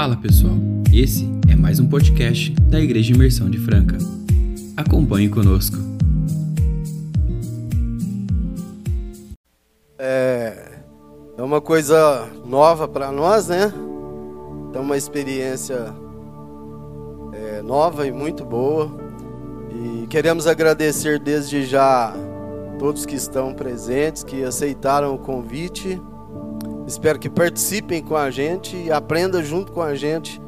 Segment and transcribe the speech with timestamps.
[0.00, 0.54] Fala pessoal,
[0.94, 3.98] esse é mais um podcast da Igreja Imersão de Franca.
[4.74, 5.76] Acompanhe conosco.
[9.98, 10.56] É,
[11.36, 13.70] é uma coisa nova para nós, né?
[14.72, 15.92] É uma experiência
[17.34, 18.90] é, nova e muito boa.
[19.70, 22.14] E queremos agradecer desde já
[22.78, 26.00] todos que estão presentes, que aceitaram o convite
[26.90, 30.42] Espero que participem com a gente e aprendam junto com a gente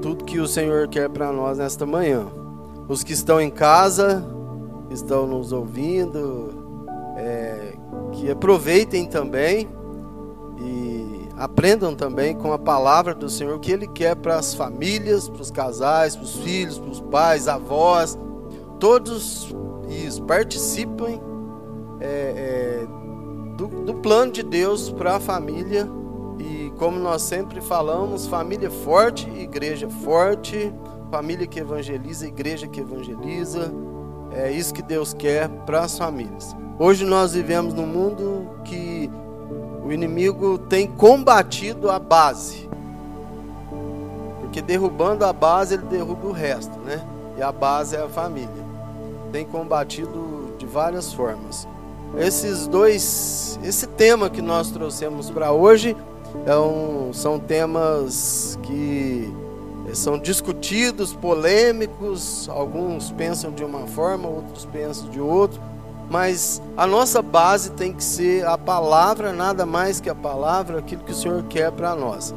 [0.00, 2.24] tudo que o Senhor quer para nós nesta manhã.
[2.88, 4.24] Os que estão em casa,
[4.90, 6.86] estão nos ouvindo,
[7.18, 7.74] é,
[8.12, 9.68] que aproveitem também
[10.58, 15.28] e aprendam também com a palavra do Senhor o que Ele quer para as famílias,
[15.28, 18.18] para os casais, para os filhos, para os pais, avós,
[18.80, 19.54] todos
[19.90, 21.20] isso, participem.
[22.00, 23.03] É, é,
[23.56, 25.88] do, do plano de Deus para a família.
[26.38, 30.72] E como nós sempre falamos, família forte, igreja forte,
[31.10, 33.72] família que evangeliza, igreja que evangeliza.
[34.32, 36.56] É isso que Deus quer para as famílias.
[36.78, 39.08] Hoje nós vivemos num mundo que
[39.84, 42.68] o inimigo tem combatido a base.
[44.40, 47.06] Porque derrubando a base, ele derruba o resto, né?
[47.38, 48.64] E a base é a família.
[49.30, 51.68] Tem combatido de várias formas
[52.18, 55.96] esses dois, esse tema que nós trouxemos para hoje
[56.46, 59.32] é um, são temas que
[59.92, 65.60] são discutidos, polêmicos, alguns pensam de uma forma, outros pensam de outra,
[66.10, 71.02] mas a nossa base tem que ser a palavra, nada mais que a palavra, aquilo
[71.04, 72.34] que o Senhor quer para nós.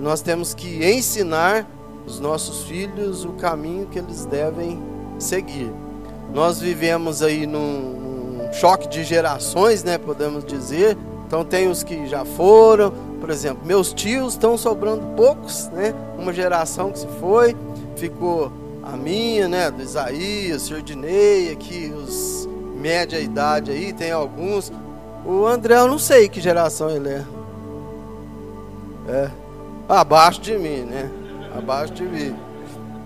[0.00, 1.66] Nós temos que ensinar
[2.06, 4.82] os nossos filhos o caminho que eles devem
[5.18, 5.70] seguir.
[6.34, 8.01] Nós vivemos aí num,
[8.52, 10.96] choque de gerações, né, podemos dizer.
[11.26, 15.94] Então tem os que já foram, por exemplo, meus tios estão sobrando poucos, né?
[16.18, 17.56] Uma geração que se foi,
[17.96, 18.52] ficou
[18.82, 22.48] a minha, né, do Isaías, Sardinei, aqui os
[22.82, 24.72] média idade aí, tem alguns.
[25.24, 27.24] O André, eu não sei que geração ele é.
[29.08, 29.30] É.
[29.88, 31.08] Abaixo de mim, né?
[31.56, 32.34] Abaixo de mim.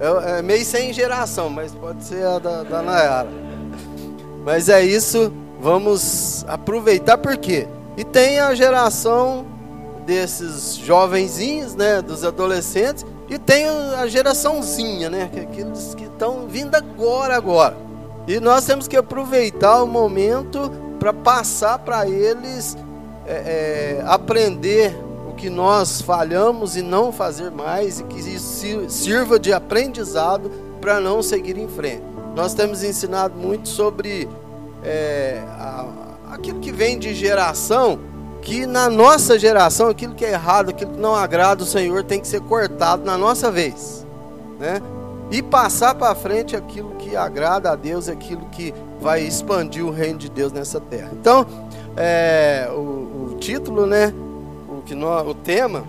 [0.00, 3.45] É, é meio sem geração, mas pode ser a da, da Nayara.
[4.46, 7.66] Mas é isso, vamos aproveitar por quê?
[7.96, 9.44] E tem a geração
[10.06, 16.76] desses jovenzinhos, né, dos adolescentes, e tem a geraçãozinha, né, que aqueles que estão vindo
[16.76, 17.76] agora agora.
[18.28, 20.70] E nós temos que aproveitar o momento
[21.00, 22.76] para passar para eles
[23.26, 24.96] é, é, aprender
[25.28, 30.48] o que nós falhamos e não fazer mais, e que isso sirva de aprendizado
[30.80, 34.28] para não seguir em frente nós temos ensinado muito sobre
[34.84, 35.86] é, a,
[36.32, 37.98] aquilo que vem de geração,
[38.42, 42.20] que na nossa geração, aquilo que é errado, aquilo que não agrada o Senhor, tem
[42.20, 44.06] que ser cortado na nossa vez,
[44.60, 44.82] né?
[45.30, 50.18] E passar para frente aquilo que agrada a Deus, aquilo que vai expandir o reino
[50.18, 51.10] de Deus nessa terra.
[51.18, 51.46] Então,
[51.96, 54.12] é, o, o, título, né?
[54.68, 55.84] O, que o tema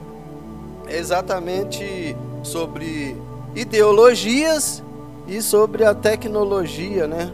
[0.88, 3.18] é exatamente sobre
[3.54, 4.82] ideologias
[5.28, 7.32] e sobre a tecnologia, né?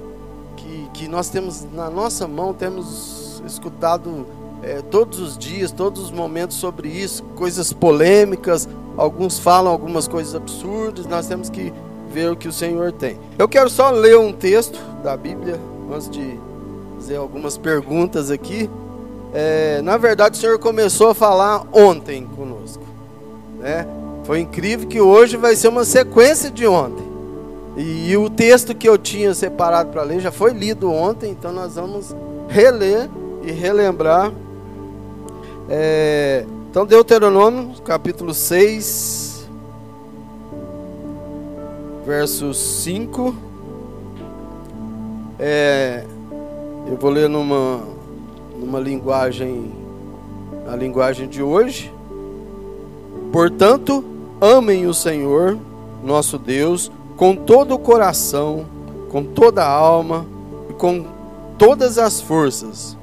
[0.57, 4.25] Que, que nós temos na nossa mão, temos escutado
[4.63, 8.67] é, todos os dias, todos os momentos sobre isso, coisas polêmicas,
[8.97, 11.73] alguns falam algumas coisas absurdas, nós temos que
[12.09, 13.19] ver o que o Senhor tem.
[13.37, 15.59] Eu quero só ler um texto da Bíblia
[15.91, 16.39] antes de
[16.95, 18.69] fazer algumas perguntas aqui.
[19.33, 22.83] É, na verdade, o Senhor começou a falar ontem conosco,
[23.59, 23.85] né?
[24.23, 27.12] Foi incrível que hoje vai ser uma sequência de ontem.
[27.75, 31.75] E o texto que eu tinha separado para ler já foi lido ontem, então nós
[31.75, 32.15] vamos
[32.47, 33.09] reler
[33.41, 34.31] e relembrar.
[35.67, 39.47] É, então, Deuteronômio, capítulo 6,
[42.05, 43.35] verso 5.
[45.39, 46.05] É,
[46.87, 47.81] eu vou ler numa,
[48.59, 49.71] numa linguagem,
[50.67, 51.91] a linguagem de hoje.
[53.31, 54.03] Portanto,
[54.39, 55.57] amem o Senhor,
[56.03, 56.91] nosso Deus,
[57.23, 58.65] com todo o coração,
[59.09, 60.25] com toda a alma
[60.69, 61.05] e com
[61.57, 62.97] todas as forças.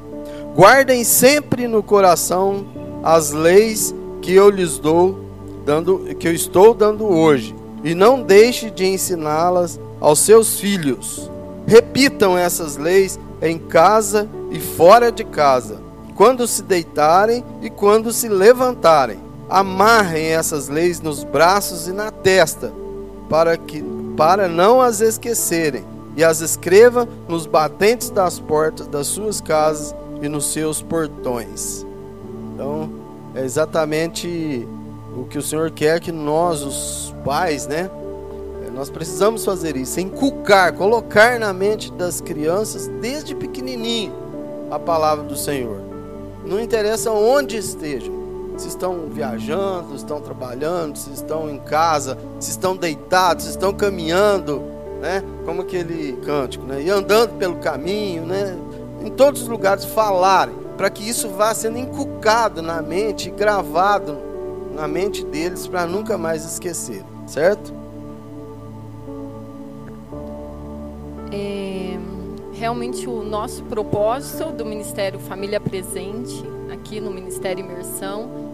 [0.55, 2.67] Guardem sempre no coração
[3.03, 5.21] as leis que eu lhes dou,
[5.65, 11.31] dando, que eu estou dando hoje, e não deixe de ensiná-las aos seus filhos.
[11.67, 15.79] Repitam essas leis em casa e fora de casa,
[16.15, 19.19] quando se deitarem e quando se levantarem.
[19.49, 22.71] Amarrem essas leis nos braços e na testa,
[23.27, 25.85] para que para não as esquecerem,
[26.17, 31.87] e as escreva nos batentes das portas das suas casas e nos seus portões.
[32.55, 32.91] Então,
[33.35, 34.67] é exatamente
[35.17, 37.91] o que o Senhor quer que nós, os pais, né?
[38.67, 44.13] É, nós precisamos fazer isso, inculcar, colocar na mente das crianças desde pequenininho
[44.71, 45.81] a palavra do Senhor.
[46.45, 48.20] Não interessa onde estejam,
[48.61, 53.73] se estão viajando, se estão trabalhando, se estão em casa, se estão deitados, se estão
[53.73, 54.63] caminhando,
[55.01, 55.25] né?
[55.47, 56.83] Como aquele cântico, né?
[56.83, 58.57] E andando pelo caminho, né?
[59.03, 64.19] Em todos os lugares falarem, para que isso vá sendo inculcado na mente, gravado
[64.75, 67.73] na mente deles para nunca mais esquecer, certo?
[71.33, 71.99] É,
[72.53, 78.50] realmente o nosso propósito do Ministério Família Presente, aqui no Ministério Imersão,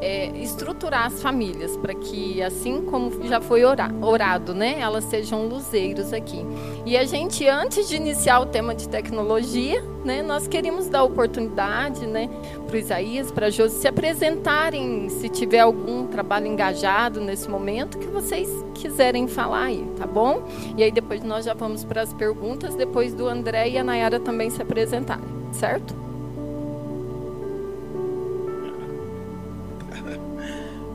[0.00, 6.12] é, estruturar as famílias para que, assim como já foi orado, né, elas sejam luzeiros
[6.12, 6.44] aqui.
[6.86, 12.06] E a gente, antes de iniciar o tema de tecnologia, né, nós queríamos dar oportunidade,
[12.06, 12.28] né,
[12.66, 17.98] para o Isaías, para a Josi se apresentarem, se tiver algum trabalho engajado nesse momento,
[17.98, 20.42] que vocês quiserem falar aí, tá bom?
[20.76, 24.20] E aí depois nós já vamos para as perguntas, depois do André e a Nayara
[24.20, 26.07] também se apresentarem, certo?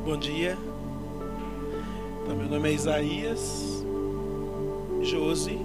[0.04, 0.58] Bom dia.
[2.22, 3.86] Então, meu nome é Isaías
[5.02, 5.58] Josi.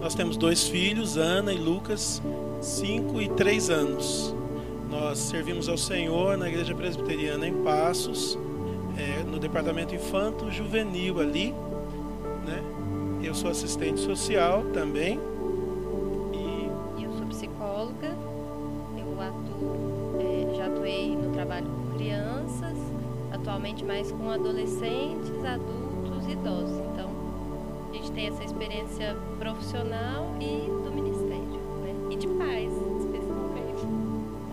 [0.00, 2.20] Nós temos dois filhos, Ana e Lucas,
[2.60, 4.34] 5 e 3 anos.
[4.90, 8.36] Nós servimos ao Senhor na Igreja Presbiteriana em Passos,
[8.98, 11.54] é, no departamento infanto juvenil ali.
[12.44, 12.62] Né?
[13.22, 15.20] Eu sou assistente social também.
[23.80, 26.78] Atualmente mais com adolescentes, adultos e idosos.
[26.92, 27.10] Então,
[27.90, 31.94] a gente tem essa experiência profissional e do ministério, né?
[32.10, 33.84] E de paz, especialmente.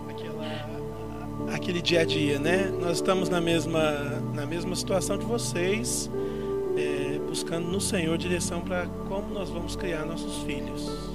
[0.10, 2.70] Aquela, aquele dia a dia, né?
[2.82, 6.10] Nós estamos na mesma, na mesma situação de vocês,
[6.78, 11.07] é, buscando no Senhor direção para como nós vamos criar nossos filhos.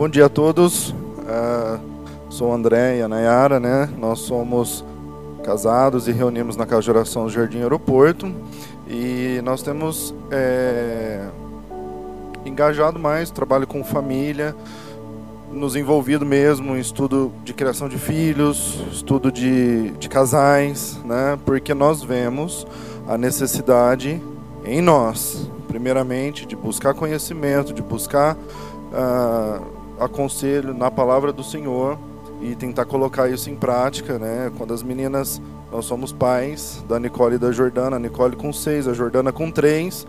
[0.00, 0.92] Bom dia a todos.
[0.92, 1.78] Uh,
[2.30, 3.86] sou André e a Nayara, né?
[3.98, 4.82] Nós somos
[5.44, 8.34] casados e reunimos na casa de oração do Jardim Aeroporto
[8.88, 11.26] e nós temos é,
[12.46, 14.56] engajado mais, trabalho com família,
[15.52, 21.38] nos envolvido mesmo em estudo de criação de filhos, estudo de, de casais, né?
[21.44, 22.66] Porque nós vemos
[23.06, 24.18] a necessidade
[24.64, 31.98] em nós, primeiramente, de buscar conhecimento, de buscar uh, aconselho na palavra do Senhor
[32.40, 34.50] e tentar colocar isso em prática, né?
[34.56, 38.88] Quando as meninas, nós somos pais da Nicole e da Jordana, a Nicole com seis,
[38.88, 40.06] a Jordana com três,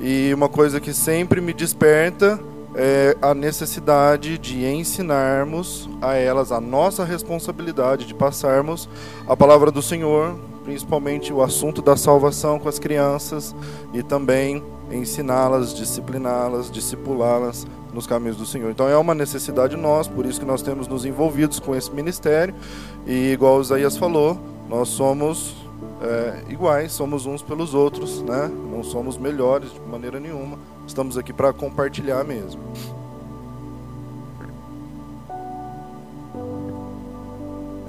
[0.00, 2.38] e uma coisa que sempre me desperta
[2.74, 8.88] é a necessidade de ensinarmos a elas a nossa responsabilidade de passarmos
[9.26, 13.54] a palavra do Senhor, principalmente o assunto da salvação com as crianças
[13.92, 14.62] e também
[14.92, 17.66] ensiná-las, discipliná-las, discipulá-las
[17.98, 18.70] nos caminhos do Senhor.
[18.70, 22.54] Então é uma necessidade nossa, por isso que nós temos nos envolvidos com esse ministério.
[23.04, 25.56] E igual Isaías falou, nós somos
[26.00, 28.48] é, iguais, somos uns pelos outros, né?
[28.70, 30.56] Não somos melhores de maneira nenhuma.
[30.86, 32.60] Estamos aqui para compartilhar mesmo.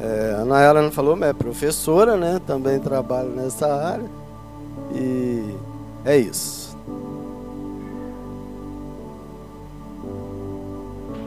[0.02, 2.42] É, a Nayara não falou, mas é professora, né?
[2.48, 4.10] Também trabalha nessa área.
[4.92, 5.54] E
[6.04, 6.69] é isso.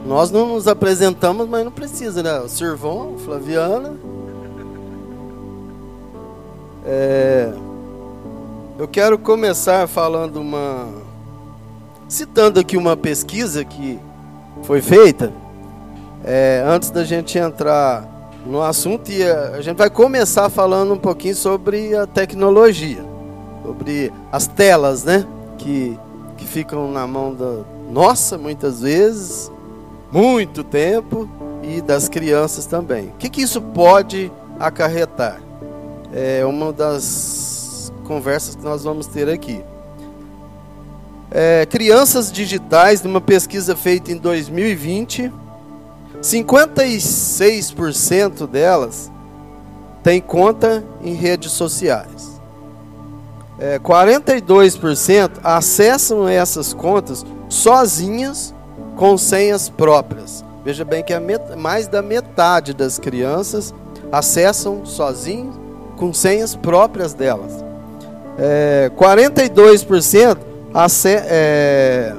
[0.05, 2.39] Nós não nos apresentamos, mas não precisa, né?
[2.39, 3.93] O Sirvão, Flaviana.
[6.85, 7.53] É,
[8.77, 10.89] eu quero começar falando uma.
[12.09, 13.97] citando aqui uma pesquisa que
[14.63, 15.31] foi feita.
[16.25, 18.05] É, antes da gente entrar
[18.45, 23.05] no assunto, e a, a gente vai começar falando um pouquinho sobre a tecnologia,
[23.65, 25.25] sobre as telas, né?
[25.57, 25.97] Que,
[26.35, 29.51] que ficam na mão da nossa, muitas vezes,
[30.13, 31.27] muito tempo
[31.63, 33.07] e das crianças também.
[33.07, 35.41] O que, que isso pode acarretar?
[36.13, 39.63] É uma das conversas que nós vamos ter aqui.
[41.31, 45.33] É, crianças digitais, numa pesquisa feita em 2020,
[46.21, 49.11] 56% delas
[50.03, 52.39] têm conta em redes sociais.
[53.57, 58.52] É, 42% acessam essas contas sozinhas
[58.95, 60.43] com senhas próprias.
[60.63, 61.13] Veja bem que
[61.57, 63.73] mais da metade das crianças
[64.11, 65.55] acessam sozinhos
[65.97, 67.63] com senhas próprias delas.
[68.37, 70.37] É, 42%
[70.73, 72.15] ace, é,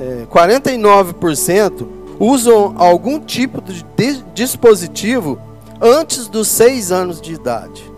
[0.00, 1.86] é, 49%
[2.18, 3.84] usam algum tipo de
[4.34, 5.38] dispositivo
[5.80, 7.92] antes dos seis anos de idade.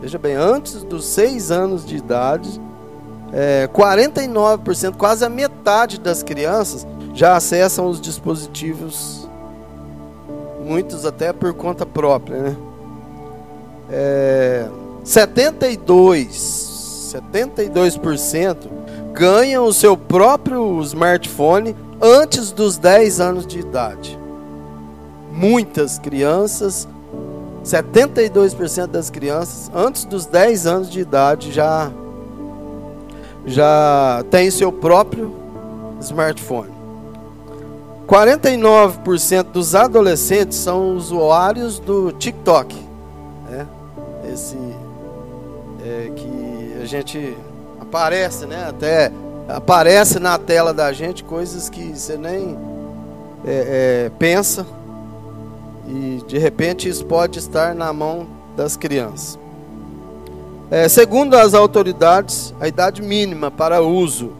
[0.00, 2.60] Veja bem, antes dos seis anos de idade,
[3.32, 9.28] é, 49%, quase a metade das crianças já acessam os dispositivos,
[10.64, 12.56] muitos até por conta própria, né?
[13.90, 14.68] É,
[15.04, 16.66] 72,
[17.14, 18.56] 72%
[19.12, 24.18] ganham o seu próprio smartphone antes dos 10 anos de idade.
[25.32, 26.86] Muitas crianças,
[27.64, 31.90] 72% das crianças, antes dos 10 anos de idade, já,
[33.46, 35.32] já tem seu próprio
[36.00, 36.74] smartphone.
[38.06, 42.76] 49% dos adolescentes são usuários do TikTok.
[43.48, 43.66] Né?
[44.32, 44.56] Esse
[45.84, 47.36] é, que a gente
[47.80, 48.66] aparece, né?
[48.68, 49.10] Até
[49.48, 52.56] aparece na tela da gente coisas que você nem
[53.44, 54.66] é, é, pensa
[55.86, 58.26] e de repente isso pode estar na mão
[58.56, 59.38] das crianças.
[60.68, 64.32] É, segundo as autoridades, a idade mínima para uso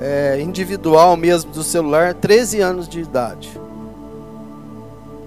[0.00, 3.48] é, individual mesmo do celular é 13 anos de idade.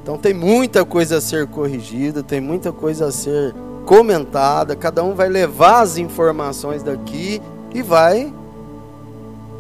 [0.04, 5.14] Então tem muita coisa a ser corrigida, tem muita coisa a ser comentada, cada um
[5.14, 7.42] vai levar as informações daqui
[7.74, 8.34] e vai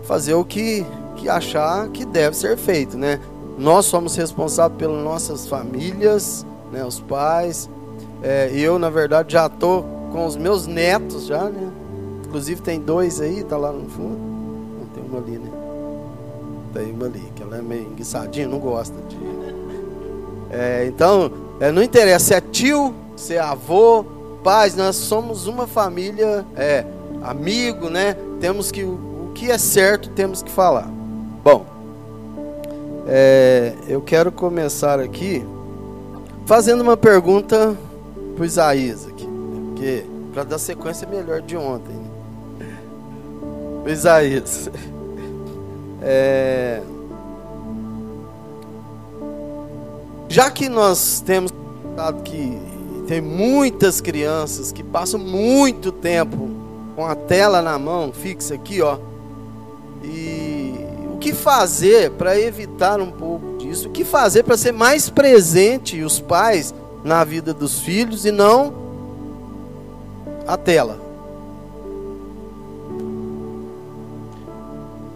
[0.03, 3.19] fazer o que, que achar que deve ser feito, né?
[3.57, 7.69] Nós somos responsáveis pelas nossas famílias, né, os pais.
[8.23, 11.71] É, eu, na verdade, já estou com os meus netos já, né?
[12.25, 14.17] Inclusive tem dois aí, tá lá no fundo.
[14.79, 15.51] Não, tem uma ali, né?
[16.73, 19.17] Tem uma ali, que ela é meio enguiçadinha, não gosta de.
[20.49, 24.05] É, então, é, não interessa se é tio, se é avô,
[24.43, 26.85] pais, nós somos uma família, é,
[27.21, 28.15] amigo, né?
[28.39, 30.89] Temos que o que é certo temos que falar.
[31.43, 31.65] Bom,
[33.07, 35.43] é, eu quero começar aqui
[36.45, 37.75] fazendo uma pergunta
[38.35, 39.27] para Isaías aqui,
[39.81, 41.95] porque para dar sequência melhor de ontem.
[42.59, 43.91] Né?
[43.91, 44.69] Isaías,
[46.03, 46.81] é,
[50.29, 51.51] já que nós temos
[52.23, 52.61] que
[53.07, 56.49] tem muitas crianças que passam muito tempo
[56.95, 58.99] com a tela na mão, fixa aqui, ó.
[60.03, 60.75] E
[61.11, 63.89] o que fazer para evitar um pouco disso?
[63.89, 66.73] O que fazer para ser mais presente os pais
[67.03, 68.80] na vida dos filhos e não
[70.47, 70.99] a tela?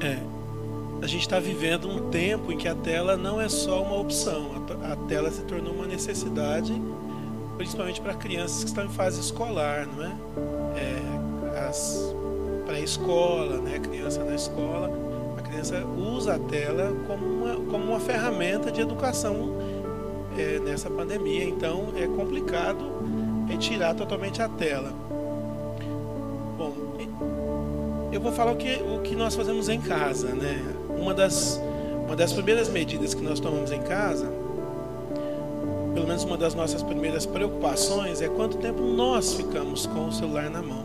[0.02, 0.20] É,
[1.02, 4.52] a gente está vivendo um tempo em que a tela não é só uma opção,
[4.84, 6.74] a tela se tornou uma necessidade
[7.58, 10.12] principalmente para crianças que estão em fase escolar, não é?
[10.76, 12.14] é as
[12.66, 13.80] pré-escola, né?
[13.80, 14.92] Criança na escola,
[15.38, 19.56] a criança usa a tela como uma, como uma ferramenta de educação
[20.38, 21.46] é, nessa pandemia.
[21.46, 25.05] Então é complicado retirar totalmente a tela.
[26.58, 26.74] Bom,
[28.12, 30.64] eu vou falar o que, o que nós fazemos em casa, né?
[30.98, 31.62] Uma das,
[32.06, 34.46] uma das primeiras medidas que nós tomamos em casa
[35.96, 40.50] pelo menos uma das nossas primeiras preocupações é quanto tempo nós ficamos com o celular
[40.50, 40.84] na mão.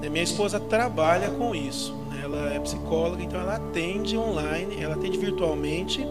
[0.00, 1.92] Né, minha esposa trabalha com isso.
[2.08, 6.06] Né, ela é psicóloga, então ela atende online, ela atende virtualmente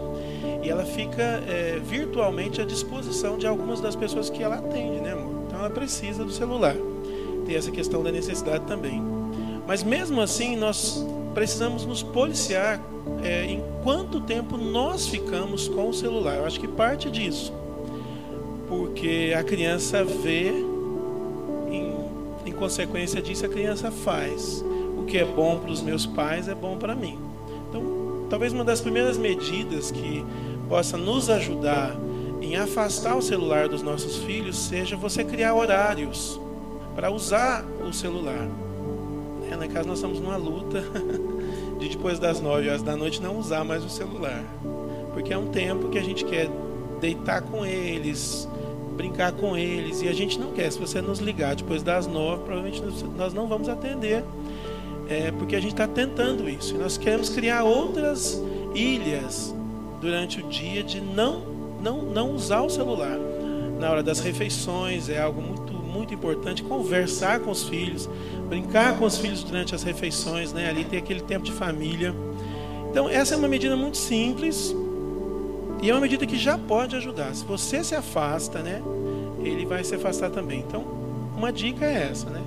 [0.62, 5.12] e ela fica é, virtualmente à disposição de algumas das pessoas que ela atende, né,
[5.12, 5.44] amor?
[5.46, 6.76] Então ela precisa do celular.
[7.46, 9.02] Tem essa questão da necessidade também.
[9.66, 12.80] Mas mesmo assim, nós precisamos nos policiar
[13.22, 16.36] é, em quanto tempo nós ficamos com o celular.
[16.36, 17.52] Eu acho que parte disso
[18.72, 20.48] porque a criança vê,
[21.70, 21.94] em,
[22.46, 24.64] em consequência disso, a criança faz.
[24.96, 27.18] O que é bom para os meus pais é bom para mim.
[27.68, 30.24] Então, talvez uma das primeiras medidas que
[30.70, 31.94] possa nos ajudar
[32.40, 36.40] em afastar o celular dos nossos filhos seja você criar horários
[36.94, 38.48] para usar o celular.
[39.50, 40.82] É, na casa nós estamos numa luta
[41.78, 44.44] de depois das nove horas da noite não usar mais o celular,
[45.12, 46.48] porque é um tempo que a gente quer
[47.00, 48.48] deitar com eles,
[48.96, 50.00] brincar com eles.
[50.02, 50.70] E a gente não quer.
[50.70, 52.82] Se você nos ligar depois das nove, provavelmente
[53.16, 54.24] nós não vamos atender.
[55.08, 56.74] É, porque a gente está tentando isso.
[56.74, 58.40] E nós queremos criar outras
[58.74, 59.52] ilhas
[60.00, 61.42] durante o dia de não,
[61.82, 63.18] não, não usar o celular.
[63.78, 65.61] Na hora das refeições é algo muito,
[65.92, 66.62] muito importante.
[66.62, 68.08] Conversar com os filhos,
[68.48, 70.68] brincar com os filhos durante as refeições, né?
[70.68, 72.14] ali tem aquele tempo de família.
[72.90, 74.74] Então, essa é uma medida muito simples,
[75.82, 77.34] e é uma medida que já pode ajudar.
[77.34, 78.80] Se você se afasta, né,
[79.40, 80.60] ele vai se afastar também.
[80.60, 80.84] Então,
[81.36, 82.40] uma dica é essa, né?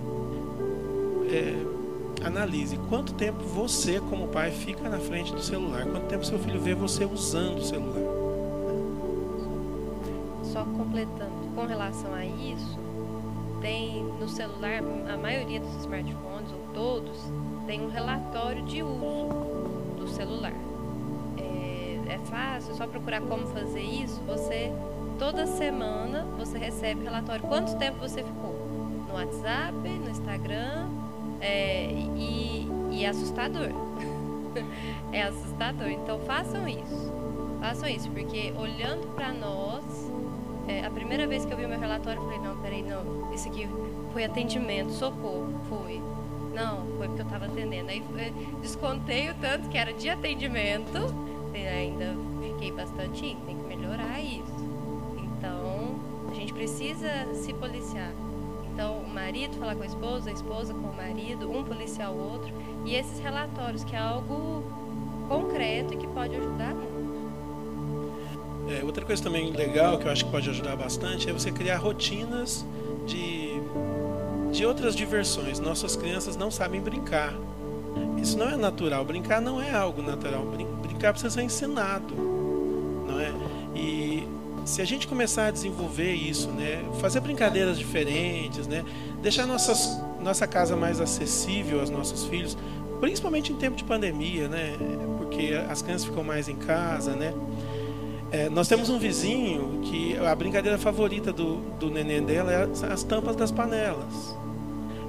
[1.29, 5.85] É, analise quanto tempo você, como pai, fica na frente do celular.
[5.85, 7.99] Quanto tempo seu filho vê você usando o celular.
[10.43, 12.79] Só completando, com relação a isso,
[13.65, 17.17] tem no celular, a maioria dos smartphones, ou todos,
[17.65, 20.53] tem um relatório de uso do celular.
[21.35, 24.21] É, é fácil, é só procurar como fazer isso.
[24.27, 24.71] Você,
[25.17, 27.41] toda semana, você recebe relatório.
[27.47, 28.53] Quanto tempo você ficou?
[29.07, 30.87] No WhatsApp, no Instagram,
[31.41, 33.69] é, e, e é assustador.
[35.11, 35.89] é assustador.
[35.89, 37.11] Então façam isso.
[37.59, 40.04] Façam isso, porque olhando para nós,
[40.67, 43.47] é, a primeira vez que eu vi meu relatório, eu falei, não, peraí, não, isso
[43.47, 43.67] aqui
[44.11, 46.01] foi atendimento, socorro, foi.
[46.53, 47.89] Não, foi porque eu estava atendendo.
[47.89, 48.31] Aí é,
[48.61, 51.13] descontei o tanto que era de atendimento,
[51.53, 54.65] ainda fiquei bastante, tem que melhorar isso.
[55.17, 55.95] Então,
[56.29, 58.11] a gente precisa se policiar.
[58.73, 62.17] Então, o marido falar com a esposa, a esposa com o marido, um policiar o
[62.17, 62.53] outro.
[62.85, 64.63] E esses relatórios, que é algo
[65.29, 66.94] concreto e que pode ajudar muito.
[68.67, 71.77] É, outra coisa também legal que eu acho que pode ajudar bastante é você criar
[71.77, 72.65] rotinas
[73.05, 73.61] de,
[74.51, 75.59] de outras diversões.
[75.59, 77.33] Nossas crianças não sabem brincar.
[78.21, 79.05] Isso não é natural.
[79.05, 80.43] Brincar não é algo natural.
[80.81, 82.13] Brincar precisa ser ensinado,
[83.07, 83.31] não é?
[83.75, 84.27] E
[84.65, 88.83] se a gente começar a desenvolver isso, né, fazer brincadeiras diferentes, né,
[89.21, 92.57] deixar nossas, nossa casa mais acessível aos nossos filhos,
[92.99, 94.75] principalmente em tempo de pandemia, né,
[95.19, 97.31] porque as crianças ficam mais em casa, né.
[98.35, 103.01] É, nós temos um vizinho que a brincadeira favorita do, do neném dela é as
[103.01, 104.35] tampas das panelas.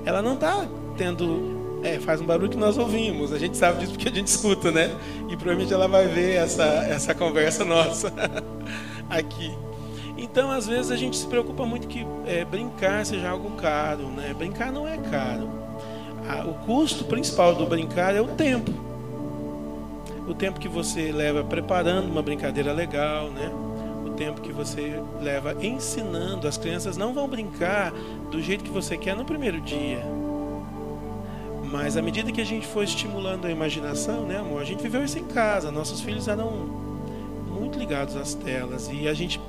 [0.04, 0.64] Ela não está
[0.96, 3.32] tendo é, faz um barulho que nós ouvimos.
[3.32, 4.94] A gente sabe disso porque a gente escuta, né?
[5.28, 8.12] E provavelmente ela vai ver essa, essa conversa nossa.
[9.10, 9.52] aqui.
[10.16, 14.04] Então, às vezes, a gente se preocupa muito que é, brincar seja algo caro.
[14.04, 14.32] Né?
[14.38, 15.50] Brincar não é caro.
[16.48, 18.85] o custo principal do brincar é o tempo.
[20.26, 23.50] O tempo que você leva preparando uma brincadeira legal, né?
[24.06, 26.46] o tempo que você leva ensinando.
[26.46, 27.92] As crianças não vão brincar
[28.30, 30.02] do jeito que você quer no primeiro dia.
[31.70, 34.62] Mas à medida que a gente for estimulando a imaginação, né, amor?
[34.62, 35.70] A gente viveu isso em casa.
[35.70, 36.50] Nossos filhos eram
[37.48, 39.40] muito ligados às telas e a gente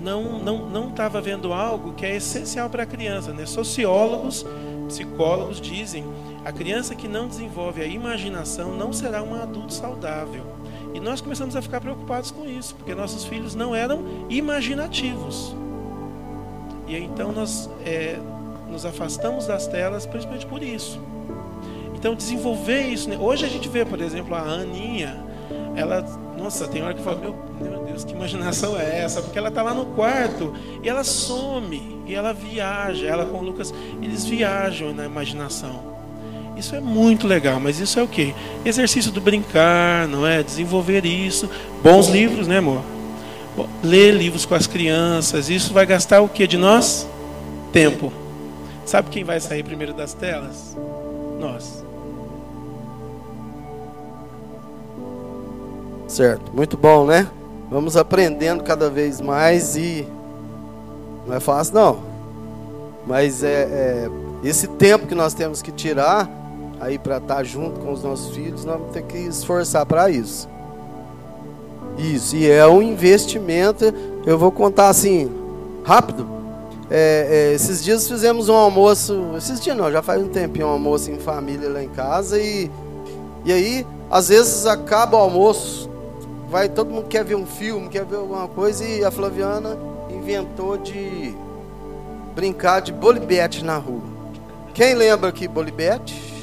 [0.00, 3.44] não não não estava vendo algo que é essencial para a criança, né?
[3.46, 4.46] Sociólogos,
[4.86, 6.04] psicólogos dizem
[6.46, 10.44] a criança que não desenvolve a imaginação não será um adulto saudável.
[10.94, 15.56] E nós começamos a ficar preocupados com isso, porque nossos filhos não eram imaginativos.
[16.86, 18.16] E então nós é,
[18.70, 21.00] nos afastamos das telas principalmente por isso.
[21.96, 23.10] Então desenvolver isso.
[23.10, 23.18] Né?
[23.18, 25.20] Hoje a gente vê, por exemplo, a Aninha,
[25.74, 26.00] ela
[26.38, 29.20] nossa, tem hora que fala, meu, meu Deus, que imaginação é essa?
[29.20, 33.04] Porque ela está lá no quarto e ela some e ela viaja.
[33.04, 35.95] Ela com o Lucas, eles viajam na imaginação.
[36.56, 38.34] Isso é muito legal, mas isso é o que?
[38.64, 40.42] Exercício do brincar, não é?
[40.42, 41.50] Desenvolver isso.
[41.82, 42.82] Bons livros, né, amor?
[43.84, 45.50] Ler livros com as crianças.
[45.50, 47.06] Isso vai gastar o que de nós?
[47.72, 48.10] Tempo.
[48.86, 50.74] Sabe quem vai sair primeiro das telas?
[51.38, 51.84] Nós.
[56.08, 57.28] Certo, muito bom, né?
[57.70, 60.06] Vamos aprendendo cada vez mais e
[61.26, 61.98] não é fácil não.
[63.06, 64.10] Mas é, é
[64.42, 66.45] esse tempo que nós temos que tirar
[66.80, 70.10] aí para estar tá junto com os nossos filhos, nós vamos ter que esforçar para
[70.10, 70.48] isso.
[71.98, 73.84] Isso, e é um investimento.
[74.26, 75.30] Eu vou contar assim,
[75.84, 76.26] rápido.
[76.90, 80.70] É, é, esses dias fizemos um almoço, esses dias não, já faz um tempinho um
[80.70, 82.70] almoço em família lá em casa e,
[83.44, 85.90] e aí, às vezes acaba o almoço,
[86.48, 89.76] vai, todo mundo quer ver um filme, quer ver alguma coisa, e a Flaviana
[90.10, 91.34] inventou de
[92.36, 94.02] brincar de bolibete na rua.
[94.72, 96.36] Quem lembra aqui bolibete?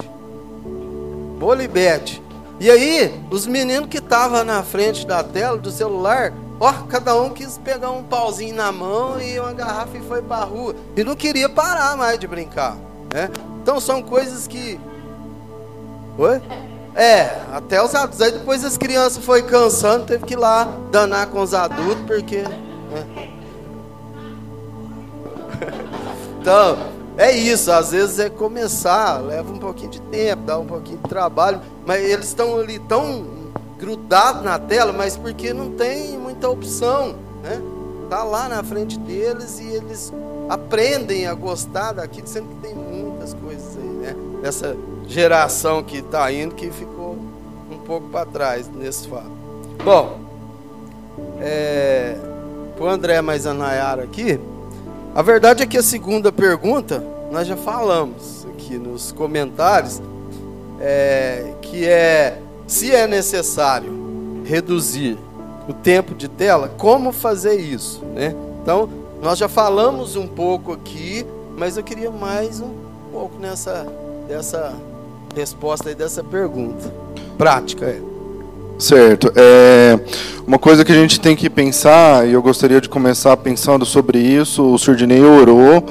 [1.44, 2.24] Bolibete.
[2.58, 7.32] E aí, os meninos que estavam na frente da tela do celular, ó, cada um
[7.32, 10.74] quis pegar um pauzinho na mão e uma garrafa e foi para a rua.
[10.96, 12.78] E não queria parar mais de brincar.
[13.14, 13.30] Né?
[13.62, 14.80] Então são coisas que.
[16.18, 16.42] Oi?
[16.96, 18.22] É, até os adultos.
[18.22, 22.44] Aí depois as crianças foi cansando, teve que ir lá danar com os adultos, porque.
[22.44, 23.30] Né?
[26.44, 26.78] Então,
[27.18, 27.72] é isso.
[27.72, 32.04] Às vezes é começar, leva um pouquinho de tempo, dá um pouquinho de trabalho, mas
[32.04, 33.26] eles estão ali tão
[33.80, 37.62] grudados na tela, mas porque não tem muita opção, né?
[38.10, 40.14] Tá lá na frente deles e eles
[40.48, 44.16] aprendem a gostar daquilo, sendo que tem muitas coisas aí, né?
[44.44, 44.76] Essa
[45.08, 47.18] geração que está indo que ficou
[47.72, 49.32] um pouco para trás nesse fato.
[49.84, 50.20] Bom,
[51.40, 52.16] é,
[52.80, 54.40] o André mais a Nayara aqui,
[55.16, 60.02] a verdade é que a segunda pergunta nós já falamos aqui nos comentários
[60.80, 65.18] é, que é se é necessário reduzir
[65.68, 68.36] o tempo de tela, como fazer isso, né?
[68.62, 68.90] Então,
[69.22, 71.26] nós já falamos um pouco aqui,
[71.58, 72.74] mas eu queria mais um
[73.12, 73.88] pouco nessa
[74.28, 74.76] dessa
[75.36, 76.94] resposta e dessa pergunta.
[77.38, 78.13] Prática, é.
[78.78, 79.32] Certo.
[79.36, 80.00] É,
[80.46, 84.20] uma coisa que a gente tem que pensar, e eu gostaria de começar pensando sobre
[84.20, 85.86] isso, o Surdinei orou,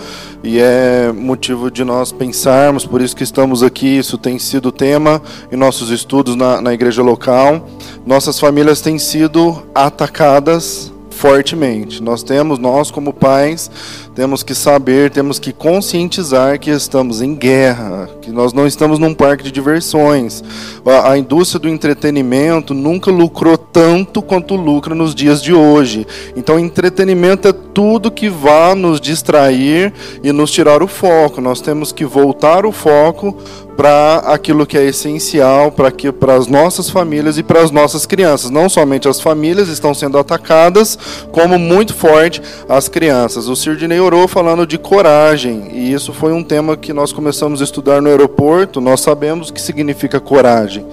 [0.45, 5.23] e é motivo de nós pensarmos, por isso que estamos aqui, isso tem sido tema
[5.51, 7.67] em nossos estudos na, na igreja local.
[8.05, 12.03] Nossas famílias têm sido atacadas fortemente.
[12.03, 13.71] Nós temos, nós como pais,
[14.15, 19.15] temos que saber, temos que conscientizar que estamos em guerra, que nós não estamos num
[19.15, 20.45] parque de diversões.
[20.85, 26.07] A, a, indústria do entretenimento nunca lucrou tanto quanto lucra nos dias de hoje.
[26.37, 31.41] Então, entretenimento é tudo que vá nos distrair e nos tirar o foco.
[31.41, 33.37] Nós temos que voltar o foco
[33.77, 38.05] para aquilo que é essencial para que para as nossas famílias e para as nossas
[38.05, 38.51] crianças.
[38.51, 40.99] Não somente as famílias estão sendo atacadas,
[41.31, 43.49] como muito forte as crianças.
[43.49, 47.65] O Sirdney orou falando de coragem, e isso foi um tema que nós começamos a
[47.65, 48.81] estudar no aeroporto.
[48.81, 50.85] Nós sabemos o que significa coragem.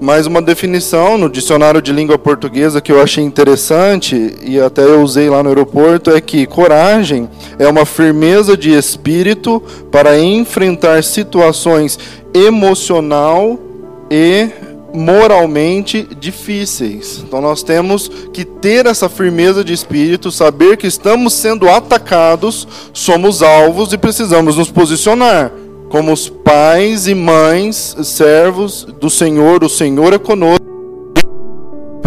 [0.00, 5.02] Mas uma definição no dicionário de língua portuguesa que eu achei interessante e até eu
[5.02, 11.98] usei lá no aeroporto é que coragem é uma firmeza de espírito para enfrentar situações
[12.32, 13.58] emocional
[14.10, 14.48] e
[14.94, 17.22] moralmente difíceis.
[17.26, 23.42] Então nós temos que ter essa firmeza de espírito, saber que estamos sendo atacados, somos
[23.42, 25.52] alvos e precisamos nos posicionar
[25.88, 30.77] como os pais e mães, servos do Senhor, o Senhor é conosco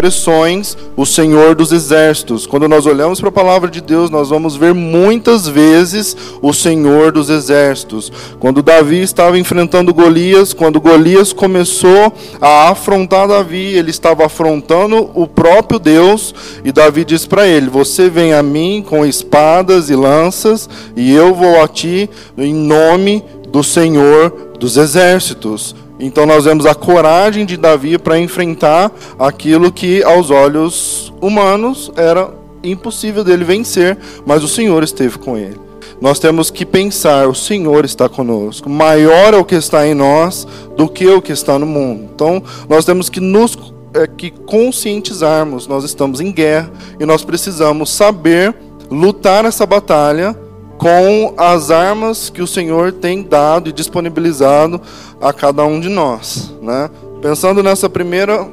[0.01, 2.47] expressões o Senhor dos Exércitos.
[2.47, 7.11] Quando nós olhamos para a palavra de Deus, nós vamos ver muitas vezes o Senhor
[7.11, 8.11] dos Exércitos.
[8.39, 12.11] Quando Davi estava enfrentando Golias, quando Golias começou
[12.41, 16.33] a afrontar Davi, ele estava afrontando o próprio Deus,
[16.65, 21.35] e Davi diz para ele: Você vem a mim com espadas e lanças, e eu
[21.35, 25.75] vou a ti em nome do Senhor dos Exércitos.
[26.01, 32.33] Então nós vemos a coragem de Davi para enfrentar aquilo que aos olhos humanos era
[32.63, 35.59] impossível dele vencer, mas o Senhor esteve com ele.
[36.01, 38.67] Nós temos que pensar, o Senhor está conosco.
[38.67, 42.09] Maior é o que está em nós do que o que está no mundo.
[42.15, 43.55] Então, nós temos que nos
[43.93, 48.55] é, que conscientizarmos, nós estamos em guerra e nós precisamos saber
[48.89, 50.35] lutar essa batalha
[50.81, 54.81] com as armas que o Senhor tem dado e disponibilizado
[55.21, 56.51] a cada um de nós.
[56.59, 56.89] Né?
[57.21, 58.47] Pensando nessa primeira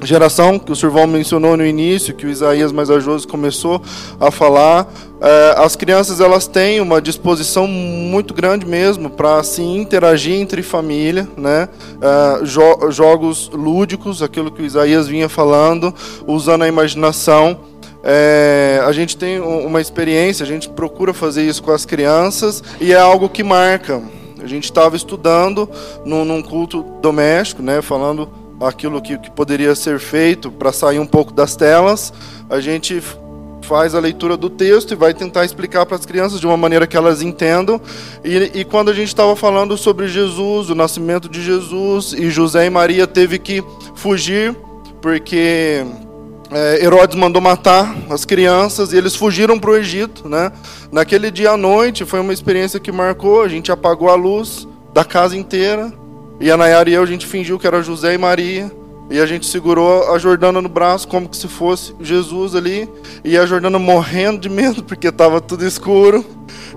[0.00, 3.82] geração que o Survão mencionou no início, que o Isaías mais ajoso começou
[4.20, 4.88] a falar,
[5.20, 10.62] é, as crianças elas têm uma disposição muito grande mesmo para se assim, interagir entre
[10.62, 11.68] família, né?
[12.00, 15.92] É, jo jogos lúdicos, aquilo que o Isaías vinha falando,
[16.24, 17.58] usando a imaginação.
[18.02, 22.92] É, a gente tem uma experiência, a gente procura fazer isso com as crianças e
[22.92, 24.02] é algo que marca.
[24.40, 25.68] A gente estava estudando
[26.04, 28.28] num, num, culto doméstico, né, falando
[28.60, 32.12] aquilo que, que poderia ser feito para sair um pouco das telas.
[32.48, 33.02] A gente
[33.62, 36.86] faz a leitura do texto e vai tentar explicar para as crianças de uma maneira
[36.86, 37.80] que elas entendam.
[38.24, 42.66] E, e quando a gente estava falando sobre Jesus, o nascimento de Jesus, e José
[42.66, 43.62] e Maria teve que
[43.94, 44.56] fugir
[45.02, 45.84] porque
[46.50, 50.50] é, Herodes mandou matar as crianças e eles fugiram para o Egito, né?
[50.90, 53.42] Naquele dia à noite foi uma experiência que marcou.
[53.42, 55.92] A gente apagou a luz da casa inteira
[56.40, 58.70] e a Nayara e eu a gente fingiu que era José e Maria
[59.10, 62.88] e a gente segurou a Jordana no braço como se fosse Jesus ali
[63.24, 66.24] e a Jordana morrendo de medo porque estava tudo escuro.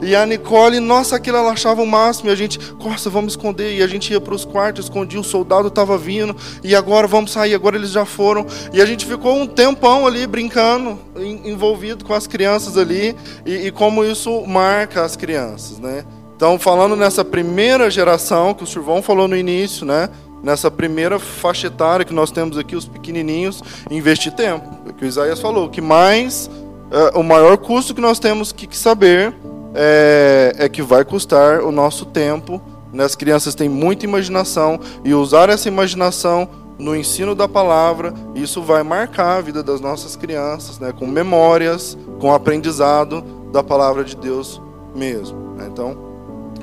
[0.01, 2.29] E a Nicole, nossa, aquilo ela achava o máximo.
[2.29, 3.77] E a gente, Costa, vamos esconder.
[3.77, 6.35] E a gente ia para os quartos, escondia, o soldado estava vindo.
[6.63, 8.45] E agora vamos sair, agora eles já foram.
[8.73, 10.97] E a gente ficou um tempão ali brincando,
[11.45, 13.15] envolvido com as crianças ali.
[13.45, 16.03] E, e como isso marca as crianças, né?
[16.35, 20.09] Então, falando nessa primeira geração, que o Survão falou no início, né?
[20.43, 24.67] Nessa primeira faixa etária que nós temos aqui, os pequenininhos, investir tempo.
[24.87, 26.49] É o que o Isaías falou, que mais,
[26.91, 29.33] é, o maior custo que nós temos que saber
[29.73, 32.61] é, é que vai custar o nosso tempo.
[32.91, 33.03] Né?
[33.03, 36.49] As crianças têm muita imaginação e usar essa imaginação
[36.81, 40.91] no ensino da palavra, isso vai marcar a vida das nossas crianças, né?
[40.91, 44.59] com memórias, com aprendizado da palavra de Deus
[44.95, 45.55] mesmo.
[45.55, 45.67] Né?
[45.71, 45.95] Então,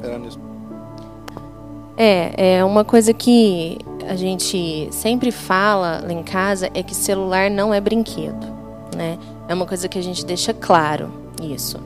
[0.03, 0.48] era nisso.
[2.01, 7.51] É, é uma coisa que a gente sempre fala lá em casa é que celular
[7.51, 8.47] não é brinquedo,
[8.97, 9.19] né?
[9.49, 11.11] É uma coisa que a gente deixa claro
[11.43, 11.79] isso.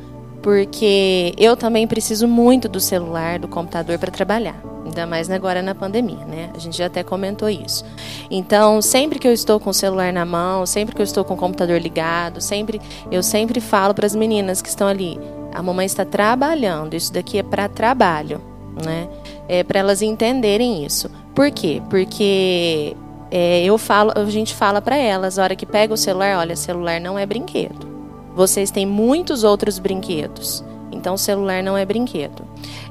[0.42, 4.60] porque eu também preciso muito do celular, do computador para trabalhar.
[4.84, 6.50] Ainda mais agora na pandemia, né?
[6.54, 7.84] A gente já até comentou isso.
[8.28, 11.34] Então, sempre que eu estou com o celular na mão, sempre que eu estou com
[11.34, 15.18] o computador ligado, sempre eu sempre falo para as meninas que estão ali,
[15.54, 18.40] a mamãe está trabalhando, isso daqui é para trabalho,
[18.84, 19.08] né?
[19.48, 21.10] É para elas entenderem isso.
[21.34, 21.82] Por quê?
[21.90, 22.96] Porque
[23.30, 26.54] é, eu falo, a gente fala para elas, a hora que pega o celular, olha,
[26.54, 27.90] celular não é brinquedo.
[28.34, 30.64] Vocês têm muitos outros brinquedos.
[30.90, 32.44] Então, celular não é brinquedo.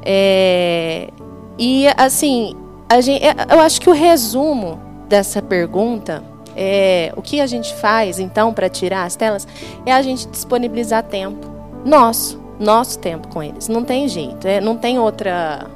[0.04, 1.10] É,
[1.58, 2.56] e, assim,
[3.02, 6.24] gente, é, eu acho que o resumo dessa pergunta
[6.56, 9.48] é o que a gente faz, então, para tirar as telas,
[9.86, 11.50] é a gente disponibilizar tempo
[11.86, 13.68] nosso, nosso tempo com eles.
[13.68, 15.68] Não tem jeito, é, não tem outra,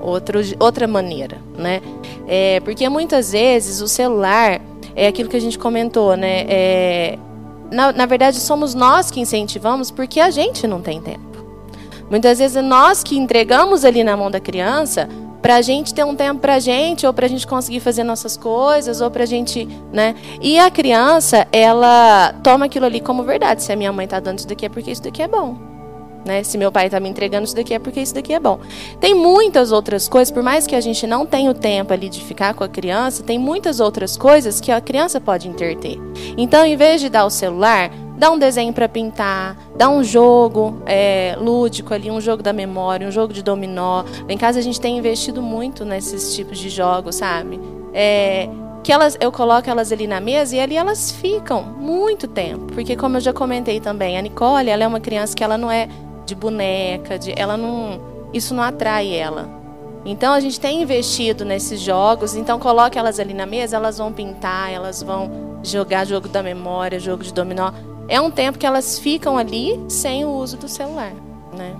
[0.00, 1.80] outro, outra maneira, né?
[2.26, 4.60] É, porque muitas vezes o celular
[4.94, 6.44] é aquilo que a gente comentou, né?
[6.48, 7.18] É,
[7.70, 11.32] na, na verdade, somos nós que incentivamos porque a gente não tem tempo.
[12.10, 15.08] Muitas vezes é nós que entregamos ali na mão da criança
[15.40, 18.04] para a gente ter um tempo para a gente, ou para a gente conseguir fazer
[18.04, 20.14] nossas coisas, ou para a gente, né?
[20.40, 23.62] E a criança, ela toma aquilo ali como verdade.
[23.62, 25.71] Se a minha mãe está dando isso daqui é porque isso daqui é bom.
[26.24, 26.42] Né?
[26.42, 28.60] Se meu pai está me entregando isso daqui é porque isso daqui é bom.
[29.00, 32.22] Tem muitas outras coisas, por mais que a gente não tenha o tempo ali de
[32.22, 35.98] ficar com a criança, tem muitas outras coisas que a criança pode interter.
[36.36, 40.80] Então, em vez de dar o celular, dá um desenho para pintar, dá um jogo
[40.86, 44.04] é, lúdico ali, um jogo da memória, um jogo de dominó.
[44.28, 47.60] Em casa a gente tem investido muito nesses tipos de jogos, sabe?
[47.92, 48.48] É,
[48.82, 52.96] que elas, eu coloco elas ali na mesa e ali elas ficam muito tempo, porque
[52.96, 55.88] como eu já comentei também, a Nicole, ela é uma criança que ela não é
[56.24, 58.00] de boneca, de, ela não,
[58.32, 59.48] isso não atrai ela.
[60.04, 64.12] Então a gente tem investido nesses jogos, então coloque elas ali na mesa, elas vão
[64.12, 67.72] pintar, elas vão jogar jogo da memória, jogo de dominó.
[68.08, 71.12] É um tempo que elas ficam ali sem o uso do celular,
[71.56, 71.76] né?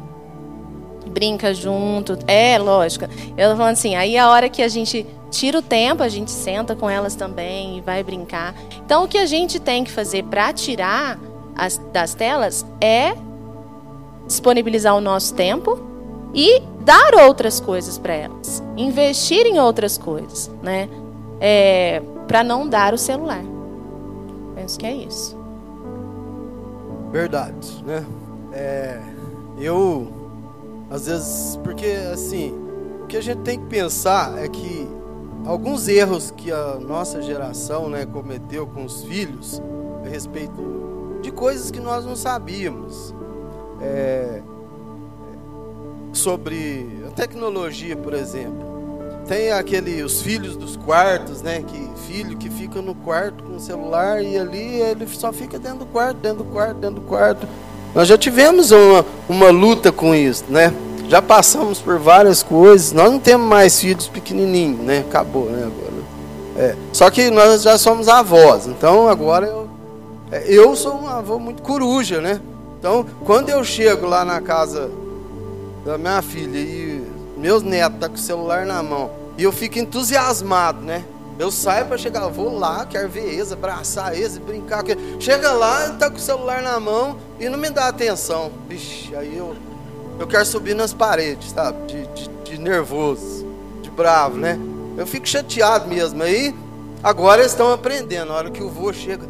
[1.08, 3.06] Brinca junto, é lógico.
[3.36, 6.30] Eu tô falando assim, aí a hora que a gente tira o tempo, a gente
[6.30, 8.54] senta com elas também e vai brincar.
[8.84, 11.18] Então o que a gente tem que fazer para tirar
[11.56, 13.14] as, das telas é
[14.26, 15.78] disponibilizar o nosso tempo
[16.34, 20.88] e dar outras coisas para elas, investir em outras coisas, né?
[21.40, 23.42] É, para não dar o celular.
[24.54, 25.36] Penso que é isso.
[27.10, 28.04] Verdade, né?
[28.52, 29.00] É,
[29.58, 30.22] eu
[30.92, 32.52] às vezes, porque assim,
[33.02, 34.86] o que a gente tem que pensar é que
[35.46, 39.60] alguns erros que a nossa geração, né, cometeu com os filhos
[40.04, 43.14] a respeito de coisas que nós não sabíamos
[43.82, 44.40] é,
[46.12, 48.72] sobre tecnologia, por exemplo.
[49.26, 51.62] Tem aquele os filhos dos quartos, né?
[51.66, 55.80] Que filho que fica no quarto com o celular e ali ele só fica dentro
[55.80, 57.46] do quarto, dentro do quarto, dentro do quarto.
[57.94, 60.72] Nós já tivemos uma, uma luta com isso, né?
[61.08, 62.92] Já passamos por várias coisas.
[62.92, 65.04] Nós não temos mais filhos pequenininhos, né?
[65.08, 65.64] Acabou, né?
[65.64, 65.92] Agora.
[66.56, 66.76] É.
[66.92, 68.66] Só que nós já somos avós.
[68.66, 69.68] Então agora eu,
[70.30, 72.40] é, eu sou um avô muito coruja, né?
[72.82, 74.90] Então, quando eu chego lá na casa
[75.84, 79.78] da minha filha e meus netos tá com o celular na mão e eu fico
[79.78, 81.04] entusiasmado, né?
[81.38, 84.82] Eu saio para chegar, vou lá, quero ver eles, abraçar eles, brincar.
[85.20, 88.50] Chega lá, tá com o celular na mão e não me dá atenção.
[88.68, 89.54] Vixe, aí eu,
[90.18, 91.86] eu quero subir nas paredes, sabe?
[91.86, 93.46] De, de, de nervoso,
[93.80, 94.58] de bravo, né?
[94.98, 96.20] Eu fico chateado mesmo.
[96.20, 96.52] Aí,
[97.00, 98.32] agora eles estão aprendendo.
[98.32, 99.24] A hora que o vô chega,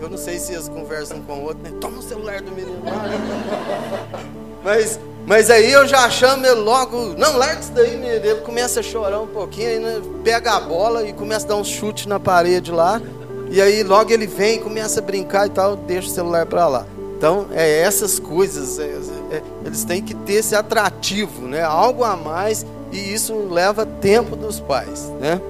[0.00, 1.72] eu não sei se eles conversam com o outro, né?
[1.80, 3.18] Toma o celular do menino lá, né?
[4.62, 8.24] Mas, mas aí eu já chamo ele logo, não, larga isso daí, menino.
[8.24, 10.02] Ele começa a chorar um pouquinho, aí, né?
[10.22, 13.00] pega a bola e começa a dar um chute na parede lá.
[13.50, 16.86] E aí logo ele vem, começa a brincar e tal, deixa o celular para lá.
[17.16, 18.96] Então, é essas coisas, é,
[19.30, 21.62] é, eles têm que ter esse atrativo, né?
[21.62, 25.40] Algo a mais, e isso leva tempo dos pais, né?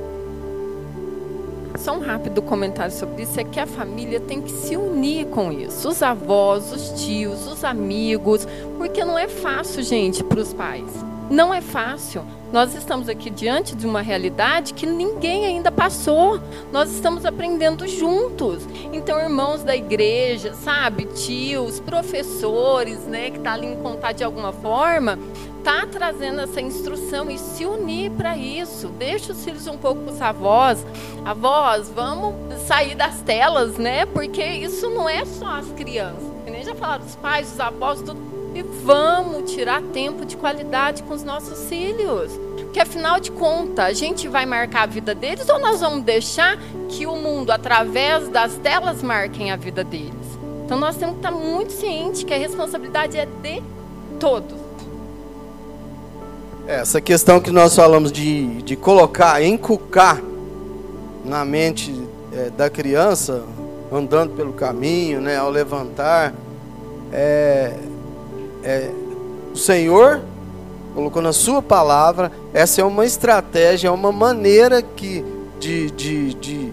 [1.81, 5.51] Só um rápido comentário sobre isso é que a família tem que se unir com
[5.51, 5.89] isso.
[5.89, 11.10] Os avós, os tios, os amigos, porque não é fácil, gente, para os pais.
[11.31, 12.25] Não é fácil.
[12.53, 16.41] Nós estamos aqui diante de uma realidade que ninguém ainda passou.
[16.73, 18.67] Nós estamos aprendendo juntos.
[18.93, 24.53] Então, irmãos da igreja, sabe, tios, professores, né, que tá ali em contato de alguma
[24.53, 25.17] forma,
[25.63, 28.89] tá trazendo essa instrução e se unir para isso.
[28.89, 30.85] Deixa os filhos um pouco com os avós.
[31.25, 32.35] Avós, vamos
[32.67, 34.05] sair das telas, né?
[34.05, 36.25] Porque isso não é só as crianças.
[36.45, 38.40] Que nem já falaram, os pais, os avós, tudo.
[38.55, 42.33] E vamos tirar tempo de qualidade com os nossos filhos.
[42.57, 46.59] Porque afinal de contas, a gente vai marcar a vida deles ou nós vamos deixar
[46.89, 50.15] que o mundo, através das telas, marquem a vida deles?
[50.65, 53.63] Então nós temos que estar muito cientes que a responsabilidade é de
[54.21, 54.59] Todos.
[56.67, 60.23] Essa questão que nós falamos de, de colocar, encucar
[61.25, 61.93] na mente
[62.33, 63.43] é, da criança,
[63.91, 66.35] andando pelo caminho, né, ao levantar,
[67.13, 67.75] é,
[68.63, 68.91] é,
[69.53, 70.21] o Senhor
[70.95, 75.25] colocou na sua palavra, essa é uma estratégia, é uma maneira que,
[75.59, 76.73] de, de, de,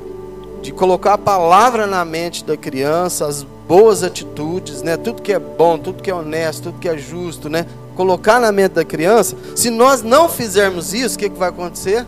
[0.62, 4.98] de colocar a palavra na mente da criança, as boas atitudes, né?
[4.98, 7.66] tudo que é bom, tudo que é honesto, tudo que é justo, né?
[7.96, 9.36] colocar na mente da criança.
[9.56, 12.06] Se nós não fizermos isso, o que, que vai acontecer?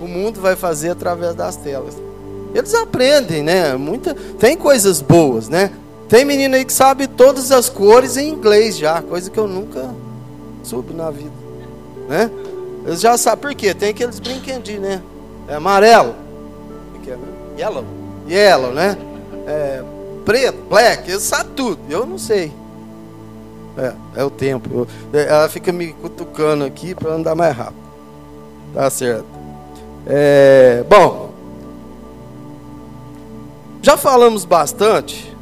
[0.00, 1.96] O mundo vai fazer através das telas.
[2.54, 3.76] Eles aprendem, né?
[3.76, 5.70] Muita, tem coisas boas, né?
[6.08, 9.92] Tem menino aí que sabe todas as cores em inglês já, coisa que eu nunca
[10.62, 11.32] soube na vida,
[12.08, 12.30] né?
[12.86, 13.74] Eles já sabem por quê?
[13.74, 15.02] Tem aqueles brinquedinhos, né?
[15.48, 16.14] É amarelo,
[17.06, 17.84] é, yellow,
[18.28, 18.96] yellow, né?
[19.46, 19.82] É,
[20.24, 21.80] preto, black, eles sabem tudo.
[21.88, 22.52] Eu não sei.
[23.76, 24.68] É, é o tempo.
[25.12, 27.86] Eu, é, ela fica me cutucando aqui para andar mais rápido.
[28.72, 29.26] Tá certo.
[30.06, 31.30] É, bom,
[33.82, 35.35] já falamos bastante,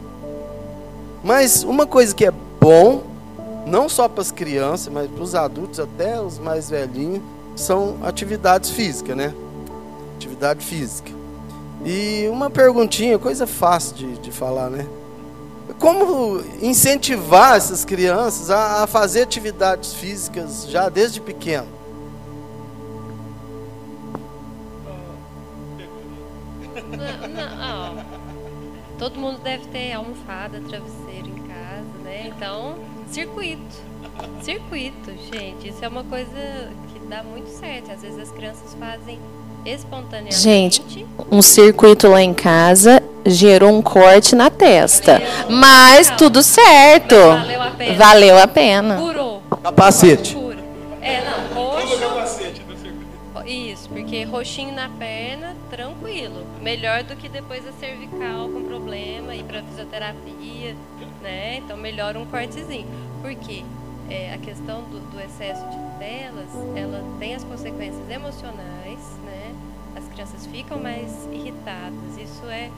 [1.24, 3.02] mas uma coisa que é bom,
[3.66, 7.22] não só para as crianças, mas para os adultos, até os mais velhinhos,
[7.56, 9.34] são atividades físicas, né?
[10.16, 11.10] Atividade física.
[11.84, 14.86] E uma perguntinha, coisa fácil de, de falar, né?
[15.78, 21.66] Como incentivar essas crianças a, a fazer atividades físicas já desde pequeno?
[26.96, 27.93] Não, não,
[28.98, 32.32] todo mundo deve ter almofada, travesseiro em casa, né?
[32.34, 32.76] Então,
[33.10, 33.76] circuito.
[34.42, 35.68] Circuito, gente.
[35.68, 37.90] Isso é uma coisa que dá muito certo.
[37.90, 39.18] Às vezes as crianças fazem
[39.64, 40.36] espontaneamente.
[40.36, 45.22] Gente, um circuito lá em casa gerou um corte na testa.
[45.48, 47.16] Mas tudo certo.
[47.16, 47.94] Valeu a pena.
[47.96, 48.96] Valeu a pena.
[48.96, 49.42] Curou.
[49.62, 50.34] Capacete.
[50.34, 50.58] Cura.
[51.00, 51.94] É, não, roxo.
[53.46, 56.46] Isso, porque roxinho na perna, tranquilo.
[56.64, 60.74] Melhor do que depois a cervical com problema, ir para fisioterapia,
[61.20, 61.58] né?
[61.58, 62.88] Então melhor um cortezinho.
[63.20, 63.62] Por quê?
[64.08, 69.54] É, a questão do, do excesso de telas, ela tem as consequências emocionais, né?
[69.94, 72.16] As crianças ficam mais irritadas.
[72.16, 72.70] Isso é,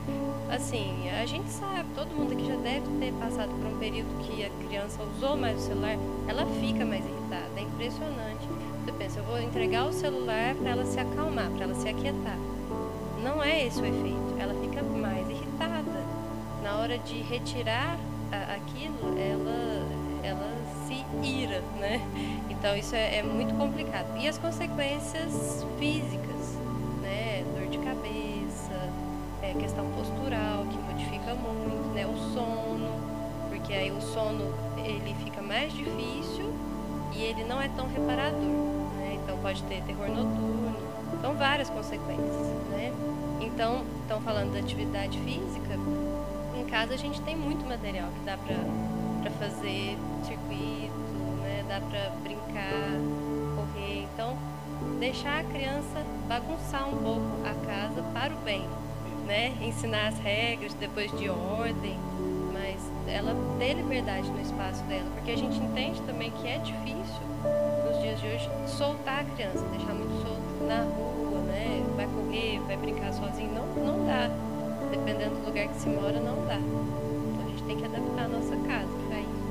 [0.50, 4.44] assim, a gente sabe, todo mundo aqui já deve ter passado por um período que
[4.44, 5.96] a criança usou mais o celular,
[6.26, 7.52] ela fica mais irritada.
[7.56, 8.48] É impressionante.
[8.84, 12.55] Você pensa, eu vou entregar o celular para ela se acalmar, para ela se aquietar.
[13.26, 14.36] Não é esse o efeito.
[14.38, 16.04] Ela fica mais irritada.
[16.62, 17.98] Na hora de retirar
[18.30, 19.82] a, aquilo, ela,
[20.22, 20.48] ela
[20.86, 22.00] se ira, né?
[22.48, 24.16] Então isso é, é muito complicado.
[24.16, 26.56] E as consequências físicas,
[27.02, 27.44] né?
[27.52, 28.92] Dor de cabeça,
[29.42, 32.06] é, questão postural que modifica muito, né?
[32.06, 32.92] O sono,
[33.48, 36.52] porque aí o sono ele fica mais difícil
[37.12, 39.18] e ele não é tão reparador, né?
[39.20, 40.85] Então pode ter terror noturno,
[41.20, 42.92] são várias consequências, né?
[43.40, 45.78] Então, estão falando da atividade física,
[46.56, 50.92] em casa a gente tem muito material que dá para fazer circuito,
[51.42, 51.64] né?
[51.68, 52.92] Dá para brincar,
[53.56, 54.36] correr, então
[54.98, 58.66] deixar a criança bagunçar um pouco a casa para o bem,
[59.26, 59.54] né?
[59.60, 61.98] Ensinar as regras depois de ordem,
[62.52, 67.22] mas ela ter liberdade no espaço dela, porque a gente entende também que é difícil
[67.86, 71.84] nos dias de hoje soltar a criança, deixar muito solto na rua, né?
[71.96, 74.30] Vai correr, vai brincar sozinho, não, não dá.
[74.90, 76.56] Dependendo do lugar que se mora, não dá.
[76.56, 79.46] Então a gente tem que adaptar a nossa casa para isso.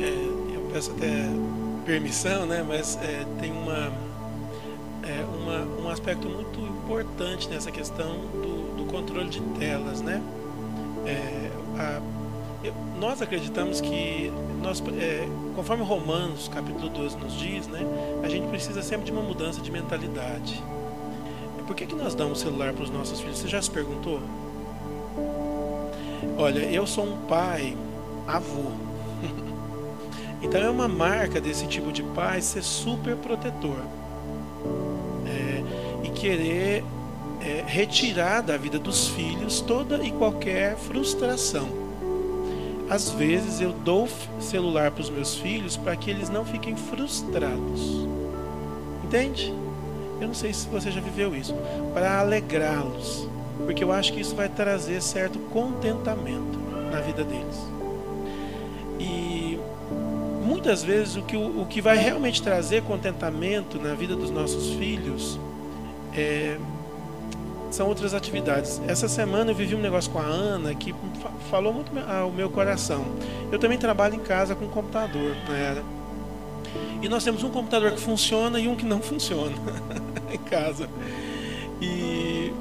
[0.00, 1.28] É, eu peço até
[1.84, 2.64] permissão, né?
[2.66, 3.92] Mas é, tem uma,
[5.02, 10.22] é, uma, um aspecto muito importante nessa questão do, do controle de telas, né?
[11.06, 12.00] É, a,
[12.98, 17.80] nós acreditamos que nós, é, conforme Romanos capítulo 12 nos diz, né,
[18.22, 20.62] a gente precisa sempre de uma mudança de mentalidade.
[21.66, 23.38] Por que, que nós damos celular para os nossos filhos?
[23.38, 24.20] Você já se perguntou?
[26.36, 27.76] Olha, eu sou um pai
[28.26, 28.70] avô.
[30.42, 33.80] então é uma marca desse tipo de pai ser super protetor.
[35.26, 36.84] É, e querer
[37.40, 41.83] é, retirar da vida dos filhos toda e qualquer frustração.
[42.88, 44.08] Às vezes eu dou
[44.40, 48.06] celular para os meus filhos para que eles não fiquem frustrados.
[49.02, 49.54] Entende?
[50.20, 51.54] Eu não sei se você já viveu isso.
[51.92, 53.28] Para alegrá-los.
[53.64, 56.58] Porque eu acho que isso vai trazer certo contentamento
[56.90, 57.56] na vida deles.
[58.98, 59.58] E
[60.44, 65.38] muitas vezes o que, o que vai realmente trazer contentamento na vida dos nossos filhos
[66.12, 66.58] é
[67.74, 68.80] são outras atividades.
[68.86, 70.94] Essa semana eu vivi um negócio com a Ana que
[71.50, 73.04] falou muito ao meu coração.
[73.50, 75.82] Eu também trabalho em casa com computador, né?
[77.02, 79.52] E nós temos um computador que funciona e um que não funciona
[80.32, 80.88] em casa.
[81.82, 82.52] E,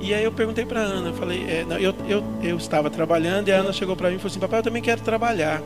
[0.00, 3.52] e aí eu perguntei para Ana, falei, é, não, eu, eu, eu estava trabalhando e
[3.52, 5.62] a Ana chegou para mim e falou assim, papai, eu também quero trabalhar.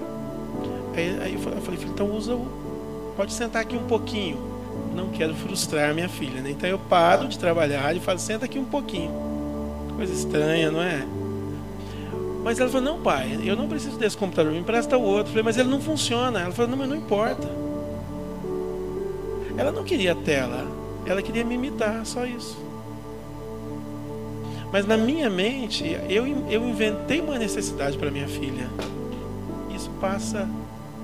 [0.96, 3.14] Aí, aí eu falei, então usa o.
[3.16, 4.49] Pode sentar aqui um pouquinho.
[5.00, 6.50] Não quero frustrar minha filha, né?
[6.50, 9.10] Então eu paro de trabalhar e falo, senta aqui um pouquinho.
[9.96, 11.06] Coisa estranha, não é?
[12.44, 15.28] Mas ela falou, não, pai, eu não preciso desse computador, me empresta o outro.
[15.28, 16.42] Eu falei, mas ele não funciona.
[16.42, 17.48] Ela falou, não, mas não importa.
[19.56, 20.66] Ela não queria tela,
[21.06, 22.58] ela queria me imitar, só isso.
[24.70, 28.68] Mas na minha mente, eu, eu inventei uma necessidade para minha filha.
[29.74, 30.46] Isso passa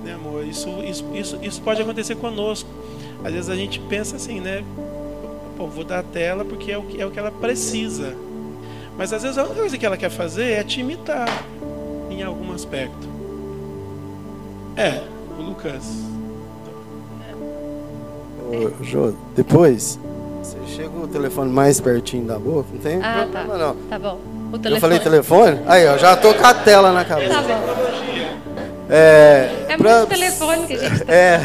[0.03, 0.45] né, amor?
[0.45, 2.69] Isso, isso, isso, isso pode acontecer conosco.
[3.23, 4.63] Às vezes a gente pensa assim, né?
[5.57, 8.15] Pô, vou dar a tela porque é o, que, é o que ela precisa.
[8.97, 11.27] Mas às vezes a única coisa que ela quer fazer é te imitar
[12.09, 13.07] em algum aspecto.
[14.75, 15.01] É,
[15.37, 15.83] o Lucas.
[18.49, 19.99] Ô, Jô, depois,
[20.41, 23.57] você chega o telefone mais pertinho da boca, não tem ah, problema tá.
[23.57, 23.75] não.
[23.89, 24.19] Tá bom.
[24.53, 24.75] O telefone.
[24.75, 25.59] Eu falei telefone?
[25.65, 27.33] Aí, ó, já tô com a tela na cabeça.
[27.33, 27.97] Tá bom.
[28.89, 31.41] É, é pra, muito telefone que a gente tá É.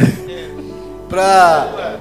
[1.12, 1.98] Pra,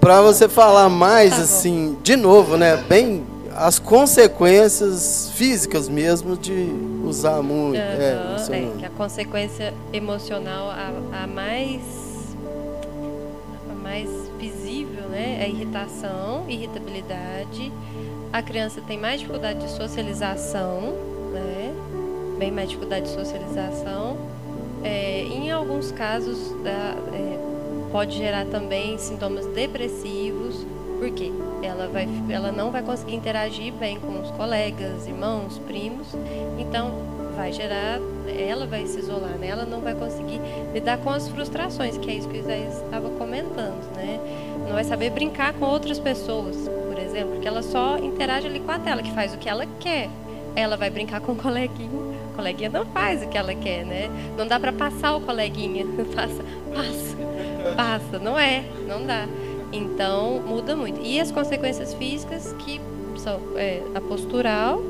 [0.00, 2.76] pra você falar mais, tá assim, de novo, né?
[2.76, 6.72] Bem, as consequências físicas mesmo de
[7.04, 7.76] usar muito.
[7.76, 11.80] Uhum, é, é, que a consequência emocional, a, a mais
[13.68, 14.08] a mais
[14.38, 15.38] visível, né?
[15.40, 17.72] É a irritação, irritabilidade.
[18.32, 20.94] A criança tem mais dificuldade de socialização,
[21.32, 21.74] né?
[22.38, 24.16] Bem mais dificuldade de socialização
[24.84, 27.53] é, em alguns casos, da, é,
[27.94, 30.66] pode gerar também sintomas depressivos,
[30.98, 31.30] porque
[31.62, 36.08] ela, vai, ela não vai conseguir interagir bem com os colegas, irmãos, primos,
[36.58, 36.90] então
[37.36, 38.00] vai gerar,
[38.36, 39.46] ela vai se isolar, né?
[39.46, 40.40] ela não vai conseguir
[40.72, 44.18] lidar com as frustrações, que é isso que o Isaías estava comentando, né?
[44.66, 48.72] Não vai saber brincar com outras pessoas, por exemplo, porque ela só interage ali com
[48.72, 50.10] a tela, que faz o que ela quer.
[50.56, 54.10] Ela vai brincar com o coleguinha o coleguinha não faz o que ela quer, né?
[54.36, 55.86] Não dá para passar o coleguinha.
[56.14, 57.16] Passa, passa,
[57.76, 58.18] passa.
[58.18, 59.26] Não é, não dá.
[59.72, 61.00] Então, muda muito.
[61.00, 62.80] E as consequências físicas, que
[63.16, 64.80] são é, a postural,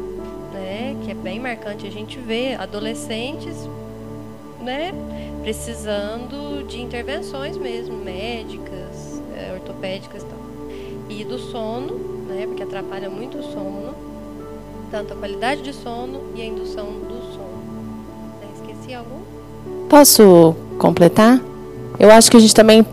[0.53, 0.97] né?
[1.05, 1.87] Que é bem marcante.
[1.87, 3.57] A gente vê adolescentes,
[4.61, 4.93] né?
[5.43, 10.39] Precisando de intervenções mesmo, médicas, é, ortopédicas e tal.
[11.09, 11.95] E do sono,
[12.29, 12.47] né?
[12.47, 14.05] Porque atrapalha muito o sono
[14.95, 17.14] tanto a qualidade de sono e a indução do
[18.55, 19.20] Esqueci algum?
[19.89, 21.43] Posso completar?
[21.99, 22.84] Eu acho que a gente também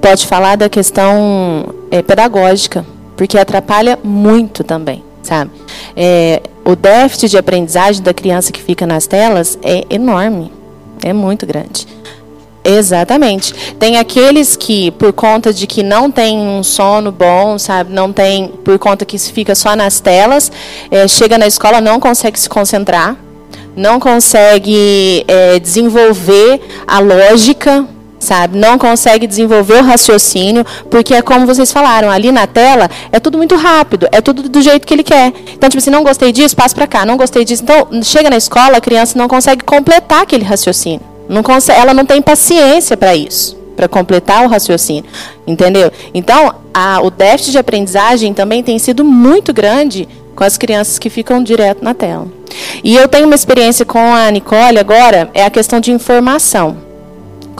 [0.00, 2.84] pode falar da questão é, pedagógica,
[3.16, 5.50] porque atrapalha muito também, sabe?
[5.96, 10.50] É, o déficit de aprendizagem da criança que fica nas telas é enorme,
[11.02, 11.86] é muito grande.
[12.62, 13.54] Exatamente.
[13.78, 18.48] Tem aqueles que, por conta de que não tem um sono bom, sabe, não tem,
[18.48, 20.52] por conta que fica só nas telas,
[20.90, 23.16] é, chega na escola não consegue se concentrar,
[23.74, 27.86] não consegue é, desenvolver a lógica,
[28.20, 28.56] sabe?
[28.56, 33.38] Não consegue desenvolver o raciocínio, porque é como vocês falaram, ali na tela é tudo
[33.38, 35.32] muito rápido, é tudo do jeito que ele quer.
[35.52, 37.62] Então, tipo assim, não gostei disso, passa para cá, não gostei disso.
[37.64, 41.00] Então, chega na escola, a criança não consegue completar aquele raciocínio.
[41.28, 45.04] Não consegue, ela não tem paciência para isso, para completar o raciocínio,
[45.46, 45.90] entendeu?
[46.12, 51.08] Então, a, o déficit de aprendizagem também tem sido muito grande com as crianças que
[51.08, 52.26] ficam direto na tela.
[52.82, 56.89] E eu tenho uma experiência com a Nicole agora, é a questão de informação.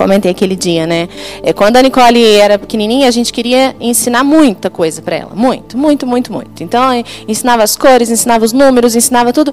[0.01, 1.11] Comentei aquele dia, né?
[1.43, 5.33] É, quando a Nicole era pequenininha, a gente queria ensinar muita coisa para ela.
[5.35, 6.63] Muito, muito, muito, muito.
[6.63, 6.83] Então,
[7.29, 9.53] ensinava as cores, ensinava os números, ensinava tudo.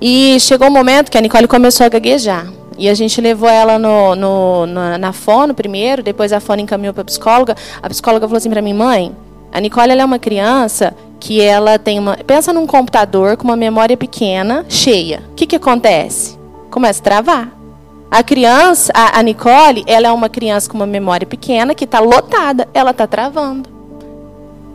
[0.00, 2.50] E chegou um momento que a Nicole começou a gaguejar.
[2.78, 6.94] E a gente levou ela no, no na, na fono primeiro, depois a fono encaminhou
[6.94, 7.54] para a psicóloga.
[7.82, 9.14] A psicóloga falou assim para mim, mãe,
[9.52, 12.16] a Nicole é uma criança que ela tem uma.
[12.16, 15.22] Pensa num computador com uma memória pequena, cheia.
[15.32, 16.38] O que, que acontece?
[16.70, 17.59] Começa a travar.
[18.10, 22.00] A criança, a, a Nicole, ela é uma criança com uma memória pequena que está
[22.00, 23.80] lotada, ela está travando.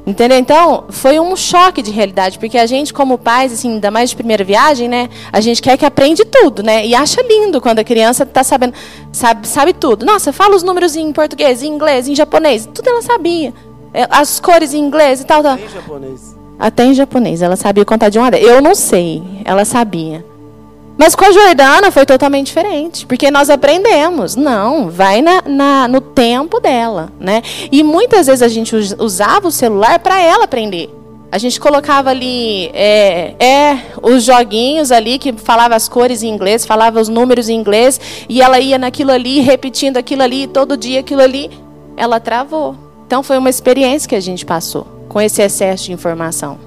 [0.08, 0.38] Entendeu?
[0.38, 4.16] Então, foi um choque de realidade, porque a gente, como pais, assim, ainda mais de
[4.16, 5.10] primeira viagem, né?
[5.34, 6.86] A gente quer que aprende tudo, né?
[6.86, 8.74] E acha lindo quando a criança está sabendo,
[9.12, 10.06] sabe, sabe tudo.
[10.06, 12.70] Nossa, fala os números em português, em inglês, em japonês.
[12.72, 13.52] Tudo ela sabia.
[13.94, 15.58] É, as cores em inglês e tal, tal.
[15.58, 16.36] Em japonês.
[16.60, 17.42] Até em japonês.
[17.42, 19.24] Ela sabia contar de uma a Eu não sei.
[19.44, 20.24] Ela sabia.
[20.98, 24.36] Mas com a Jordana foi totalmente diferente, porque nós aprendemos.
[24.36, 27.42] Não, vai na, na, no tempo dela, né?
[27.72, 30.90] E muitas vezes a gente usava o celular para ela aprender.
[31.32, 36.66] A gente colocava ali é, é, os joguinhos ali que falava as cores em inglês,
[36.66, 41.02] falava os números em inglês, e ela ia naquilo ali, repetindo aquilo ali, todo dia
[41.02, 41.52] aquilo ali.
[41.98, 42.76] Ela travou.
[43.06, 46.58] Então foi uma experiência que a gente passou com esse excesso de informação.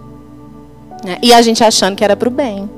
[1.03, 1.17] Né?
[1.23, 2.69] E a gente achando que era para o bem.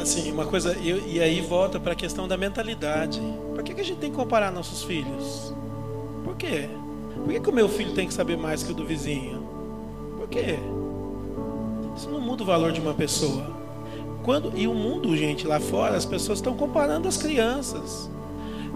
[0.00, 3.20] Assim, uma coisa, e, e aí volta para a questão da mentalidade.
[3.54, 5.54] Por que, que a gente tem que comparar nossos filhos?
[6.24, 6.68] Por quê?
[7.14, 9.42] Por que, que o meu filho tem que saber mais que o do vizinho?
[10.16, 10.58] Por quê?
[11.96, 13.56] Isso não muda o valor de uma pessoa.
[14.22, 18.10] Quando, e o mundo, gente, lá fora, as pessoas estão comparando as crianças.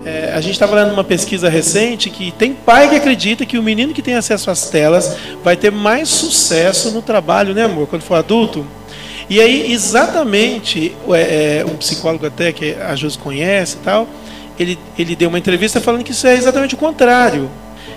[0.05, 3.63] É, a gente estava lendo uma pesquisa recente que tem pai que acredita que o
[3.63, 8.03] menino que tem acesso às telas vai ter mais sucesso no trabalho, né, amor, quando
[8.03, 8.65] for adulto.
[9.31, 14.09] E aí, exatamente, é, é, um psicólogo até que a Jus conhece e tal,
[14.59, 17.49] ele, ele deu uma entrevista falando que isso é exatamente o contrário.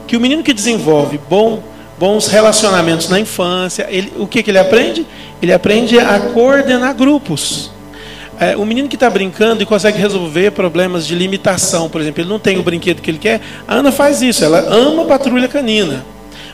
[0.05, 1.63] Que o menino que desenvolve bom,
[1.97, 5.07] bons relacionamentos na infância, ele, o que, que ele aprende?
[5.41, 7.71] Ele aprende a coordenar grupos.
[8.39, 12.29] É, o menino que está brincando e consegue resolver problemas de limitação, por exemplo, ele
[12.29, 15.47] não tem o brinquedo que ele quer, a Ana faz isso, ela ama a patrulha
[15.47, 16.05] canina.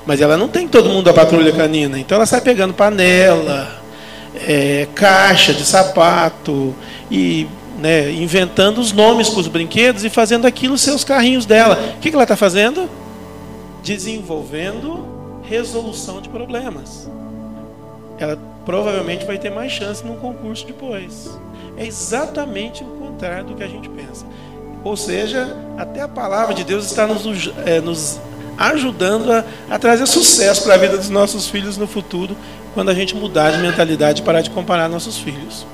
[0.05, 1.99] Mas ela não tem todo mundo a patrulha canina.
[1.99, 3.78] Então ela sai pegando panela,
[4.35, 6.75] é, caixa de sapato
[7.09, 7.47] e
[7.79, 11.95] né, inventando os nomes para os brinquedos e fazendo aquilo seus carrinhos dela.
[11.97, 12.89] O que, que ela está fazendo?
[13.81, 15.05] Desenvolvendo
[15.43, 17.09] resolução de problemas.
[18.17, 21.39] Ela provavelmente vai ter mais chance num concurso depois.
[21.77, 24.25] É exatamente o contrário do que a gente pensa.
[24.83, 28.19] Ou seja, até a palavra de Deus está nos, é, nos
[28.59, 32.35] ajudando a, a trazer sucesso para a vida dos nossos filhos no futuro,
[32.73, 35.65] quando a gente mudar de mentalidade e parar de comparar nossos filhos.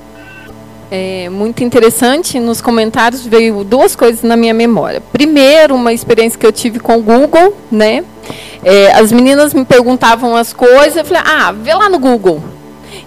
[0.90, 5.02] É muito interessante, nos comentários veio duas coisas na minha memória.
[5.12, 8.04] Primeiro, uma experiência que eu tive com o Google, né?
[8.62, 12.42] É, as meninas me perguntavam as coisas, eu falei, ah, vê lá no Google.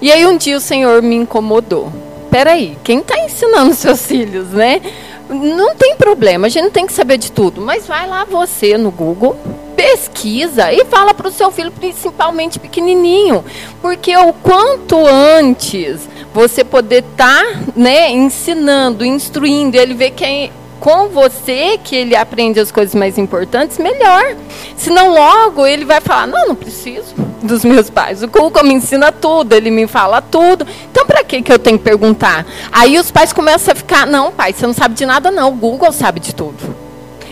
[0.01, 1.91] E aí um dia o Senhor me incomodou
[2.29, 4.81] peraí, quem está ensinando seus filhos, né?
[5.29, 8.77] Não tem problema, a gente não tem que saber de tudo, mas vai lá você
[8.77, 9.35] no Google,
[9.79, 13.45] pesquisa e fala para o seu filho, principalmente pequenininho,
[13.81, 16.01] porque o quanto antes
[16.33, 20.51] você poder estar, tá, né, ensinando, instruindo, ele vê quem
[20.81, 24.35] com você que ele aprende as coisas mais importantes, melhor.
[24.75, 28.21] Senão logo ele vai falar: "Não, não preciso dos meus pais.
[28.21, 30.67] O Google me ensina tudo, ele me fala tudo.
[30.91, 34.31] Então para que que eu tenho que perguntar?" Aí os pais começam a ficar: "Não,
[34.31, 36.88] pai, você não sabe de nada não, o Google sabe de tudo."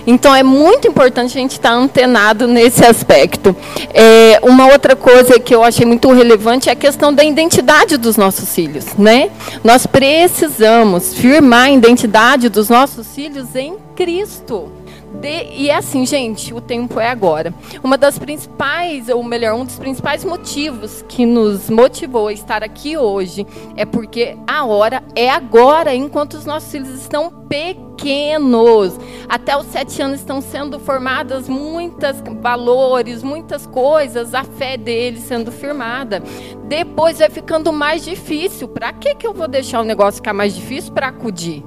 [0.08, 3.54] Então é muito importante a gente estar antenado nesse aspecto.
[3.94, 8.16] É, uma outra coisa que eu achei muito relevante é a questão da identidade dos
[8.16, 9.30] nossos filhos, né?
[9.66, 14.77] Nós precisamos firmar a identidade dos nossos filhos em Cristo.
[15.14, 17.54] De, e é assim, gente, o tempo é agora.
[17.84, 22.98] Uma das principais, ou melhor, um dos principais motivos que nos motivou a estar aqui
[22.98, 23.46] hoje
[23.76, 29.00] é porque a hora é agora, enquanto os nossos filhos estão pequenos.
[29.28, 35.52] Até os sete anos estão sendo formadas muitos valores, muitas coisas, a fé deles sendo
[35.52, 36.22] firmada.
[36.66, 38.68] Depois vai ficando mais difícil.
[38.68, 41.64] Para que, que eu vou deixar o negócio ficar mais difícil para acudir?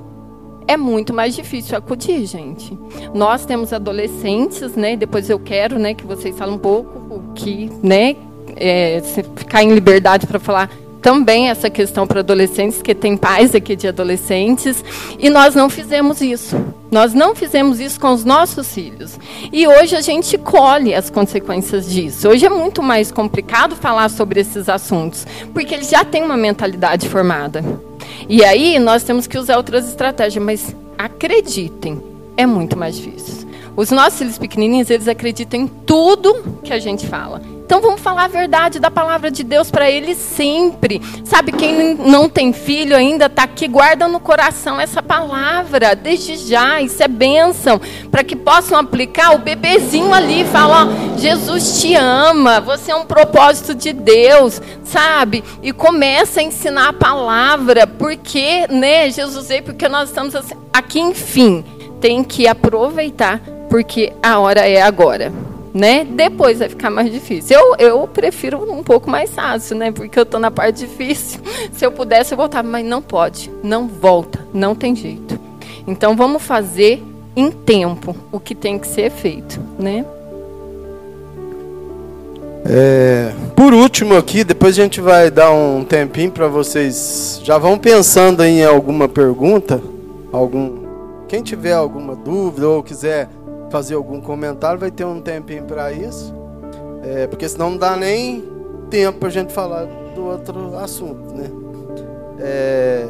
[0.66, 2.78] É muito mais difícil acudir, gente.
[3.14, 4.96] Nós temos adolescentes, né?
[4.96, 8.16] Depois eu quero, né, que vocês falem um pouco o que, né,
[8.56, 9.02] é,
[9.36, 13.88] ficar em liberdade para falar também essa questão para adolescentes, que tem pais aqui de
[13.88, 14.84] adolescentes,
[15.18, 16.56] e nós não fizemos isso.
[16.90, 19.18] Nós não fizemos isso com os nossos filhos.
[19.52, 22.28] E hoje a gente colhe as consequências disso.
[22.28, 27.08] Hoje é muito mais complicado falar sobre esses assuntos, porque eles já têm uma mentalidade
[27.08, 27.89] formada.
[28.32, 32.00] E aí nós temos que usar outras estratégias, mas acreditem,
[32.36, 33.48] é muito mais difícil.
[33.74, 37.42] Os nossos filhos pequenininhos, eles acreditam em tudo que a gente fala.
[37.70, 41.00] Então vamos falar a verdade da palavra de Deus para eles sempre.
[41.24, 46.82] Sabe, quem não tem filho ainda está aqui, guarda no coração essa palavra, desde já,
[46.82, 52.60] isso é bênção, para que possam aplicar o bebezinho ali, fala, ó, Jesus te ama,
[52.60, 55.44] você é um propósito de Deus, sabe?
[55.62, 60.98] E começa a ensinar a palavra, porque, né, Jesus veio, porque nós estamos assim, aqui,
[60.98, 61.64] enfim,
[62.00, 66.04] tem que aproveitar, porque a hora é agora né?
[66.04, 67.56] Depois vai ficar mais difícil.
[67.56, 69.90] Eu, eu prefiro um pouco mais fácil, né?
[69.90, 71.40] Porque eu estou na parte difícil.
[71.72, 75.38] Se eu pudesse, eu voltava, mas não pode, não volta, não tem jeito.
[75.86, 77.02] Então vamos fazer
[77.36, 80.04] em tempo o que tem que ser feito, né?
[82.64, 87.78] É, por último aqui, depois a gente vai dar um tempinho para vocês já vão
[87.78, 89.80] pensando em alguma pergunta,
[90.30, 90.80] algum
[91.26, 93.28] quem tiver alguma dúvida ou quiser
[93.70, 96.34] fazer algum comentário, vai ter um tempinho para isso.
[97.02, 98.44] É, porque senão não dá nem
[98.90, 101.50] tempo a gente falar do outro assunto, né?
[102.38, 103.06] É,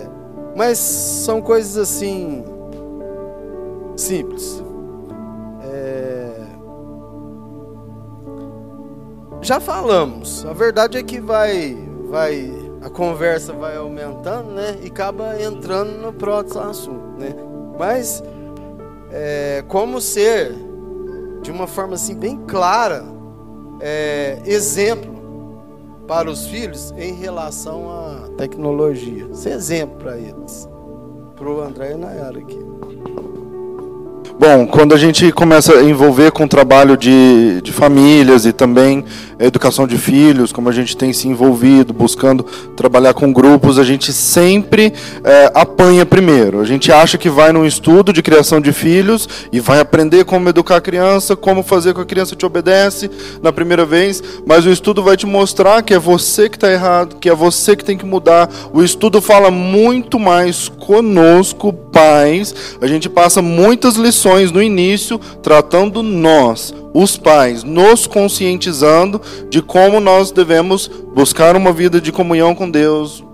[0.55, 2.45] mas são coisas assim
[3.97, 4.63] simples.
[5.63, 6.31] É,
[9.41, 10.45] já falamos.
[10.47, 11.77] A verdade é que vai,
[12.09, 12.53] vai,
[12.83, 14.77] a conversa vai aumentando, né?
[14.83, 17.35] E acaba entrando no próximo assunto, né?
[17.79, 18.23] Mas
[19.11, 20.55] é, como ser
[21.43, 23.05] de uma forma assim bem clara
[23.81, 25.21] é, exemplo
[26.07, 29.33] para os filhos em relação à tecnologia.
[29.33, 30.69] Ser exemplo para eles.
[31.37, 32.59] Para o André e Nayara aqui.
[34.41, 39.05] Bom, quando a gente começa a envolver com o trabalho de, de famílias e também
[39.39, 42.43] educação de filhos, como a gente tem se envolvido, buscando
[42.75, 46.59] trabalhar com grupos, a gente sempre é, apanha primeiro.
[46.59, 50.49] A gente acha que vai num estudo de criação de filhos e vai aprender como
[50.49, 53.11] educar a criança, como fazer com a criança te obedece
[53.43, 57.17] na primeira vez, mas o estudo vai te mostrar que é você que está errado,
[57.17, 58.49] que é você que tem que mudar.
[58.73, 62.55] O estudo fala muito mais conosco, pais.
[62.81, 70.01] A gente passa muitas lições no início tratando nós os pais, nos conscientizando de como
[70.01, 73.25] nós devemos buscar uma vida de comunhão com Deus,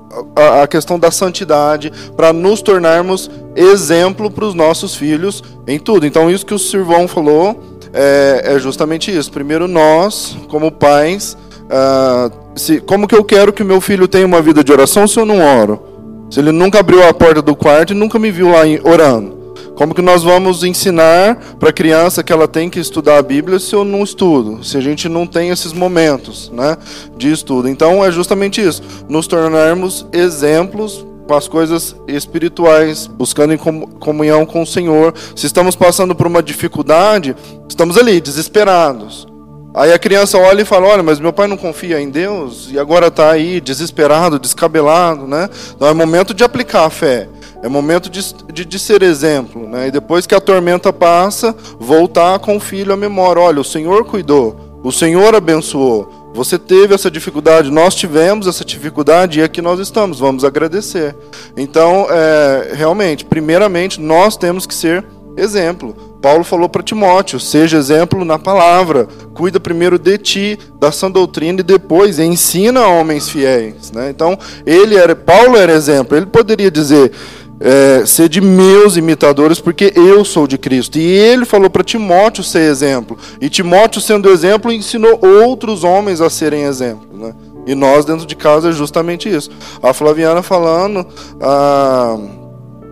[0.62, 6.07] a, questão da santidade, para nos tornarmos exemplo para os nossos filhos em tudo.
[6.07, 9.30] Então, isso que o Sirvão falou é, é justamente isso.
[9.30, 14.42] Primeiro, nós, como pais, uh, se, como que eu quero que meu filho tenha uma
[14.42, 15.82] vida de oração se eu não oro?
[16.30, 19.36] Se ele nunca abriu a porta do quarto e nunca me viu lá orando.
[19.77, 23.59] Como que nós vamos ensinar para a criança que ela tem que estudar a Bíblia
[23.59, 24.64] se eu não estudo?
[24.64, 26.79] Se a gente não tem esses momentos né,
[27.14, 27.68] de estudo.
[27.68, 28.83] Então é justamente isso.
[29.07, 35.12] Nos tornarmos exemplos para as coisas espirituais, buscando em comunhão com o Senhor.
[35.35, 37.37] Se estamos passando por uma dificuldade,
[37.68, 39.27] estamos ali, desesperados.
[39.74, 42.79] Aí a criança olha e fala: Olha, mas meu pai não confia em Deus e
[42.79, 45.51] agora está aí desesperado, descabelado, né?
[45.74, 47.29] Então é momento de aplicar a fé.
[47.63, 48.21] É momento de,
[48.53, 49.69] de, de, ser exemplo.
[49.69, 49.89] Né?
[49.89, 53.43] E depois que a tormenta passa, voltar com o filho à memória.
[53.43, 56.33] Olha, o Senhor cuidou, o Senhor abençoou.
[56.35, 61.17] Você teve essa dificuldade, nós tivemos essa dificuldade e aqui nós estamos, vamos agradecer.
[61.57, 65.03] Então, é, realmente, primeiramente, nós temos que ser
[65.37, 65.97] exemplo.
[66.21, 71.61] Paulo falou para Timóteo: seja exemplo na palavra, cuida primeiro de ti, da sã doutrina
[71.61, 73.93] e depois ensina a homens fiéis.
[73.93, 74.11] Né?
[74.11, 76.17] Então, ele era, Paulo era exemplo.
[76.17, 77.13] Ele poderia dizer:
[77.61, 80.99] é, ser de meus imitadores, porque eu sou de Cristo.
[80.99, 83.17] E ele falou para Timóteo ser exemplo.
[83.41, 87.07] E Timóteo, sendo exemplo, ensinou outros homens a serem exemplo.
[87.13, 87.35] Né?
[87.67, 89.51] E nós, dentro de casa, é justamente isso.
[89.83, 91.07] A Flaviana falando
[91.41, 92.17] a,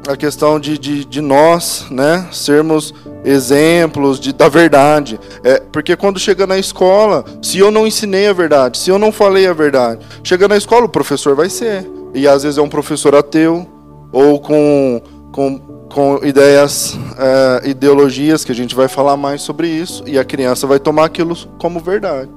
[0.09, 2.93] a questão de, de, de nós né, sermos
[3.25, 5.21] exemplos de, da verdade.
[5.45, 9.13] É, porque quando chega na escola, se eu não ensinei a verdade, se eu não
[9.13, 11.89] falei a verdade, chega na escola, o professor vai ser.
[12.13, 13.67] E às vezes é um professor ateu,
[14.15, 15.03] ou com,
[15.33, 15.59] com,
[15.93, 20.69] com ideias, é, ideologias, que a gente vai falar mais sobre isso, e a criança
[20.69, 22.31] vai tomar aquilo como verdade.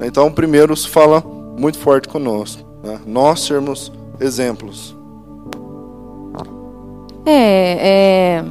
[0.00, 1.22] Então, primeiro, se fala
[1.58, 2.64] muito forte conosco.
[2.82, 2.98] Né?
[3.06, 4.96] Nós sermos exemplos.
[7.26, 8.44] É, é,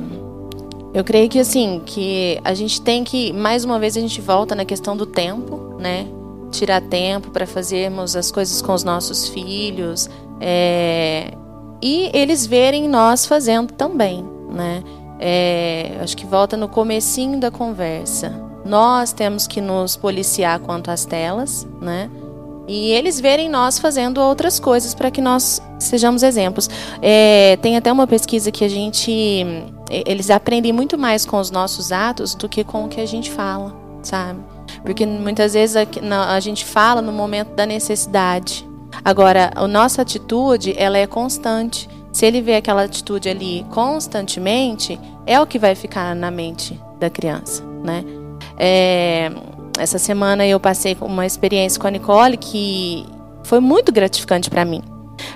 [0.94, 4.54] eu creio que assim, que a gente tem que, mais uma vez a gente volta
[4.54, 6.06] na questão do tempo, né?
[6.52, 10.08] Tirar tempo para fazermos as coisas com os nossos filhos,
[10.40, 11.34] é,
[11.82, 14.84] e eles verem nós fazendo também, né?
[15.20, 18.34] É, acho que volta no comecinho da conversa.
[18.64, 22.10] Nós temos que nos policiar quanto às telas, né?
[22.68, 26.70] E eles verem nós fazendo outras coisas para que nós sejamos exemplos.
[27.02, 29.46] É, tem até uma pesquisa que a gente.
[29.90, 33.32] Eles aprendem muito mais com os nossos atos do que com o que a gente
[33.32, 33.74] fala,
[34.04, 34.42] sabe?
[34.84, 38.68] Porque muitas vezes a, a gente fala no momento da necessidade,
[39.04, 41.90] Agora, a nossa atitude, ela é constante.
[42.12, 47.10] Se ele vê aquela atitude ali constantemente, é o que vai ficar na mente da
[47.10, 48.04] criança, né?
[48.58, 49.32] É,
[49.78, 53.06] essa semana eu passei uma experiência com a Nicole que
[53.44, 54.82] foi muito gratificante para mim,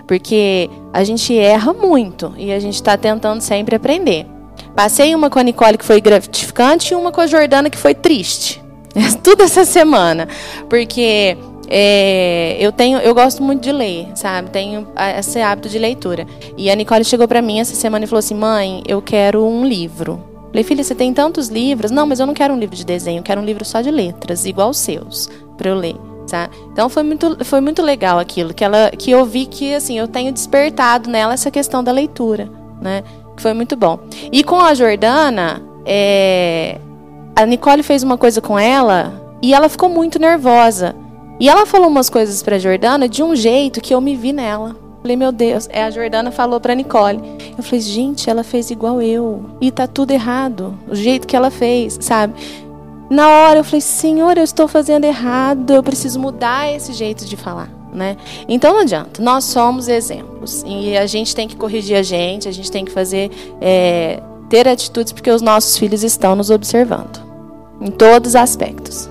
[0.07, 4.25] porque a gente erra muito e a gente está tentando sempre aprender.
[4.75, 7.93] Passei uma com a Nicole que foi gratificante e uma com a Jordana que foi
[7.93, 8.61] triste.
[9.23, 10.27] Tudo essa semana,
[10.69, 11.37] porque
[11.73, 14.49] é, eu tenho, eu gosto muito de ler, sabe?
[14.49, 16.27] Tenho esse hábito de leitura.
[16.57, 19.65] E a Nicole chegou para mim essa semana e falou assim: "Mãe, eu quero um
[19.65, 20.21] livro".
[20.49, 21.89] Falei: "Filha, você tem tantos livros?".
[21.89, 23.89] "Não, mas eu não quero um livro de desenho, eu quero um livro só de
[23.89, 25.95] letras, igual os seus, para eu ler".
[26.29, 26.49] Tá?
[26.73, 30.07] Então foi muito, foi muito legal aquilo que ela que eu vi que assim eu
[30.09, 32.49] tenho despertado nela essa questão da leitura,
[32.81, 33.01] né?
[33.35, 33.97] Que foi muito bom.
[34.29, 36.77] E com a Jordana, é,
[37.33, 40.95] a Nicole fez uma coisa com ela e ela ficou muito nervosa.
[41.41, 44.75] E ela falou umas coisas para Jordana de um jeito que eu me vi nela.
[45.01, 47.19] Falei, meu Deus, é a Jordana falou para Nicole.
[47.57, 49.43] Eu falei, gente, ela fez igual eu.
[49.59, 50.77] E tá tudo errado.
[50.87, 52.35] O jeito que ela fez, sabe?
[53.09, 55.73] Na hora eu falei, Senhor, eu estou fazendo errado.
[55.73, 57.71] Eu preciso mudar esse jeito de falar.
[57.91, 58.17] Né?
[58.47, 62.51] Então não adianta, nós somos exemplos e a gente tem que corrigir a gente, a
[62.51, 63.29] gente tem que fazer,
[63.59, 67.19] é, ter atitudes porque os nossos filhos estão nos observando
[67.81, 69.10] em todos os aspectos.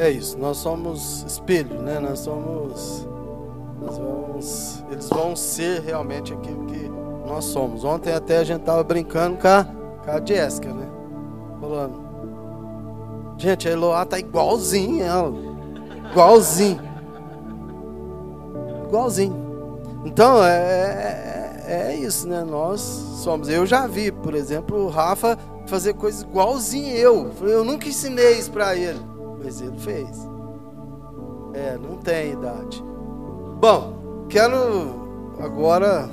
[0.00, 1.98] É isso, nós somos espelho, né?
[1.98, 3.06] Nós somos,
[3.80, 6.90] nós vamos, eles vão ser realmente aquilo que
[7.26, 7.84] nós somos.
[7.84, 9.64] Ontem até a gente tava brincando com a,
[10.04, 10.88] com a Jéssica, né?
[11.60, 12.00] Falando,
[13.36, 15.34] gente, a Eloá tá igualzinho ela,
[16.10, 16.90] igualzinho
[18.90, 19.36] igualzinho.
[20.04, 22.44] Então é, é, é, isso, né?
[22.44, 22.80] Nós
[23.22, 23.48] somos.
[23.48, 27.30] Eu já vi, por exemplo, o Rafa fazer coisas igualzinho eu.
[27.42, 29.00] Eu nunca ensinei isso para ele,
[29.42, 30.28] mas ele fez.
[31.54, 32.82] É, não tem idade.
[33.60, 34.56] Bom, quero
[35.38, 36.08] agora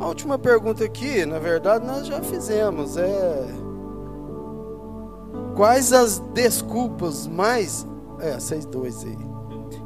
[0.00, 2.96] a última pergunta aqui, na verdade, nós já fizemos.
[2.96, 3.68] É
[5.54, 7.84] quais as desculpas mais
[8.20, 9.18] é, vocês dois aí.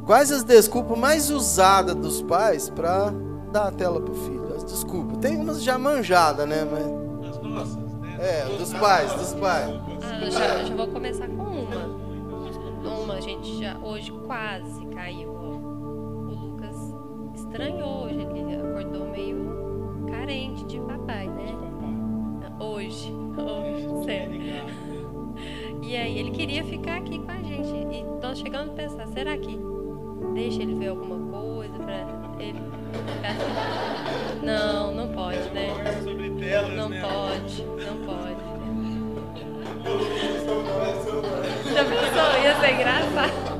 [0.05, 3.13] Quais as desculpas mais usadas dos pais para
[3.53, 4.55] dar a tela pro filho?
[4.55, 5.19] As desculpas.
[5.19, 6.67] Tem umas já manjadas, né?
[6.71, 7.31] Mas...
[7.31, 7.82] As nossas?
[8.23, 9.69] É, dos pais, dos pais.
[10.01, 12.03] Ah, já, já vou começar com uma.
[12.89, 15.33] Uma, a gente já hoje quase caiu.
[15.33, 16.95] O Lucas
[17.35, 21.47] estranhou hoje, ele acordou meio carente de papai, né?
[22.61, 24.41] Hoje, hoje, sério.
[25.83, 27.75] E aí ele queria ficar aqui com a gente.
[27.75, 29.59] E nós chegamos a pensar, será que
[30.33, 32.61] deixa ele ver alguma coisa pra ele?
[34.43, 35.69] Não, não pode, né?
[36.03, 37.01] Sobre telas, Não né?
[37.01, 38.43] pode, não pode.
[41.73, 42.43] Já pensou?
[42.43, 43.53] Ia ser engraçado.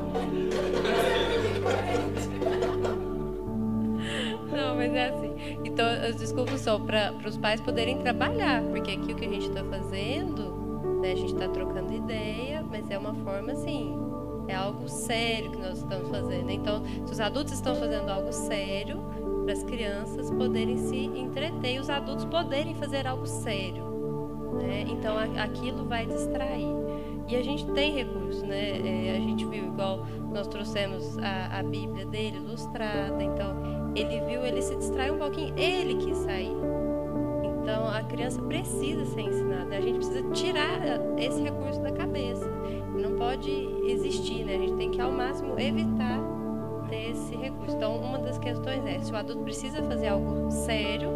[4.51, 5.33] Não, mas é assim.
[5.65, 9.47] Então, as desculpas são para os pais poderem trabalhar, porque aqui o que a gente
[9.49, 13.97] está fazendo, né, a gente está trocando ideia, mas é uma forma assim,
[14.47, 16.49] é algo sério que nós estamos fazendo.
[16.49, 19.01] Então, se os adultos estão fazendo algo sério,
[19.43, 23.83] para as crianças poderem se entreter e os adultos poderem fazer algo sério.
[24.61, 24.85] Né?
[24.87, 26.67] Então, aquilo vai distrair.
[27.27, 28.79] E a gente tem recursos, né?
[28.79, 33.23] É, a gente viu igual nós trouxemos a, a Bíblia dele ilustrada.
[33.23, 36.55] Então, ele viu, ele se distraiu um pouquinho, ele quis sair.
[37.43, 39.75] Então, a criança precisa ser ensinada.
[39.75, 40.79] A gente precisa tirar
[41.17, 42.45] esse recurso da cabeça.
[42.93, 43.51] Não pode
[43.83, 44.55] existir, né?
[44.55, 46.19] A gente tem que, ao máximo, evitar
[46.89, 47.75] ter esse recurso.
[47.75, 51.09] Então, uma das questões é, se o adulto precisa fazer algo sério,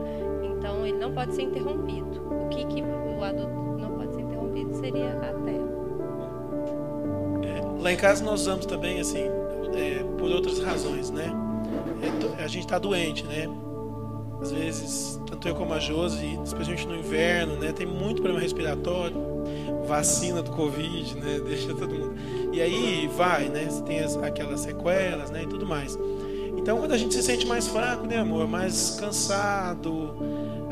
[0.57, 2.21] então ele não pode ser interrompido.
[2.45, 5.67] O que, que o adulto não pode ser interrompido seria a tela.
[7.79, 9.29] Lá em casa nós usamos também, assim,
[9.75, 11.31] é, por outras razões, né?
[12.39, 13.47] É, a gente tá doente, né?
[14.41, 17.71] Às vezes, tanto eu como a Josi, especialmente no inverno, né?
[17.71, 19.15] Tem muito problema respiratório,
[19.87, 21.39] vacina do Covid, né?
[21.47, 22.15] Deixa todo mundo.
[22.51, 23.67] E aí vai, né?
[23.85, 25.43] Tem as- aquelas sequelas, né?
[25.43, 25.97] E tudo mais.
[26.57, 28.47] Então, quando a gente se sente mais fraco, né, amor?
[28.47, 30.13] Mais cansado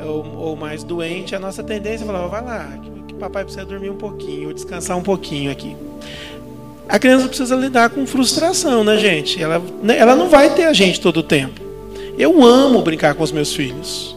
[0.04, 3.64] ou, ou mais doente, a nossa tendência é falar: vai lá, que, que papai precisa
[3.64, 5.76] dormir um pouquinho, ou descansar um pouquinho aqui.
[6.88, 9.42] A criança precisa lidar com frustração, né, gente?
[9.42, 11.60] Ela, né, ela não vai ter a gente todo o tempo.
[12.18, 14.15] Eu amo brincar com os meus filhos.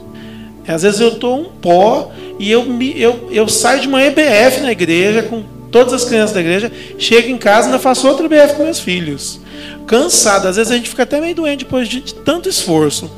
[0.68, 4.62] Às vezes eu tô um pó e eu, me, eu, eu saio de uma EBF
[4.62, 8.26] na igreja com todas as crianças da igreja, chego em casa e ainda faço outra
[8.26, 9.40] EBF com meus filhos.
[9.88, 13.10] Cansado, às vezes a gente fica até meio doente depois de, de tanto esforço.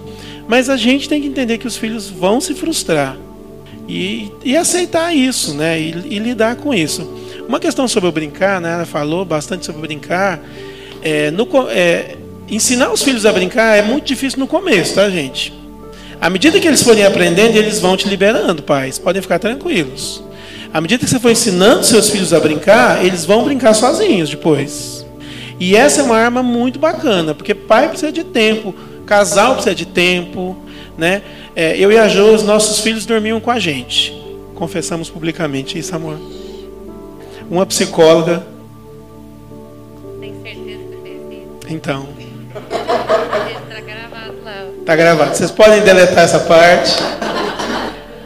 [0.48, 3.18] Mas a gente tem que entender que os filhos vão se frustrar
[3.88, 5.80] e, e aceitar isso, né?
[5.80, 7.10] E, e lidar com isso.
[7.48, 8.74] Uma questão sobre o brincar, né?
[8.74, 10.42] Ela falou bastante sobre brincar.
[11.02, 12.18] É, no é,
[12.50, 15.54] ensinar os filhos a brincar é muito difícil no começo, tá, gente?
[16.22, 19.00] À medida que eles forem aprendendo, eles vão te liberando, pais.
[19.00, 20.24] Podem ficar tranquilos.
[20.72, 25.04] À medida que você for ensinando seus filhos a brincar, eles vão brincar sozinhos depois.
[25.60, 28.74] E essa é uma arma muito bacana, porque pai precisa de tempo,
[29.06, 30.56] casal precisa de tempo,
[30.96, 31.24] né?
[31.56, 34.14] É, eu e a Jo, os nossos filhos dormiam com a gente.
[34.54, 36.20] Confessamos publicamente isso, amor.
[37.50, 38.46] Uma psicóloga,
[40.20, 42.08] Tem certeza que então,
[44.92, 45.36] tá gravado.
[45.36, 46.92] Vocês podem deletar essa parte.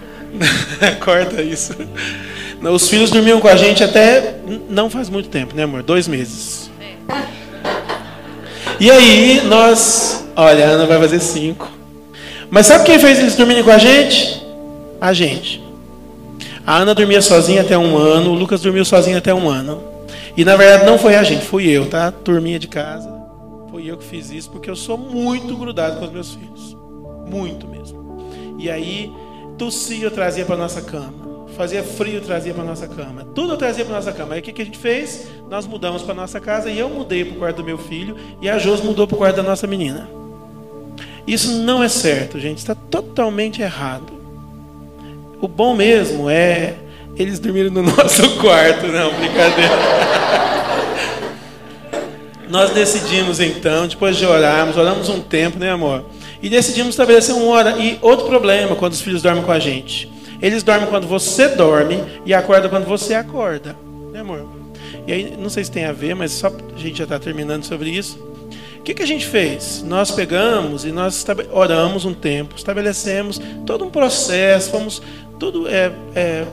[1.03, 1.75] Corta isso.
[2.61, 4.35] Os filhos dormiam com a gente até
[4.67, 5.83] não faz muito tempo, né, amor?
[5.83, 6.71] Dois meses.
[8.79, 10.25] E aí, nós.
[10.35, 11.71] Olha, a Ana vai fazer cinco.
[12.49, 14.43] Mas sabe quem fez eles dormirem com a gente?
[14.99, 15.63] A gente.
[16.65, 19.83] A Ana dormia sozinha até um ano, o Lucas dormiu sozinho até um ano.
[20.35, 22.11] E na verdade não foi a gente, fui eu, tá?
[22.11, 23.14] Turminha de casa.
[23.75, 26.77] Foi eu que fiz isso, porque eu sou muito grudado com os meus filhos.
[27.29, 28.55] Muito mesmo.
[28.57, 29.11] E aí,
[29.57, 31.45] tossia eu trazia para nossa cama.
[31.57, 33.25] Fazia frio, eu trazia para nossa cama.
[33.35, 34.35] Tudo eu trazia para nossa cama.
[34.35, 35.27] Aí o que, que a gente fez?
[35.49, 38.47] Nós mudamos para nossa casa e eu mudei para o quarto do meu filho e
[38.47, 40.09] a Jos mudou para o quarto da nossa menina.
[41.27, 42.59] Isso não é certo, gente.
[42.59, 44.13] Está totalmente errado.
[45.41, 46.75] O bom mesmo é
[47.17, 50.45] eles dormiram no nosso quarto, não, brincadeira.
[52.49, 56.05] Nós decidimos então, depois de orarmos, oramos um tempo, né, amor?
[56.41, 57.77] E decidimos estabelecer uma hora.
[57.77, 60.11] E outro problema quando os filhos dormem com a gente.
[60.41, 63.75] Eles dormem quando você dorme e acordam quando você acorda.
[64.11, 64.47] Né, amor?
[65.07, 67.63] E aí, não sei se tem a ver, mas só a gente já está terminando
[67.63, 68.17] sobre isso.
[68.79, 69.83] O que, que a gente fez?
[69.83, 75.01] Nós pegamos e nós oramos um tempo, estabelecemos todo um processo, fomos
[75.39, 76.45] tudo é, é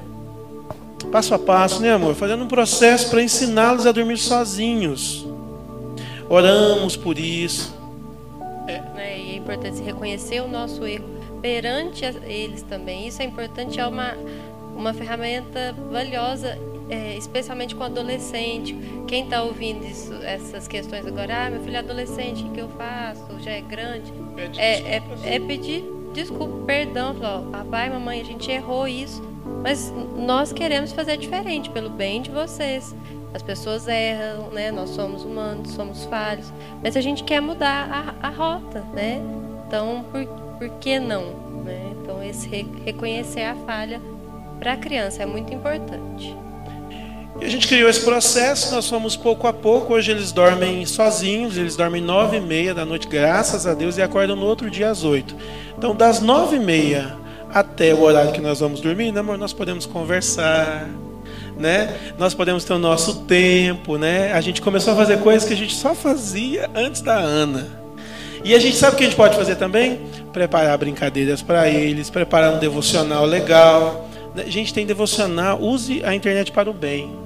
[1.10, 2.14] passo a passo, né, amor?
[2.14, 5.26] Fazendo um processo para ensiná-los a dormir sozinhos.
[6.32, 7.78] Oramos por isso.
[8.66, 8.82] É.
[8.96, 11.04] é, e é importante reconhecer o nosso erro
[11.42, 13.06] perante eles também.
[13.06, 14.14] Isso é importante, é uma,
[14.74, 16.58] uma ferramenta valiosa,
[16.88, 18.74] é, especialmente com adolescente.
[19.06, 22.68] Quem está ouvindo isso, essas questões agora, ah, meu filho é adolescente, o que eu
[22.70, 23.38] faço?
[23.40, 24.10] Já é grande.
[24.56, 29.22] É, é, é, pedir desculpa, perdão, falar, papai, mamãe, a gente errou isso,
[29.62, 32.94] mas nós queremos fazer diferente pelo bem de vocês.
[33.34, 34.70] As pessoas erram, né?
[34.70, 36.52] Nós somos humanos, somos falhos,
[36.82, 39.20] mas a gente quer mudar a, a rota, né?
[39.66, 40.26] Então, por,
[40.58, 41.24] por que não?
[41.64, 41.92] Né?
[42.02, 42.46] Então, esse
[42.84, 44.00] reconhecer a falha
[44.58, 46.36] para a criança é muito importante.
[47.40, 49.94] E a gente criou esse processo, nós fomos pouco a pouco.
[49.94, 54.02] Hoje eles dormem sozinhos, eles dormem nove e meia da noite, graças a Deus, e
[54.02, 55.34] acordam no outro dia às oito.
[55.76, 57.16] Então, das nove e meia
[57.52, 60.88] até o horário que nós vamos dormir, né, amor, nós podemos conversar,
[61.62, 61.96] né?
[62.18, 64.32] Nós podemos ter o nosso tempo, né?
[64.32, 67.66] A gente começou a fazer coisas que a gente só fazia antes da Ana.
[68.44, 70.00] E a gente sabe o que a gente pode fazer também?
[70.32, 74.10] Preparar brincadeiras para eles, preparar um devocional legal.
[74.36, 77.21] A gente tem devocional, use a internet para o bem.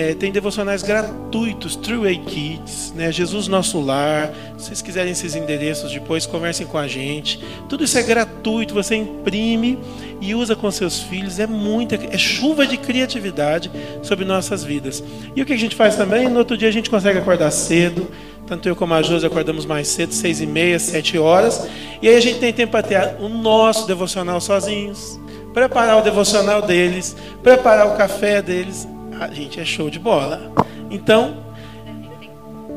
[0.00, 3.12] É, tem devocionais gratuitos, True Way Kids, né?
[3.12, 4.32] Jesus Nosso Lar.
[4.56, 7.38] Se vocês quiserem esses endereços depois, conversem com a gente.
[7.68, 9.78] Tudo isso é gratuito, você imprime
[10.18, 11.38] e usa com seus filhos.
[11.38, 13.70] É muita, é chuva de criatividade
[14.02, 15.04] sobre nossas vidas.
[15.36, 16.30] E o que a gente faz também?
[16.30, 18.10] No outro dia a gente consegue acordar cedo.
[18.46, 21.68] Tanto eu como a Josi acordamos mais cedo, seis e meia, sete horas.
[22.00, 25.20] E aí a gente tem tempo para ter o nosso devocional sozinhos,
[25.52, 28.88] preparar o devocional deles, preparar o café deles
[29.20, 30.50] a gente é show de bola.
[30.90, 31.36] Então.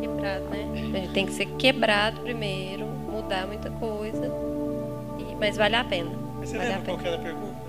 [0.02, 1.06] Quebrado, né?
[1.10, 4.30] A tem que ser quebrado primeiro, mudar muita coisa.
[5.18, 6.12] E, mas vale a pena.
[6.40, 7.64] Mas você vale lembra qual era a pergunta?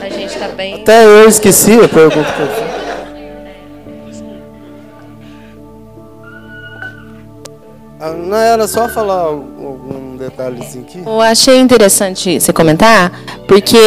[0.00, 0.74] A gente tá bem.
[0.82, 2.84] Até eu esqueci a pergunta que eu fiz.
[8.00, 11.02] Ah, não era só falar algum detalhezinho aqui?
[11.04, 13.10] Eu achei interessante você comentar,
[13.48, 13.78] porque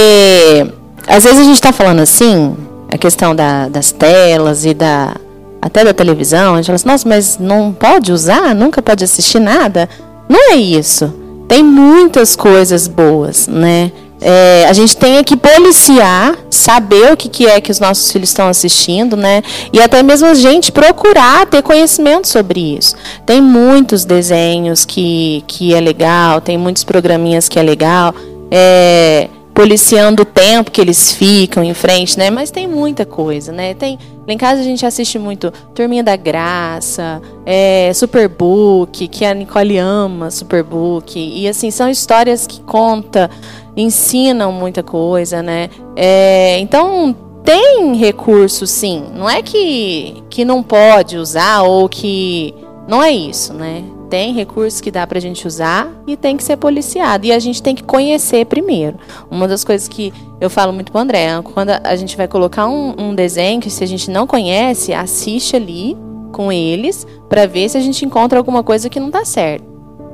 [1.07, 5.15] às vezes a gente está falando assim, a questão da, das telas e da
[5.61, 9.39] até da televisão, a gente fala assim, nossa, mas não pode usar, nunca pode assistir
[9.39, 9.89] nada.
[10.29, 11.13] Não é isso.
[11.47, 13.91] Tem muitas coisas boas, né?
[14.19, 18.29] É, a gente tem que policiar, saber o que, que é que os nossos filhos
[18.29, 19.43] estão assistindo, né?
[19.71, 22.95] E até mesmo a gente procurar ter conhecimento sobre isso.
[23.25, 28.13] Tem muitos desenhos que, que é legal, tem muitos programinhas que é legal.
[28.49, 32.29] É, policiando o tempo que eles ficam em frente, né?
[32.29, 33.73] Mas tem muita coisa, né?
[33.73, 33.97] Tem
[34.27, 39.79] lá em casa a gente assiste muito Turminha da Graça, é, Superbook, que a Nicole
[39.79, 43.31] ama Superbook e assim são histórias que conta,
[43.75, 45.71] ensinam muita coisa, né?
[45.95, 49.05] É, então tem recurso, sim.
[49.15, 52.53] Não é que que não pode usar ou que
[52.87, 53.83] não é isso, né?
[54.09, 57.25] Tem recursos que dá para a gente usar e tem que ser policiado.
[57.25, 58.97] E a gente tem que conhecer primeiro.
[59.29, 62.67] Uma das coisas que eu falo muito para o André, quando a gente vai colocar
[62.67, 65.97] um, um desenho que se a gente não conhece, assiste ali
[66.31, 69.65] com eles para ver se a gente encontra alguma coisa que não está certo.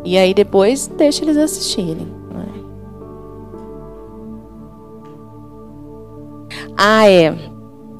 [0.04, 2.08] E aí depois deixa eles assistirem.
[2.34, 2.46] Né?
[6.78, 7.34] Ah, é.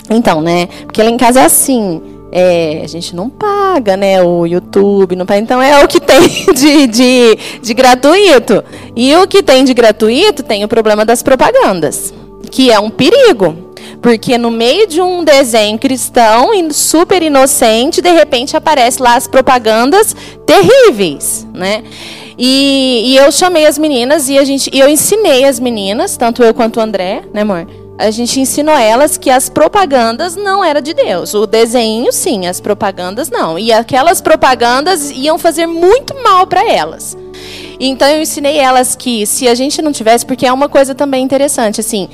[0.10, 0.68] Então, né?
[0.86, 4.22] Porque lá em casa é assim é, a gente não paga, né?
[4.24, 5.40] O YouTube, não paga.
[5.40, 8.64] Então é o que tem de, de, de gratuito.
[8.96, 12.12] E o que tem de gratuito tem o problema das propagandas,
[12.50, 13.56] que é um perigo.
[14.02, 20.16] Porque no meio de um desenho cristão, super inocente, de repente aparece lá as propagandas
[20.46, 21.84] terríveis, né?
[22.38, 26.44] E, e eu chamei as meninas e a gente, e eu ensinei as meninas, tanto
[26.44, 27.68] eu quanto o André, né, amor?
[27.98, 31.34] A gente ensinou elas que as propagandas não era de Deus.
[31.34, 33.58] O desenho, sim, as propagandas não.
[33.58, 37.16] E aquelas propagandas iam fazer muito mal para elas.
[37.80, 41.24] Então eu ensinei elas que se a gente não tivesse, porque é uma coisa também
[41.24, 42.08] interessante, assim,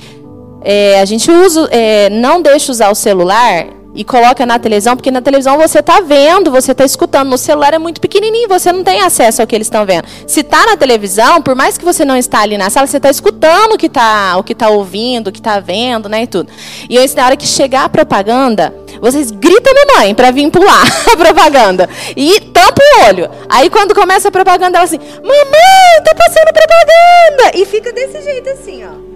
[0.62, 5.12] é, a gente usa, é, não deixa usar o celular e coloca na televisão, porque
[5.12, 7.30] na televisão você está vendo, você está escutando.
[7.30, 10.06] No celular é muito pequenininho, você não tem acesso ao que eles estão vendo.
[10.28, 13.10] Se está na televisão, por mais que você não está ali na sala, você está
[13.10, 16.52] escutando o que está o que tá ouvindo, o que está vendo, né, e tudo.
[16.90, 21.18] E eu na hora que chegar a propaganda, vocês gritam mamãe para vir pular a
[21.18, 21.90] propaganda.
[22.16, 23.30] E tampa o olho.
[23.50, 27.58] Aí quando começa a propaganda, ela assim, mamãe, tá passando propaganda!
[27.58, 29.10] E fica desse jeito assim, ó.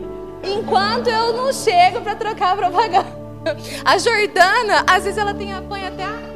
[0.45, 3.22] Enquanto eu não chego para trocar a propaganda.
[3.83, 6.33] A Jordana, às vezes ela tem apanha até a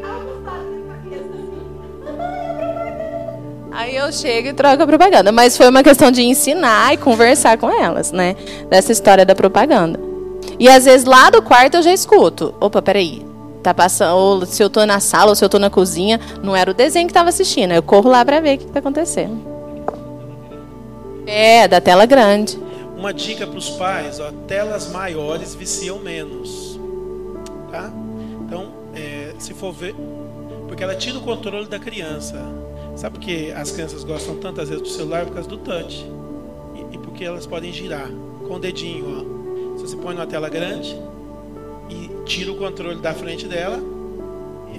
[3.72, 5.32] Aí eu chego e troco a propaganda.
[5.32, 8.36] Mas foi uma questão de ensinar e conversar com elas, né?
[8.72, 10.00] Dessa história da propaganda.
[10.58, 12.56] E às vezes lá do quarto eu já escuto.
[12.60, 13.24] Opa, peraí.
[13.62, 16.56] Tá passando, ou se eu tô na sala, ou se eu tô na cozinha, não
[16.56, 17.72] era o desenho que estava assistindo.
[17.72, 19.38] Eu corro lá para ver o que está acontecendo.
[21.28, 22.58] É, da tela grande.
[22.98, 26.67] Uma dica para os pais, ó, telas maiores viciam menos
[27.72, 27.92] tá?
[28.46, 29.96] Então, é, se for ver,
[30.68, 32.42] porque ela tira o controle da criança.
[32.96, 35.26] Sabe por que as crianças gostam tantas vezes do celular?
[35.26, 36.06] Por causa do touch.
[36.76, 38.10] E, e porque elas podem girar
[38.48, 39.78] com o dedinho, ó.
[39.78, 41.00] Se você põe numa tela grande
[41.90, 43.80] e tira o controle da frente dela,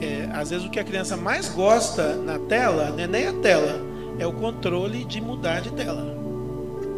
[0.01, 3.33] é, às vezes o que a criança mais gosta na tela, não é nem a
[3.33, 3.81] tela,
[4.19, 6.17] é o controle de mudar de tela.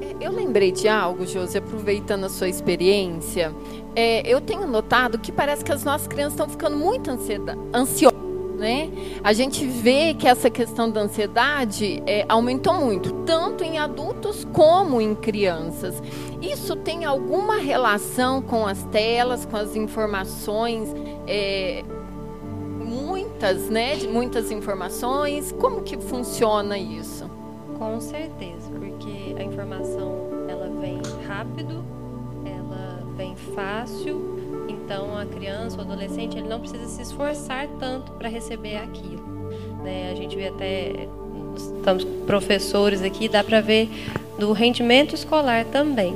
[0.00, 3.54] É, eu lembrei de algo, Josi, aproveitando a sua experiência
[3.94, 8.20] é, eu tenho notado que parece que as nossas crianças estão ficando muito ansiosas.
[8.56, 8.90] Né?
[9.24, 15.00] A gente vê que essa questão da ansiedade é, aumentou muito, tanto em adultos como
[15.00, 16.02] em crianças.
[16.42, 20.94] Isso tem alguma relação com as telas, com as informações?
[21.26, 21.82] É,
[22.84, 23.96] muitas, né?
[24.12, 25.52] Muitas informações.
[25.52, 27.30] Como que funciona isso?
[27.78, 31.82] Com certeza, porque a informação ela vem rápido
[33.20, 38.78] bem fácil, então a criança ou adolescente ele não precisa se esforçar tanto para receber
[38.78, 39.22] aquilo.
[39.84, 40.10] Né?
[40.10, 41.06] A gente vê até
[41.54, 43.90] estamos professores aqui, dá para ver
[44.38, 46.14] do rendimento escolar também,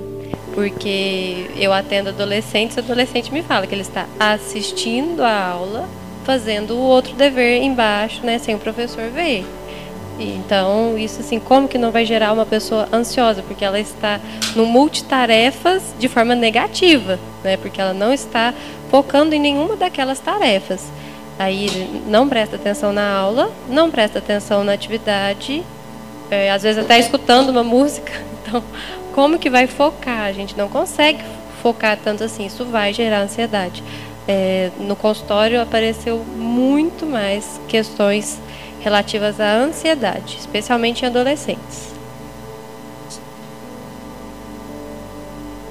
[0.55, 5.87] porque eu atendo adolescentes, o adolescente me fala que ele está assistindo a aula,
[6.25, 9.45] fazendo o outro dever embaixo, né, sem o professor ver.
[10.19, 13.43] Então, isso assim, como que não vai gerar uma pessoa ansiosa?
[13.43, 14.21] Porque ela está
[14.55, 17.57] no multitarefas de forma negativa, né?
[17.57, 18.55] Porque ela não está
[18.91, 20.89] focando em nenhuma daquelas tarefas.
[21.39, 21.69] Aí
[22.07, 25.65] não presta atenção na aula, não presta atenção na atividade,
[26.31, 28.13] é, às vezes até escutando uma música.
[28.43, 28.63] Então,
[29.13, 30.27] como que vai focar?
[30.27, 31.23] A gente não consegue
[31.61, 32.47] focar tanto assim.
[32.47, 33.83] Isso vai gerar ansiedade.
[34.29, 38.39] É, no consultório apareceu muito mais questões
[38.85, 41.95] relativas à ansiedade, especialmente em adolescentes.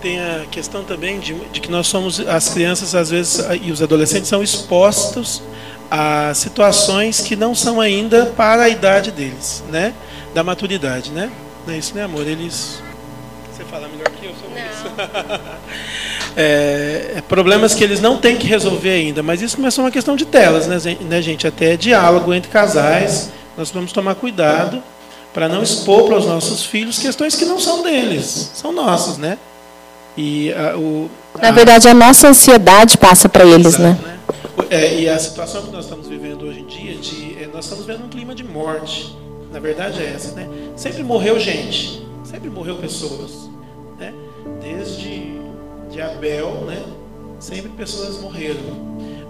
[0.01, 3.82] Tem a questão também de, de que nós somos, as crianças às vezes e os
[3.84, 5.43] adolescentes são expostos
[5.91, 9.93] a situações que não são ainda para a idade deles, né?
[10.34, 11.32] Da maturidade, né?
[11.68, 12.26] Não é isso, né, amor?
[12.26, 12.82] Eles.
[13.53, 14.66] Você fala melhor que eu sobre não.
[14.66, 14.86] isso.
[16.36, 19.81] é, é, problemas que eles não têm que resolver ainda, mas isso não é só
[19.81, 21.47] uma questão de telas, né, né gente?
[21.47, 24.81] Até diálogo entre casais, nós vamos tomar cuidado
[25.34, 29.38] para não expor para os nossos filhos questões que não são deles, são nossas, né?
[30.15, 33.99] E a, o, a, Na verdade, a nossa ansiedade passa para eles, né?
[34.03, 34.19] né?
[34.69, 37.86] É, e a situação que nós estamos vivendo hoje em dia, de, é, nós estamos
[37.86, 39.15] vivendo um clima de morte.
[39.51, 40.47] Na verdade é essa, né?
[40.75, 43.49] Sempre morreu gente, sempre morreu pessoas,
[43.99, 44.11] né?
[44.61, 45.22] Desde
[45.93, 46.83] de Abel, né?
[47.39, 48.59] Sempre pessoas morreram.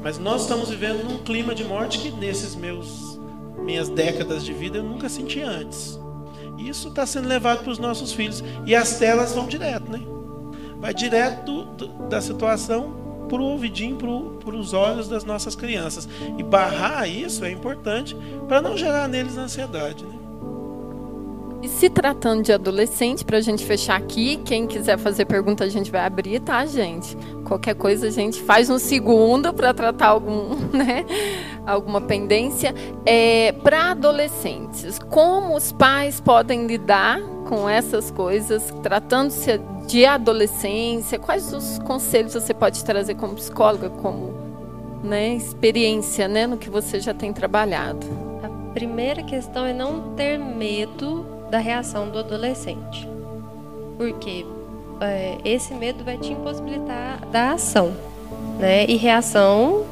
[0.02, 3.20] Mas nós estamos vivendo num clima de morte que nesses meus
[3.60, 6.00] minhas décadas de vida eu nunca senti antes.
[6.58, 10.02] Isso está sendo levado para os nossos filhos e as telas vão direto, né?
[10.80, 16.08] Vai direto do, da situação para o ouvidinho, para os olhos das nossas crianças.
[16.38, 18.16] E barrar isso é importante
[18.48, 20.23] para não gerar neles ansiedade, né?
[21.64, 25.70] E se tratando de adolescente, para a gente fechar aqui, quem quiser fazer pergunta a
[25.70, 27.16] gente vai abrir, tá, gente?
[27.46, 31.06] Qualquer coisa a gente faz um segundo para tratar algum, né?
[31.66, 32.76] Alguma pendência.
[33.06, 39.58] É, para adolescentes, como os pais podem lidar com essas coisas, tratando-se
[39.88, 41.18] de adolescência?
[41.18, 44.34] Quais os conselhos você pode trazer como psicóloga, como
[45.02, 48.06] né, experiência, né, no que você já tem trabalhado?
[48.44, 53.08] A primeira questão é não ter medo da reação do adolescente.
[53.96, 54.44] Porque
[55.00, 57.94] é, esse medo vai te impossibilitar da ação,
[58.58, 58.86] né?
[58.88, 59.86] E reação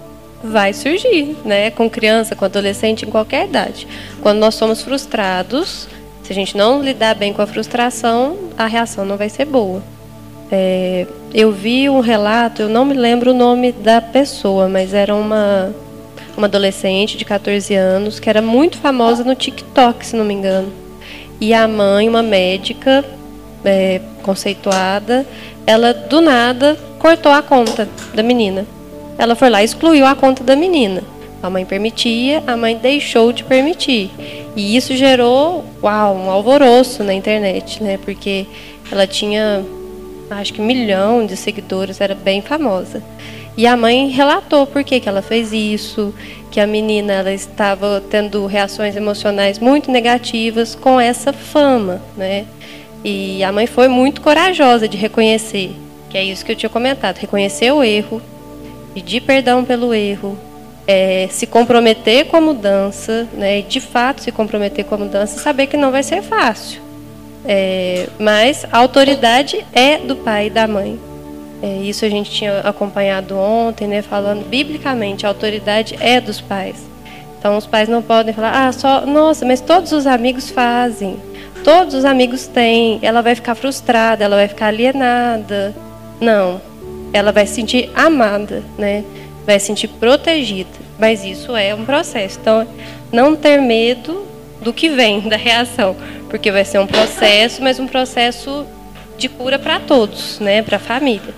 [0.44, 1.70] vai surgir, né?
[1.70, 3.88] Com criança, com adolescente, em qualquer idade.
[4.24, 5.88] Quando nós somos frustrados,
[6.24, 9.84] se a gente não lidar bem com a frustração, a reação não vai ser boa.
[10.52, 15.14] É, eu vi um relato, eu não me lembro o nome da pessoa, mas era
[15.14, 15.72] uma,
[16.36, 20.81] uma adolescente de 14 anos que era muito famosa no TikTok, se não me engano.
[21.42, 23.04] E a mãe, uma médica
[23.66, 25.26] é, conceituada,
[25.66, 28.66] ela do nada cortou a conta da menina.
[29.18, 31.04] Ela foi lá e excluiu a conta da menina.
[31.42, 34.12] A mãe permitia, a mãe deixou de permitir.
[34.56, 37.98] E isso gerou, uau, um alvoroço na internet, né?
[37.98, 38.46] Porque
[38.92, 39.66] ela tinha
[40.40, 43.04] acho que um milhão de seguidores, era bem famosa.
[43.58, 46.14] E a mãe relatou por que, que ela fez isso,
[46.50, 52.46] que a menina ela estava tendo reações emocionais muito negativas com essa fama, né?
[53.04, 55.76] E a mãe foi muito corajosa de reconhecer,
[56.10, 58.22] que é isso que eu tinha comentado, reconhecer o erro,
[58.94, 60.38] pedir perdão pelo erro,
[60.88, 63.60] é, se comprometer com a mudança, né?
[63.60, 66.82] E de fato se comprometer com a mudança, saber que não vai ser fácil.
[67.46, 71.00] É, mas a autoridade é do pai e da mãe.
[71.62, 76.90] É, isso a gente tinha acompanhado ontem, né, falando biblicamente, a autoridade é dos pais.
[77.38, 81.18] Então os pais não podem falar, ah, só, nossa, mas todos os amigos fazem,
[81.64, 85.74] todos os amigos têm, ela vai ficar frustrada, ela vai ficar alienada.
[86.20, 86.62] Não,
[87.14, 89.04] ela vai se sentir amada, né?
[89.46, 90.70] Vai se sentir protegida.
[91.00, 92.38] Mas isso é um processo.
[92.40, 92.68] Então,
[93.12, 94.24] não ter medo
[94.62, 95.96] do que vem, da reação
[96.32, 98.66] porque vai ser um processo, mas um processo
[99.22, 101.34] de cura para todos, né, para a família.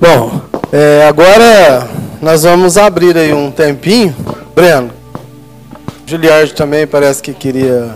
[0.00, 0.40] Bom,
[0.72, 1.86] é, agora
[2.20, 4.16] nós vamos abrir aí um tempinho.
[4.54, 4.90] Breno,
[6.06, 7.94] Juliardo também parece que queria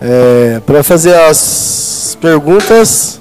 [0.00, 3.17] é, para fazer as perguntas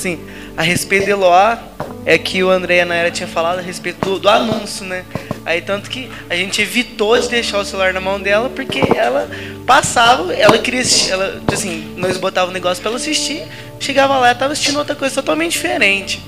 [0.00, 0.18] Sim,
[0.56, 1.62] a respeito de Eloá,
[2.06, 5.04] é que o André e a Naira tinha falado a respeito do, do, anúncio, né?
[5.44, 9.28] Aí tanto que a gente evitou de deixar o celular na mão dela porque ela
[9.66, 13.42] passava, ela queria assistir, ela, assim, nós botava o negócio para ela assistir,
[13.78, 16.22] chegava lá e tava assistindo outra coisa totalmente diferente.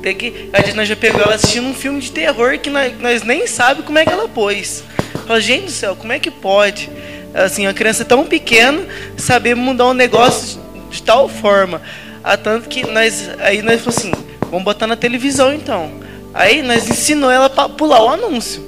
[0.00, 3.22] Até que a gente já pegou ela assistindo um filme de terror que nós, nós
[3.22, 4.82] nem sabe como é que ela pôs.
[5.28, 6.90] Fala, gente do céu, como é que pode?
[7.32, 8.84] Assim, uma criança tão pequena
[9.16, 10.58] saber mudar um negócio
[10.90, 11.80] de, de tal forma.
[12.22, 13.30] A tanto que nós.
[13.40, 14.12] Aí nós falamos assim,
[14.50, 15.90] vamos botar na televisão então.
[16.34, 18.62] Aí nós ensinou ela para pular o anúncio.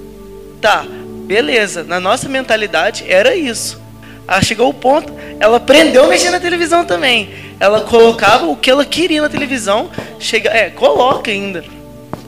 [0.60, 0.84] Tá,
[1.26, 1.84] beleza.
[1.84, 3.80] Na nossa mentalidade era isso.
[4.26, 7.30] Aí chegou o ponto, ela aprendeu a mexer na televisão também.
[7.58, 11.64] Ela colocava o que ela queria na televisão, chega, é, coloca ainda.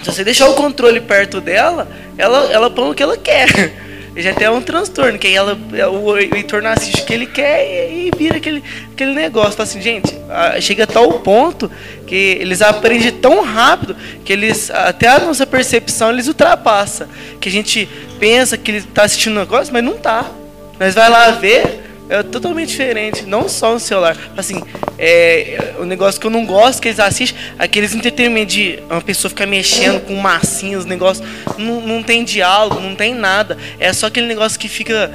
[0.02, 3.48] Se você deixar o controle perto dela, ela, ela põe o que ela quer.
[4.16, 5.58] já tem um transtorno, que aí ela,
[5.90, 8.62] o Heitor não assiste o que ele quer e, e vira aquele,
[8.92, 9.52] aquele negócio.
[9.52, 10.14] Fala assim, gente,
[10.60, 11.70] chega a tal ponto
[12.06, 17.08] que eles aprendem tão rápido que eles, até a nossa percepção, eles ultrapassam.
[17.40, 17.88] Que a gente
[18.20, 20.30] pensa que ele está assistindo um negócio, mas não está.
[20.78, 24.16] Nós vai lá ver, é totalmente diferente, não só no celular.
[24.36, 24.62] Assim,
[24.98, 29.30] é, o negócio que eu não gosto que eles assistem, aqueles entretenimentos de uma pessoa
[29.30, 31.24] ficar mexendo com massinhas, negócio,
[31.58, 33.56] não, não tem diálogo, não tem nada.
[33.78, 35.10] É só aquele negócio que fica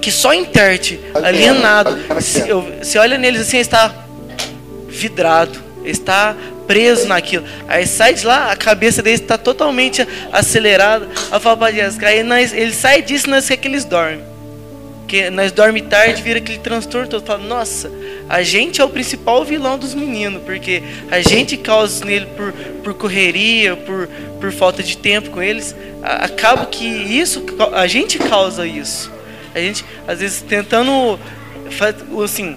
[0.00, 1.98] que só interte, alienado.
[2.80, 3.94] Você olha neles assim, está
[4.88, 6.34] vidrado, está
[6.66, 7.44] preso naquilo.
[7.68, 11.08] Aí sai de lá, a cabeça deles está totalmente acelerada.
[11.30, 14.29] A fala para aí nós, ele sai disso, nós quer que eles dormem.
[15.30, 17.24] Nós dorme tarde, vira aquele transtorno todo.
[17.24, 17.90] Fala, nossa,
[18.28, 22.94] a gente é o principal vilão dos meninos, porque a gente causa nele por, por
[22.94, 24.08] correria, por,
[24.40, 25.74] por falta de tempo com eles.
[26.02, 29.10] Acaba que isso, a gente causa isso.
[29.54, 31.18] A gente, às vezes, tentando,
[32.22, 32.56] assim,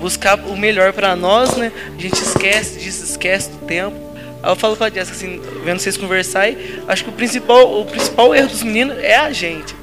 [0.00, 1.72] buscar o melhor para nós, né?
[1.98, 3.96] A gente esquece disso, esquece do tempo.
[4.42, 6.46] Aí eu falo pra Jessica, assim, vendo vocês conversar,
[6.88, 9.79] acho que o principal, o principal erro dos meninos é a gente.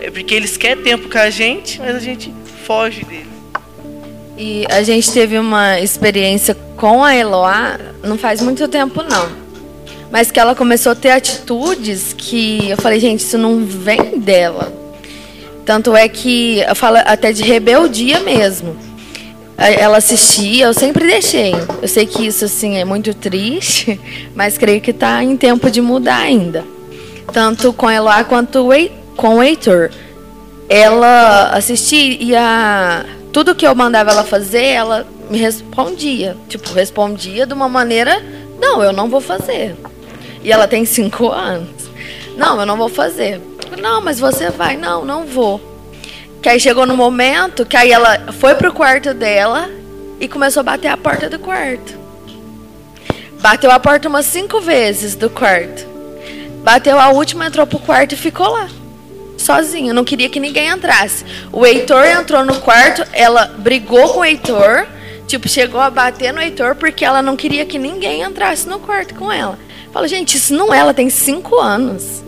[0.00, 2.32] É porque eles querem tempo com a gente, mas a gente
[2.66, 3.30] foge deles.
[4.36, 9.28] E a gente teve uma experiência com a Eloá, não faz muito tempo não.
[10.10, 14.72] Mas que ela começou a ter atitudes que eu falei, gente, isso não vem dela.
[15.64, 18.76] Tanto é que eu falo até de rebeldia mesmo.
[19.56, 21.52] Ela assistia, eu sempre deixei.
[21.82, 24.00] Eu sei que isso assim é muito triste,
[24.34, 26.64] mas creio que está em tempo de mudar ainda.
[27.30, 28.72] Tanto com a Eloá quanto
[29.20, 29.90] com o Heitor,
[30.66, 32.32] ela assistia e
[33.30, 36.34] tudo que eu mandava ela fazer, ela me respondia.
[36.48, 38.24] Tipo, respondia de uma maneira:
[38.58, 39.76] não, eu não vou fazer.
[40.42, 41.90] E ela tem cinco anos.
[42.34, 43.38] Não, eu não vou fazer.
[43.78, 44.78] Não, mas você vai.
[44.78, 45.60] Não, não vou.
[46.40, 49.68] Que aí chegou no momento que aí ela foi pro quarto dela
[50.18, 52.00] e começou a bater a porta do quarto.
[53.38, 55.86] Bateu a porta umas cinco vezes do quarto.
[56.64, 58.79] Bateu a última, entrou pro quarto e ficou lá.
[59.40, 61.24] Sozinha, não queria que ninguém entrasse.
[61.50, 64.86] O Heitor entrou no quarto, ela brigou com o Heitor,
[65.26, 69.14] tipo, chegou a bater no Heitor porque ela não queria que ninguém entrasse no quarto
[69.14, 69.58] com ela.
[69.92, 72.22] Fala, gente, isso não é, ela tem cinco anos.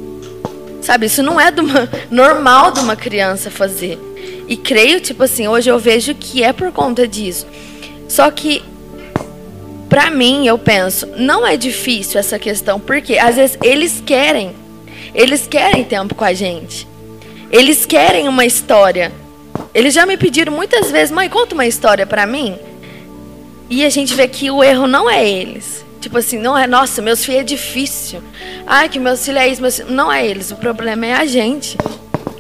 [0.81, 3.99] Sabe, isso não é de uma, normal de uma criança fazer.
[4.49, 7.47] E creio, tipo assim, hoje eu vejo que é por conta disso.
[8.09, 8.63] Só que,
[9.91, 14.57] pra mim, eu penso, não é difícil essa questão, porque às vezes eles querem,
[15.15, 16.91] eles querem tempo com a gente.
[17.53, 19.12] Eles querem uma história.
[19.74, 22.59] Eles já me pediram muitas vezes, mãe, conta uma história pra mim.
[23.69, 25.85] E a gente vê que o erro não é eles.
[26.01, 28.23] Tipo assim, não é, nossa, meus filhos é difícil.
[28.66, 29.61] Ai, que meus filhos é isso.
[29.61, 29.79] Meus...
[29.81, 31.77] Não é eles, o problema é a gente.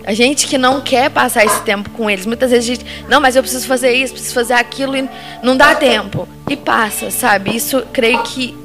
[0.04, 2.24] A gente que não quer passar esse tempo com eles.
[2.24, 5.06] Muitas vezes a gente, não, mas eu preciso fazer isso, preciso fazer aquilo e
[5.42, 6.26] não dá tempo.
[6.48, 7.54] E passa, sabe?
[7.54, 8.56] Isso creio que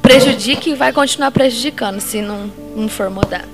[0.00, 3.44] prejudica e vai continuar prejudicando se não, não for mudar.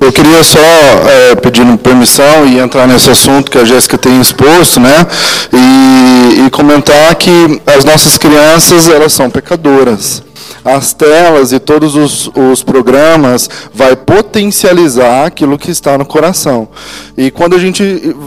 [0.00, 4.78] Eu queria só, é, pedindo permissão e entrar nesse assunto que a Jéssica tem exposto,
[4.78, 5.06] né?
[5.52, 10.22] E, e comentar que as nossas crianças, elas são pecadoras
[10.66, 16.68] as telas e todos os, os, programas vai potencializar aquilo que está no coração.
[17.16, 17.82] E quando a gente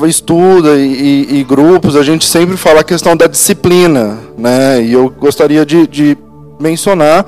[0.08, 4.82] estuda e, e, e grupos, a gente sempre fala a questão da disciplina, né?
[4.82, 6.18] E eu gostaria de, de
[6.60, 7.26] mencionar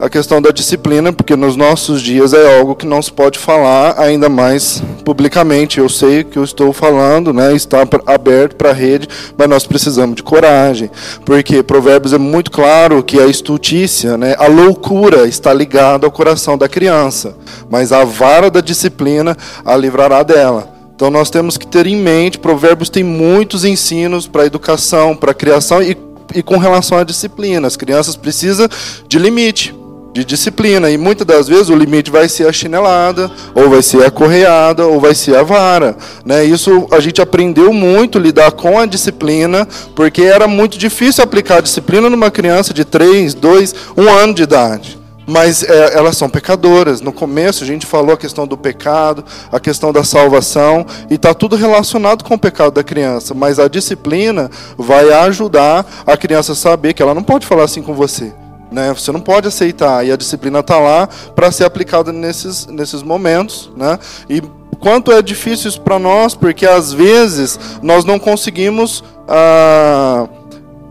[0.00, 3.98] a questão da disciplina, porque nos nossos dias é algo que não se pode falar
[3.98, 5.80] ainda mais publicamente.
[5.80, 10.14] Eu sei que eu estou falando, né, está aberto para a rede, mas nós precisamos
[10.14, 10.90] de coragem,
[11.24, 16.56] porque Provérbios é muito claro que a estutícia, né, a loucura está ligada ao coração
[16.56, 17.34] da criança,
[17.68, 20.72] mas a vara da disciplina a livrará dela.
[20.94, 25.82] Então nós temos que ter em mente, Provérbios tem muitos ensinos para educação, para criação
[25.82, 25.96] e,
[26.34, 27.66] e com relação à disciplina.
[27.66, 28.68] As crianças precisam
[29.06, 29.77] de limite
[30.18, 30.90] de disciplina.
[30.90, 34.86] E muitas das vezes o limite vai ser a chinelada, ou vai ser a correada,
[34.86, 35.96] ou vai ser a vara.
[36.24, 36.44] Né?
[36.44, 41.60] Isso a gente aprendeu muito lidar com a disciplina, porque era muito difícil aplicar a
[41.60, 44.98] disciplina numa criança de 3, 2, 1 ano de idade.
[45.24, 47.00] Mas é, elas são pecadoras.
[47.00, 49.22] No começo a gente falou a questão do pecado,
[49.52, 53.34] a questão da salvação, e está tudo relacionado com o pecado da criança.
[53.34, 57.82] Mas a disciplina vai ajudar a criança a saber que ela não pode falar assim
[57.82, 58.32] com você.
[58.70, 58.92] Né?
[58.92, 60.04] Você não pode aceitar.
[60.06, 63.70] E a disciplina está lá para ser aplicada nesses, nesses momentos.
[63.76, 63.98] Né?
[64.28, 64.42] E
[64.78, 70.28] quanto é difícil isso para nós, porque às vezes nós não conseguimos ah,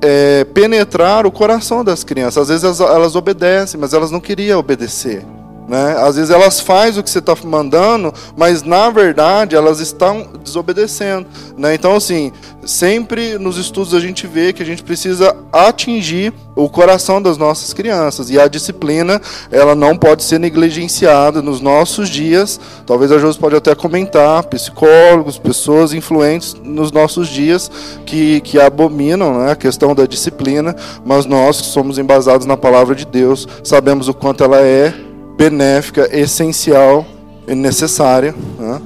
[0.01, 2.37] é, penetrar o coração das crianças.
[2.37, 5.25] Às vezes elas, elas obedecem, mas elas não queriam obedecer.
[5.67, 5.97] Né?
[5.99, 11.27] Às vezes elas fazem o que você está mandando, mas na verdade elas estão desobedecendo.
[11.57, 11.75] Né?
[11.75, 12.31] Então, assim,
[12.65, 17.73] sempre nos estudos a gente vê que a gente precisa atingir o coração das nossas
[17.73, 18.29] crianças.
[18.29, 19.21] E a disciplina,
[19.51, 22.59] ela não pode ser negligenciada nos nossos dias.
[22.85, 27.69] Talvez a Josi pode até comentar, psicólogos, pessoas influentes nos nossos dias
[28.05, 30.73] que, que abominam né, a questão da disciplina,
[31.05, 35.06] mas nós que somos embasados na palavra de Deus, sabemos o quanto ela é
[35.37, 37.05] benéfica, essencial
[37.47, 38.33] e necessária.
[38.57, 38.81] Né?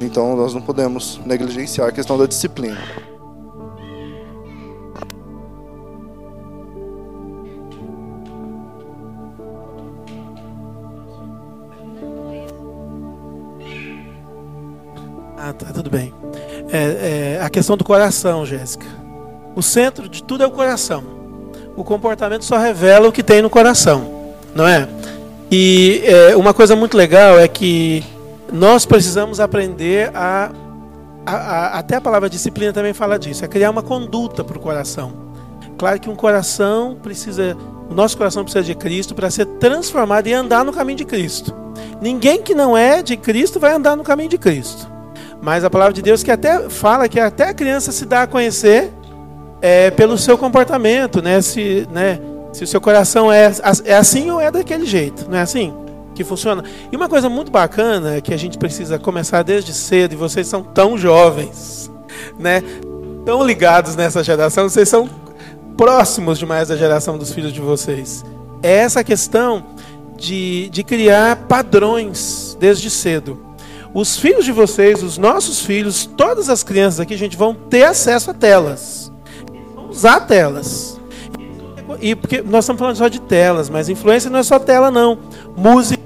[0.00, 2.78] Então nós não podemos negligenciar a questão da disciplina.
[15.38, 16.12] Ah, tá tudo bem.
[16.70, 18.86] É, é, a questão do coração, Jéssica.
[19.54, 21.02] O centro de tudo é o coração.
[21.76, 24.88] O comportamento só revela o que tem no coração, não é?
[25.54, 28.02] E é, uma coisa muito legal é que
[28.50, 30.50] nós precisamos aprender a,
[31.26, 34.60] a, a, até a palavra disciplina também fala disso, é criar uma conduta para o
[34.60, 35.12] coração.
[35.76, 37.54] Claro que um coração precisa,
[37.90, 41.54] o nosso coração precisa de Cristo para ser transformado e andar no caminho de Cristo.
[42.00, 44.90] Ninguém que não é de Cristo vai andar no caminho de Cristo.
[45.42, 48.26] Mas a palavra de Deus que até fala que até a criança se dá a
[48.26, 48.90] conhecer
[49.60, 51.42] é, pelo seu comportamento, né?
[51.42, 52.18] Se, né?
[52.52, 53.50] Se o seu coração é,
[53.84, 55.74] é assim ou é daquele jeito, não é assim
[56.14, 56.62] que funciona?
[56.90, 60.62] E uma coisa muito bacana que a gente precisa começar desde cedo, e vocês são
[60.62, 61.90] tão jovens,
[62.38, 62.62] né?
[63.24, 65.08] Tão ligados nessa geração, vocês são
[65.76, 68.22] próximos demais da geração dos filhos de vocês.
[68.62, 69.64] É essa questão
[70.18, 73.40] de, de criar padrões desde cedo.
[73.94, 77.84] Os filhos de vocês, os nossos filhos, todas as crianças aqui, a gente vão ter
[77.84, 79.12] acesso a telas
[79.92, 80.91] usar telas.
[82.00, 85.18] E porque nós estamos falando só de telas, mas influência não é só tela, não.
[85.56, 86.02] Música.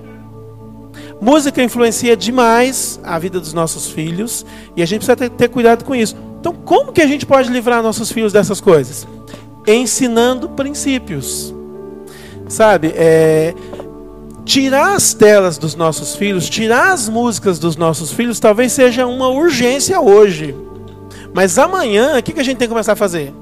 [1.21, 4.45] Música influencia demais a vida dos nossos filhos
[4.77, 6.17] e a gente precisa ter, ter cuidado com isso.
[6.41, 9.07] Então, como que a gente pode livrar nossos filhos dessas coisas?
[9.67, 11.55] Ensinando princípios.
[12.49, 12.93] Sabe?
[12.95, 13.55] É,
[14.45, 19.29] tirar as telas dos nossos filhos, tirar as músicas dos nossos filhos, talvez seja uma
[19.29, 20.55] urgência hoje.
[21.35, 23.35] Mas amanhã, o que a gente tem que começar a fazer?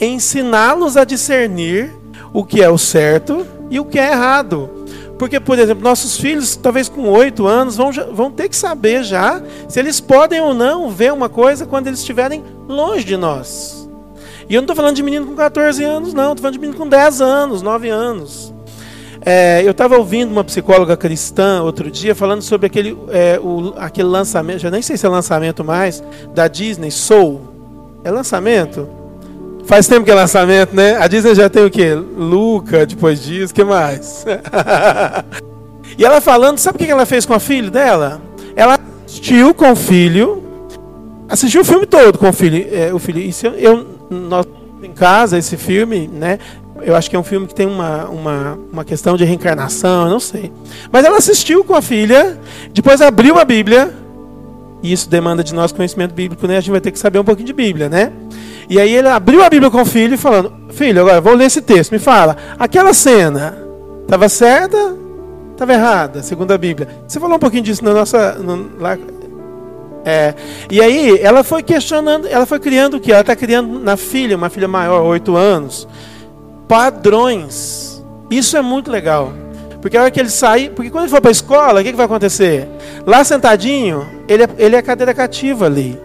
[0.00, 1.92] Ensiná-los a discernir
[2.32, 4.70] o que é o certo e o que é errado.
[5.18, 9.40] Porque, por exemplo, nossos filhos, talvez com oito anos, vão, vão ter que saber já
[9.68, 13.88] se eles podem ou não ver uma coisa quando eles estiverem longe de nós.
[14.48, 16.32] E eu não estou falando de menino com 14 anos, não.
[16.32, 18.52] Estou falando de menino com 10 anos, 9 anos.
[19.24, 24.08] É, eu estava ouvindo uma psicóloga cristã outro dia falando sobre aquele, é, o, aquele
[24.08, 26.02] lançamento, já nem sei se é lançamento mais,
[26.34, 27.40] da Disney, Soul.
[28.02, 28.88] É lançamento?
[29.64, 30.96] Faz tempo que é lançamento, né?
[30.96, 31.94] A Disney já tem o quê?
[31.94, 34.24] Luca, depois disso, que mais?
[35.96, 38.20] e ela falando, sabe o que ela fez com a filha dela?
[38.56, 40.42] Ela assistiu com o filho,
[41.28, 42.66] assistiu o filme todo com o filho.
[42.72, 44.46] É, o filho isso eu, nós,
[44.82, 46.38] em casa, esse filme, né?
[46.80, 50.10] Eu acho que é um filme que tem uma, uma, uma questão de reencarnação, eu
[50.10, 50.52] não sei.
[50.90, 52.38] Mas ela assistiu com a filha,
[52.72, 53.94] depois abriu a Bíblia,
[54.82, 56.56] e isso demanda de nós conhecimento bíblico, né?
[56.56, 58.12] A gente vai ter que saber um pouquinho de Bíblia, né?
[58.72, 61.60] E aí ele abriu a Bíblia com o filho, falando: Filho, agora vou ler esse
[61.60, 63.54] texto, me fala, aquela cena
[64.02, 64.96] estava certa?
[65.50, 66.88] Estava errada, segundo a Bíblia.
[67.06, 68.32] Você falou um pouquinho disso na nossa.
[68.36, 68.96] No, lá,
[70.06, 70.34] é,
[70.70, 73.12] e aí ela foi questionando, ela foi criando o que?
[73.12, 75.86] Ela está criando na filha, uma filha maior, oito anos
[76.66, 78.02] padrões.
[78.30, 79.34] Isso é muito legal.
[79.82, 81.90] Porque a hora que ele sair, porque quando ele for para a escola, o que,
[81.90, 82.66] que vai acontecer?
[83.06, 86.00] Lá sentadinho, ele é, ele é cadeira cativa ali.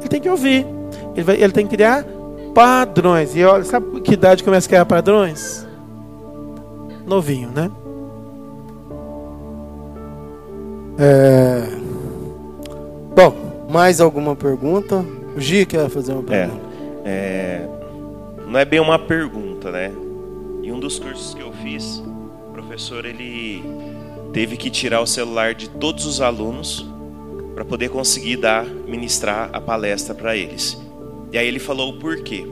[0.00, 0.66] Ele tem que ouvir.
[1.14, 2.04] Ele, vai, ele tem que criar
[2.54, 3.34] padrões.
[3.36, 5.66] E olha, sabe que idade começa a criar padrões?
[7.06, 7.70] Novinho, né?
[10.98, 11.62] É...
[13.14, 15.04] Bom, mais alguma pergunta?
[15.36, 16.60] O Gi quer fazer uma pergunta.
[17.04, 17.68] É, é,
[18.46, 19.90] não é bem uma pergunta, né?
[20.62, 22.02] E um dos cursos que eu fiz,
[22.48, 23.64] o professor ele
[24.32, 26.86] teve que tirar o celular de todos os alunos
[27.54, 30.80] para poder conseguir dar, ministrar a palestra para eles.
[31.32, 32.46] E aí ele falou o porquê.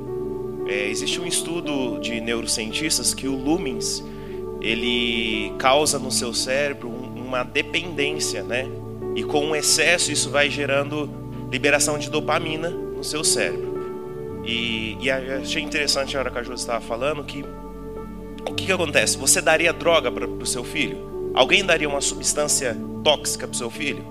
[0.67, 4.03] É, existe um estudo de neurocientistas que o lumens
[4.61, 8.67] ele causa no seu cérebro uma dependência, né?
[9.15, 11.11] E com o excesso isso vai gerando
[11.51, 13.71] liberação de dopamina no seu cérebro.
[14.45, 17.45] E, e achei interessante a hora que a Josi estava falando que
[18.49, 19.19] o que, que acontece?
[19.19, 21.31] Você daria droga para o seu filho?
[21.35, 24.05] Alguém daria uma substância tóxica para o seu filho?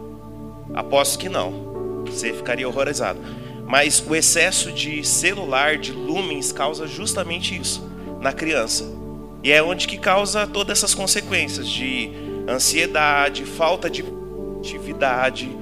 [0.74, 2.04] Aposto que não.
[2.06, 3.20] Você ficaria horrorizado.
[3.70, 7.88] Mas o excesso de celular, de lumens, causa justamente isso
[8.20, 8.84] na criança.
[9.44, 12.10] E é onde que causa todas essas consequências de
[12.50, 14.04] ansiedade, falta de
[14.60, 15.56] atividade,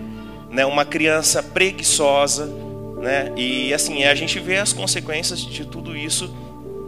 [0.49, 0.65] né?
[0.65, 2.45] uma criança preguiçosa,
[2.97, 3.33] né?
[3.35, 6.33] E assim, a gente vê as consequências de tudo isso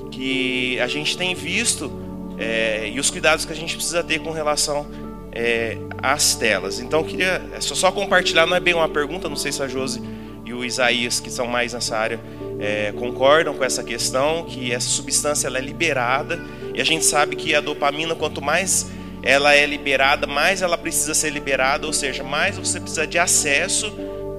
[0.10, 1.91] que a gente tem visto
[2.38, 4.88] é, e os cuidados que a gente precisa ter com relação
[5.34, 6.80] é, às telas.
[6.80, 10.02] Então, queria só, compartilhar, não é bem uma pergunta, não sei se a Josi
[10.60, 12.19] o Isaías, que são mais nessa área,
[12.60, 16.40] é, concordam com essa questão, que essa substância ela é liberada,
[16.73, 18.88] e a gente sabe que a dopamina, quanto mais
[19.22, 23.91] ela é liberada, mais ela precisa ser liberada, ou seja, mais você precisa de acesso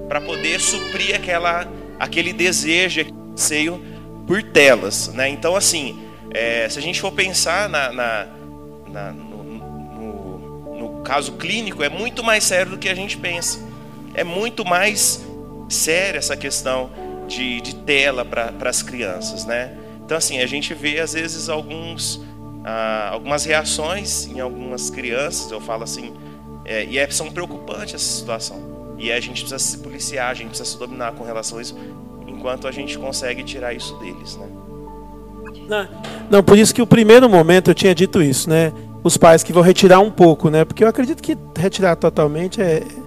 [0.07, 1.67] para poder suprir aquela,
[1.99, 3.81] aquele desejo, aquele anseio
[4.27, 5.07] por telas.
[5.13, 5.29] Né?
[5.29, 8.27] Então, assim, é, se a gente for pensar na, na,
[8.87, 13.59] na no, no, no, caso clínico, é muito mais sério do que a gente pensa.
[14.13, 15.25] É muito mais
[15.71, 16.89] séria essa questão
[17.27, 19.45] de, de tela para as crianças.
[19.45, 19.75] Né?
[20.05, 22.21] Então, assim, a gente vê, às vezes, alguns,
[22.63, 26.13] ah, algumas reações em algumas crianças, eu falo assim,
[26.65, 28.71] é, e é, são preocupantes essa situação.
[28.97, 31.75] E a gente precisa se policiar, a gente precisa se dominar com relação a isso,
[32.27, 34.47] enquanto a gente consegue tirar isso deles, né?
[35.67, 35.87] Não,
[36.29, 38.71] não, por isso que o primeiro momento eu tinha dito isso, né?
[39.03, 40.65] Os pais que vão retirar um pouco, né?
[40.65, 43.00] Porque eu acredito que retirar totalmente é, né?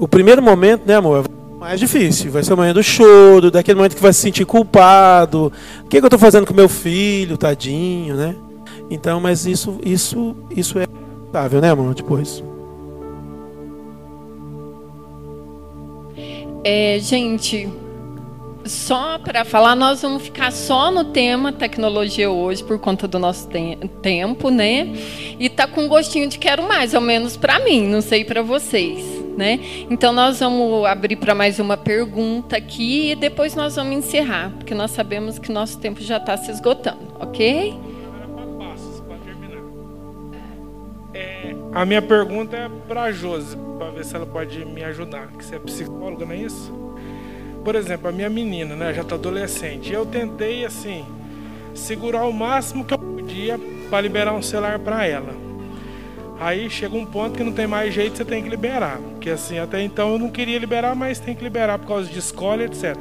[0.00, 1.26] O primeiro momento, né, amor?
[1.60, 2.32] mais difícil.
[2.32, 5.52] Vai ser o momento do choro, daquele momento que vai se sentir culpado.
[5.84, 8.34] O que, é que eu estou fazendo com meu filho, tadinho, né?
[8.90, 10.86] Então, mas isso, isso, isso é
[11.24, 11.94] saudável, né, amor?
[11.94, 12.42] Depois.
[16.64, 17.68] É, gente,
[18.64, 23.48] só para falar, nós vamos ficar só no tema tecnologia hoje por conta do nosso
[23.48, 24.88] te tempo, né?
[25.38, 29.19] E tá com gostinho de quero mais, ao menos para mim, não sei para vocês.
[29.36, 29.60] Né?
[29.90, 34.74] Então nós vamos abrir para mais uma pergunta aqui e depois nós vamos encerrar, porque
[34.74, 37.78] nós sabemos que nosso tempo já está se esgotando, ok?
[41.12, 45.28] É, a minha pergunta é para a Josi, para ver se ela pode me ajudar,
[45.28, 46.72] que você é psicóloga, não é isso?
[47.64, 49.92] Por exemplo, a minha menina, né, já está adolescente.
[49.92, 51.04] Eu tentei assim
[51.74, 55.49] segurar o máximo que eu podia para liberar um celular para ela.
[56.40, 58.96] Aí chega um ponto que não tem mais jeito, você tem que liberar.
[58.96, 62.18] Porque assim, até então eu não queria liberar, mas tem que liberar por causa de
[62.18, 62.96] escola, etc.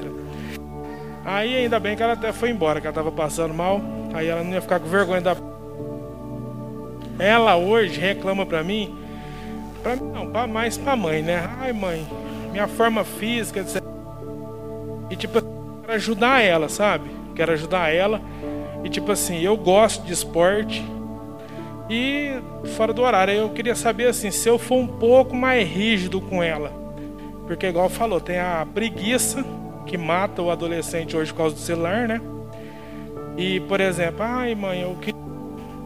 [1.23, 3.79] Aí ainda bem que ela até foi embora, que ela estava passando mal.
[4.13, 5.37] Aí ela não ia ficar com vergonha da.
[7.17, 8.93] Ela hoje reclama pra mim,
[9.81, 11.49] pra mim não, pra mais pra mãe, né?
[11.61, 12.05] Ai mãe,
[12.51, 13.81] minha forma física, etc.
[15.09, 15.41] E tipo,
[15.81, 17.09] quero ajudar ela, sabe?
[17.35, 18.19] Quero ajudar ela.
[18.83, 20.83] E tipo assim, eu gosto de esporte
[21.89, 22.39] e
[22.75, 23.33] fora do horário.
[23.33, 26.71] Eu queria saber assim, se eu for um pouco mais rígido com ela.
[27.47, 29.43] Porque igual falou, tem a preguiça
[29.85, 32.21] que mata o adolescente hoje por causa do celular, né?
[33.35, 35.19] E, por exemplo, ai mãe, eu queria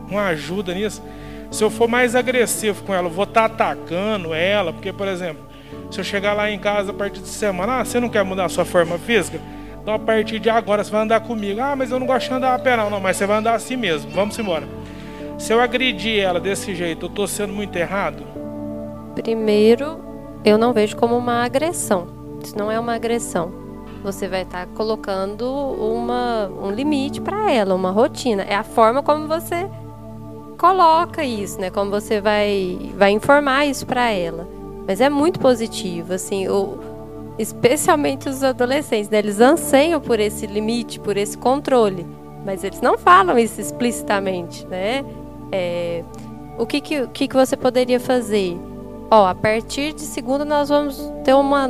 [0.09, 1.01] uma ajuda nisso.
[1.49, 5.07] Se eu for mais agressivo com ela, eu vou estar tá atacando ela, porque, por
[5.07, 5.43] exemplo,
[5.89, 8.45] se eu chegar lá em casa a partir de semana, ah, você não quer mudar
[8.45, 9.39] a sua forma física?
[9.81, 11.61] Então a partir de agora você vai andar comigo.
[11.61, 13.53] Ah, mas eu não gosto de andar a pé não, não, mas você vai andar
[13.53, 14.09] assim mesmo.
[14.11, 14.65] Vamos embora.
[15.37, 18.23] Se eu agredir ela desse jeito, eu estou sendo muito errado?
[19.15, 19.99] Primeiro,
[20.45, 22.07] eu não vejo como uma agressão.
[22.43, 23.51] Isso não é uma agressão.
[24.03, 28.43] Você vai estar tá colocando uma, um limite para ela, uma rotina.
[28.43, 29.69] É a forma como você
[30.57, 31.69] coloca isso, né?
[31.69, 34.47] Como você vai, vai informar isso para ela.
[34.87, 36.77] Mas é muito positivo, assim, o,
[37.39, 39.19] especialmente os adolescentes, né?
[39.19, 42.05] Eles anseiam por esse limite, por esse controle.
[42.45, 45.05] Mas eles não falam isso explicitamente, né?
[45.55, 46.03] É,
[46.57, 48.57] o que, que, que, que você poderia fazer?
[49.11, 51.67] Ó, a partir de segunda nós vamos ter uma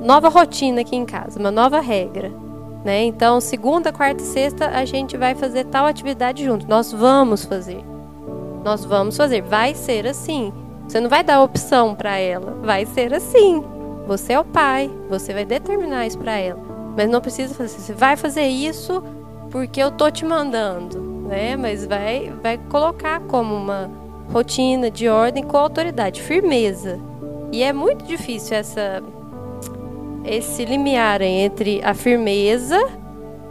[0.00, 2.30] nova rotina aqui em casa, uma nova regra.
[2.84, 3.02] Né?
[3.04, 6.68] Então, segunda, quarta e sexta a gente vai fazer tal atividade junto.
[6.68, 7.82] Nós vamos fazer.
[8.62, 9.42] Nós vamos fazer.
[9.42, 10.52] Vai ser assim.
[10.86, 12.58] Você não vai dar opção para ela.
[12.62, 13.64] Vai ser assim.
[14.06, 14.90] Você é o pai.
[15.08, 16.60] Você vai determinar isso para ela.
[16.94, 17.78] Mas não precisa fazer.
[17.78, 19.02] Você vai fazer isso
[19.50, 21.56] porque eu tô te mandando né?
[21.56, 23.90] Mas vai, vai colocar como uma
[24.32, 27.00] rotina de ordem com autoridade, firmeza.
[27.52, 29.02] E é muito difícil essa
[30.24, 32.78] esse limiar entre a firmeza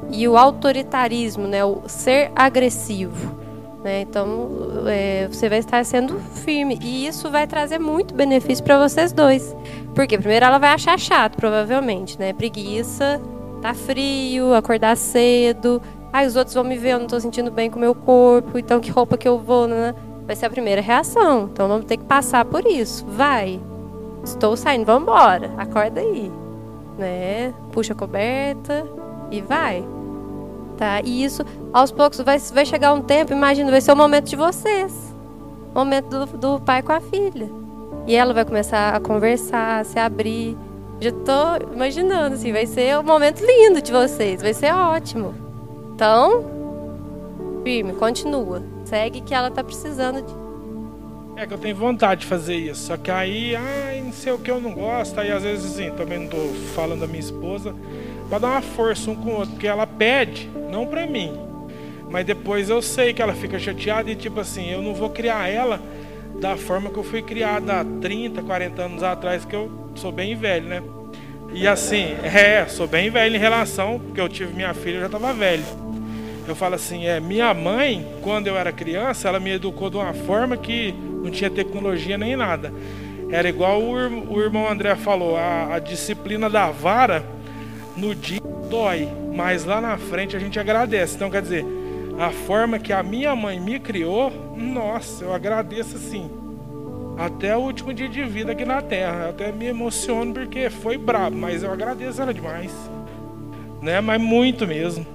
[0.09, 1.63] e o autoritarismo, né?
[1.63, 3.43] O ser agressivo.
[3.83, 4.01] Né?
[4.01, 4.49] Então,
[4.87, 6.79] é, você vai estar sendo firme.
[6.81, 9.55] E isso vai trazer muito benefício para vocês dois.
[9.93, 12.33] Porque, primeiro, ela vai achar chato, provavelmente, né?
[12.33, 13.21] Preguiça,
[13.61, 15.81] tá frio, acordar cedo.
[16.13, 18.59] Ai, os outros vão me ver, eu não estou sentindo bem com o meu corpo,
[18.59, 19.95] então que roupa que eu vou, né?
[20.27, 21.49] Vai ser a primeira reação.
[21.51, 23.03] Então vamos ter que passar por isso.
[23.07, 23.59] Vai.
[24.23, 25.51] Estou saindo, vamos embora.
[25.57, 26.31] Acorda aí.
[26.99, 27.51] Né?
[27.71, 28.85] Puxa a coberta
[29.31, 29.83] e vai.
[30.77, 31.01] Tá?
[31.03, 34.35] E isso, aos poucos, vai, vai chegar um tempo, imagina, vai ser o momento de
[34.35, 35.15] vocês.
[35.73, 37.49] O momento do, do pai com a filha.
[38.05, 40.55] E ela vai começar a conversar, se abrir.
[41.01, 45.42] Já estou imaginando, assim, vai ser um momento lindo de vocês, vai ser ótimo.
[45.95, 46.43] Então,
[47.63, 48.63] firme, continua.
[48.85, 51.41] Segue que ela tá precisando de.
[51.41, 52.87] É que eu tenho vontade de fazer isso.
[52.87, 55.19] Só que aí, ai, não sei o que eu não gosto.
[55.19, 56.37] Aí às vezes assim, também não tô
[56.75, 57.75] falando da minha esposa.
[58.29, 59.51] Pra dar uma força um com o outro.
[59.51, 61.31] Porque ela pede, não pra mim.
[62.09, 65.47] Mas depois eu sei que ela fica chateada e tipo assim, eu não vou criar
[65.47, 65.79] ela
[66.39, 70.35] da forma que eu fui criada há 30, 40 anos atrás, que eu sou bem
[70.35, 70.83] velho, né?
[71.53, 75.05] E assim, é, sou bem velho em relação, porque eu tive minha filha, eu já
[75.05, 75.63] estava velho.
[76.47, 80.13] Eu falo assim, é, minha mãe, quando eu era criança, ela me educou de uma
[80.13, 82.73] forma que não tinha tecnologia nem nada.
[83.29, 87.23] Era igual o, o irmão André falou, a, a disciplina da vara
[87.95, 91.15] no dia dói, mas lá na frente a gente agradece.
[91.15, 91.63] Então, quer dizer,
[92.17, 96.42] a forma que a minha mãe me criou, nossa, eu agradeço assim
[97.17, 99.25] até o último dia de vida aqui na Terra.
[99.25, 102.71] Eu até me emociono porque foi brabo, mas eu agradeço ela demais.
[103.81, 104.01] Né?
[104.01, 105.05] Mas muito mesmo.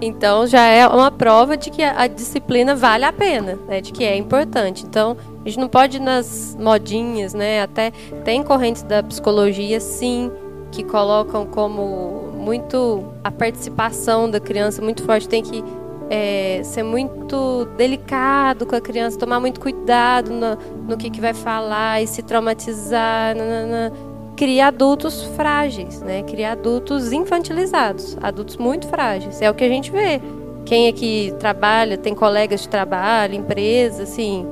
[0.00, 3.80] Então já é uma prova de que a disciplina vale a pena, né?
[3.80, 4.84] De que é importante.
[4.84, 7.62] Então a gente não pode ir nas modinhas, né?
[7.62, 7.92] Até
[8.24, 10.30] tem correntes da psicologia, sim,
[10.72, 15.28] que colocam como muito a participação da criança muito forte.
[15.28, 15.62] Tem que
[16.10, 20.56] é, ser muito delicado com a criança, tomar muito cuidado no,
[20.88, 23.36] no que, que vai falar e se traumatizar.
[23.36, 23.92] Nanana.
[24.36, 26.24] Cria adultos frágeis, né?
[26.24, 29.40] Cria adultos infantilizados, adultos muito frágeis.
[29.40, 30.20] É o que a gente vê.
[30.66, 34.44] Quem aqui trabalha, tem colegas de trabalho, empresa, assim,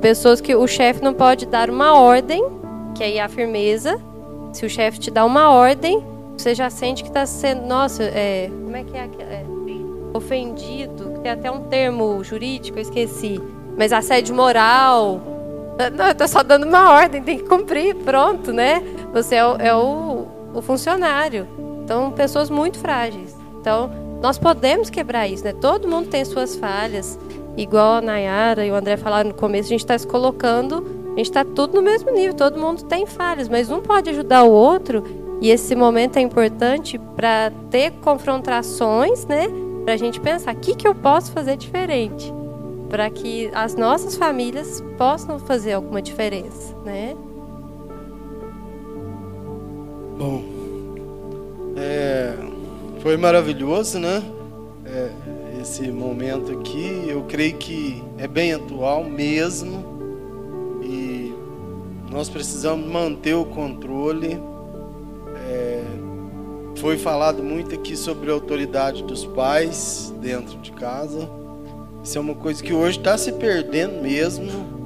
[0.00, 2.44] pessoas que o chefe não pode dar uma ordem,
[2.96, 4.00] que aí é a firmeza,
[4.52, 6.02] Se o chefe te dá uma ordem,
[6.36, 9.57] você já sente que está sendo, nossa, é, como é que é, é
[10.12, 11.20] ofendido?
[11.22, 13.40] Tem até um termo jurídico, eu esqueci.
[13.76, 15.20] Mas assédio moral.
[15.96, 18.82] Não, eu estou só dando uma ordem, tem que cumprir, pronto, né?
[19.12, 21.46] Você é, o, é o, o funcionário.
[21.84, 23.36] Então, pessoas muito frágeis.
[23.60, 23.90] Então,
[24.20, 25.52] nós podemos quebrar isso, né?
[25.52, 27.18] Todo mundo tem suas falhas.
[27.56, 31.16] Igual a Nayara e o André falaram no começo, a gente está se colocando, a
[31.16, 34.50] gente está tudo no mesmo nível, todo mundo tem falhas, mas um pode ajudar o
[34.50, 35.02] outro.
[35.40, 39.46] E esse momento é importante para ter confrontações, né?
[39.88, 42.30] Para a gente pensar, o que, que eu posso fazer diferente?
[42.90, 47.16] Para que as nossas famílias possam fazer alguma diferença, né?
[50.18, 50.44] Bom,
[51.74, 52.34] é,
[53.00, 54.22] foi maravilhoso, né?
[54.84, 55.10] É,
[55.62, 61.32] esse momento aqui, eu creio que é bem atual mesmo e
[62.10, 64.38] nós precisamos manter o controle.
[65.48, 65.82] É,
[66.80, 71.28] foi falado muito aqui sobre a autoridade dos pais dentro de casa.
[72.02, 74.78] Isso é uma coisa que hoje está se perdendo mesmo.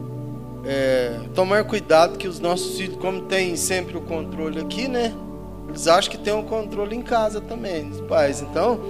[0.64, 5.12] É, tomar cuidado que os nossos filhos, como tem sempre o controle aqui, né?
[5.68, 8.40] Eles acham que tem o um controle em casa também, os pais.
[8.40, 8.80] Então,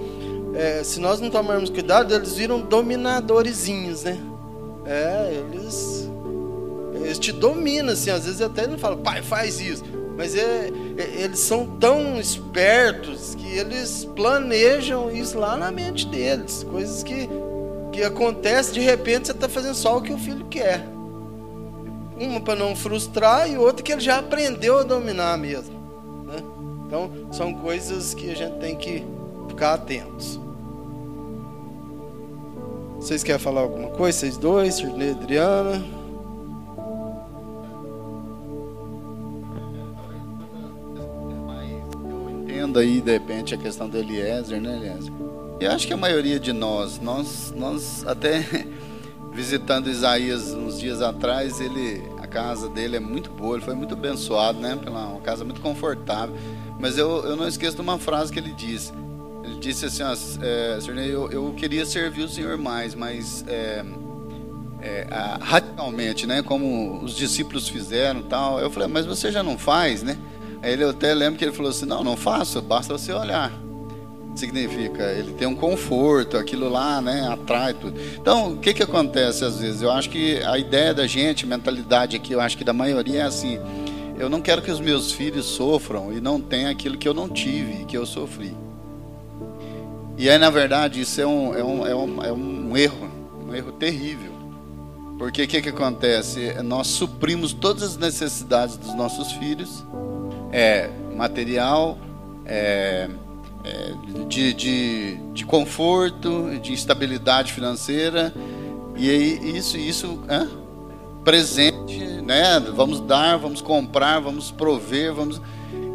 [0.53, 4.19] é, se nós não tomarmos cuidado, eles viram dominadorzinhos, né?
[4.85, 6.09] É, eles,
[6.95, 9.83] eles te dominam, assim, às vezes até não falam, pai, faz isso.
[10.15, 16.63] Mas é, é, eles são tão espertos que eles planejam isso lá na mente deles.
[16.69, 17.27] Coisas que,
[17.91, 20.85] que acontecem, de repente você está fazendo só o que o filho quer.
[22.19, 25.73] Uma para não frustrar e outra que ele já aprendeu a dominar mesmo.
[26.27, 26.35] Né?
[26.85, 29.03] Então, são coisas que a gente tem que
[29.49, 30.39] ficar atentos.
[32.97, 34.19] Vocês querem falar alguma coisa?
[34.19, 36.02] Vocês dois, Sirley Adriana?
[42.63, 45.11] Entendo aí, de repente, a questão do Eliezer, né, Eliezer?
[45.59, 48.65] Eu acho que a maioria de nós, nós, nós até
[49.33, 53.95] visitando Isaías uns dias atrás, ele, a casa dele é muito boa, ele foi muito
[53.95, 54.79] abençoado, né?
[54.81, 56.33] Pela uma casa muito confortável.
[56.79, 58.93] Mas eu, eu não esqueço de uma frase que ele disse
[59.43, 60.79] ele disse assim, ó, é,
[61.09, 63.83] eu, eu queria servir o Senhor mais, mas é,
[64.81, 65.05] é,
[65.41, 66.41] radicalmente, né?
[66.41, 68.57] Como os discípulos fizeram tal.
[68.61, 70.17] Eu falei, mas você já não faz, né?
[70.63, 73.51] Aí ele, até lembro que ele falou assim, não, não faço, basta você olhar.
[74.33, 77.99] Significa, ele tem um conforto, aquilo lá, né, atrai tudo.
[78.15, 79.81] Então, o que que acontece às vezes?
[79.81, 83.23] Eu acho que a ideia da gente, mentalidade aqui, eu acho que da maioria é
[83.23, 83.59] assim,
[84.17, 87.27] eu não quero que os meus filhos sofram e não tenham aquilo que eu não
[87.27, 88.55] tive, que eu sofri.
[90.17, 93.11] E aí, na verdade, isso é um, é um, é um, é um erro,
[93.45, 94.31] um erro terrível.
[95.17, 96.53] Porque o que, que acontece?
[96.63, 99.83] Nós suprimos todas as necessidades dos nossos filhos,
[100.53, 101.97] é, material,
[102.45, 103.09] é,
[103.63, 103.93] é,
[104.27, 108.33] de, de, de conforto, de estabilidade financeira,
[108.95, 110.47] e aí isso, isso é,
[111.23, 112.59] presente, né?
[112.75, 115.41] Vamos dar, vamos comprar, vamos prover, vamos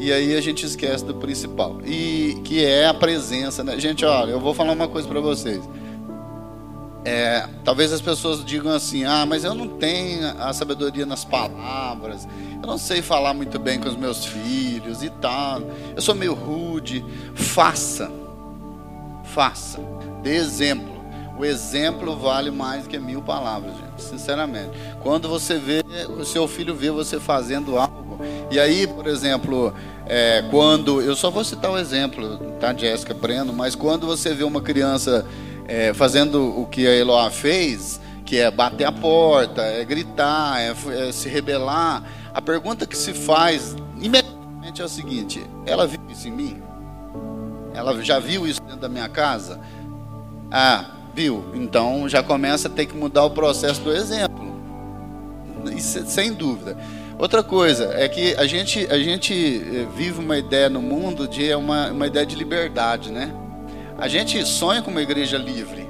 [0.01, 3.79] e aí a gente esquece do principal, e que é a presença, né?
[3.79, 5.61] Gente, olha, eu vou falar uma coisa para vocês.
[7.05, 12.27] É, talvez as pessoas digam assim: ah, mas eu não tenho a sabedoria nas palavras,
[12.61, 15.63] eu não sei falar muito bem com os meus filhos e tal,
[15.95, 17.05] eu sou meio rude.
[17.35, 18.11] Faça,
[19.25, 19.81] faça,
[20.23, 20.99] dê exemplo.
[21.39, 24.71] O exemplo vale mais que mil palavras, gente, sinceramente.
[25.01, 25.85] Quando você vê,
[26.19, 27.99] o seu filho vê você fazendo algo
[28.51, 29.73] e aí, por exemplo,
[30.07, 31.01] é, quando.
[31.01, 34.61] Eu só vou citar o um exemplo, tá, Jéssica Breno, mas quando você vê uma
[34.61, 35.27] criança
[35.69, 40.75] é, fazendo o que a Eloá fez, que é bater a porta, é gritar, é,
[41.09, 46.27] é se rebelar, a pergunta que se faz imediatamente é o seguinte: ela viu isso
[46.27, 46.63] em mim?
[47.75, 49.61] Ela já viu isso dentro da minha casa?
[50.51, 51.45] Ah, viu?
[51.55, 54.49] Então já começa a ter que mudar o processo do exemplo.
[55.77, 56.77] Isso, sem dúvida.
[57.19, 61.53] Outra coisa é que a gente, a gente eh, vive uma ideia no mundo de
[61.55, 63.33] uma, uma ideia de liberdade, né?
[63.99, 65.89] A gente sonha com uma igreja livre,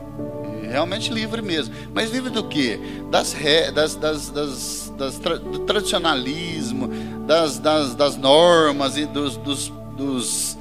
[0.69, 1.75] realmente livre mesmo.
[1.93, 2.81] Mas livre do quê?
[3.11, 3.35] Das,
[3.75, 6.89] das, das, das, das tra, do tradicionalismo,
[7.27, 10.59] das, das, das normas e dos, dos, dos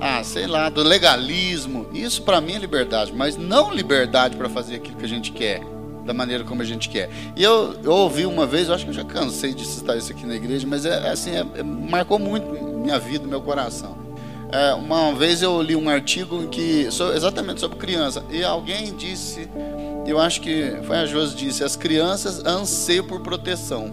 [0.00, 1.86] ah, sei lá, do legalismo.
[1.94, 5.62] Isso para mim é liberdade, mas não liberdade para fazer aquilo que a gente quer
[6.04, 7.08] da maneira como a gente quer.
[7.36, 10.10] E eu, eu ouvi uma vez, eu acho que eu já cansei de citar isso
[10.10, 14.01] aqui na igreja, mas é, é assim, é, é, marcou muito minha vida, meu coração.
[14.52, 19.48] É, uma vez eu li um artigo que exatamente sobre criança e alguém disse,
[20.06, 23.90] eu acho que foi a Josi disse, as crianças anseiam por proteção.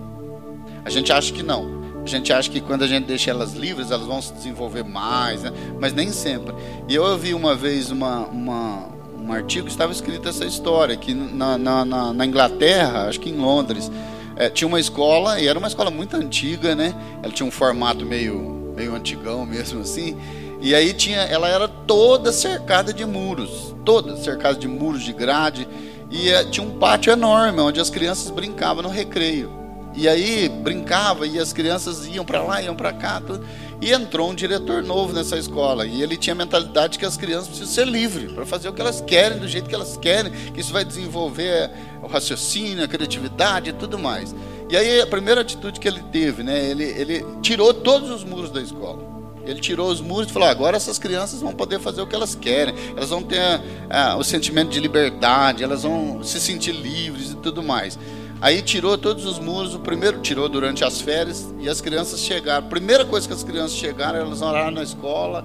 [0.83, 1.79] A gente acha que não.
[2.03, 5.43] A gente acha que quando a gente deixa elas livres, elas vão se desenvolver mais,
[5.43, 5.53] né?
[5.79, 6.53] mas nem sempre.
[6.89, 11.13] E eu ouvi uma vez uma, uma, um artigo que estava escrito essa história, que
[11.13, 13.89] na, na, na, na Inglaterra, acho que em Londres,
[14.35, 16.93] é, tinha uma escola, e era uma escola muito antiga, né?
[17.21, 20.17] Ela tinha um formato meio, meio antigão mesmo assim.
[20.61, 25.67] E aí tinha, ela era toda cercada de muros, toda cercada de muros de grade.
[26.11, 29.57] E é, tinha um pátio enorme onde as crianças brincavam no recreio.
[29.95, 33.21] E aí brincava e as crianças iam para lá, iam para cá.
[33.21, 33.45] Tudo.
[33.81, 35.85] E entrou um diretor novo nessa escola.
[35.85, 38.81] E ele tinha a mentalidade que as crianças precisam ser livres para fazer o que
[38.81, 41.71] elas querem, do jeito que elas querem, que isso vai desenvolver
[42.03, 44.35] o raciocínio, a criatividade e tudo mais.
[44.69, 48.51] E aí a primeira atitude que ele teve, né, ele, ele tirou todos os muros
[48.51, 49.18] da escola.
[49.49, 52.35] Ele tirou os muros e falou: agora essas crianças vão poder fazer o que elas
[52.35, 53.41] querem, elas vão ter
[53.89, 57.97] ah, o sentimento de liberdade, elas vão se sentir livres e tudo mais.
[58.41, 62.67] Aí tirou todos os muros, o primeiro tirou durante as férias e as crianças chegaram.
[62.67, 65.43] Primeira coisa que as crianças chegaram, elas oraram na escola,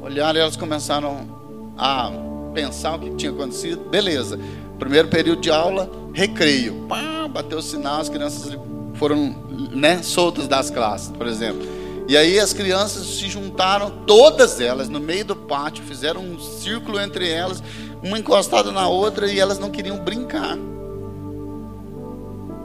[0.00, 1.28] olharam e elas começaram
[1.76, 2.10] a
[2.54, 3.88] pensar o que tinha acontecido.
[3.88, 4.40] Beleza.
[4.78, 6.86] Primeiro período de aula, recreio.
[6.88, 8.58] Pá, bateu o sinal, as crianças
[8.94, 9.36] foram
[9.72, 11.79] né, soltas das classes, por exemplo.
[12.10, 16.98] E aí as crianças se juntaram, todas elas, no meio do pátio, fizeram um círculo
[16.98, 17.62] entre elas,
[18.02, 20.58] uma encostada na outra, e elas não queriam brincar.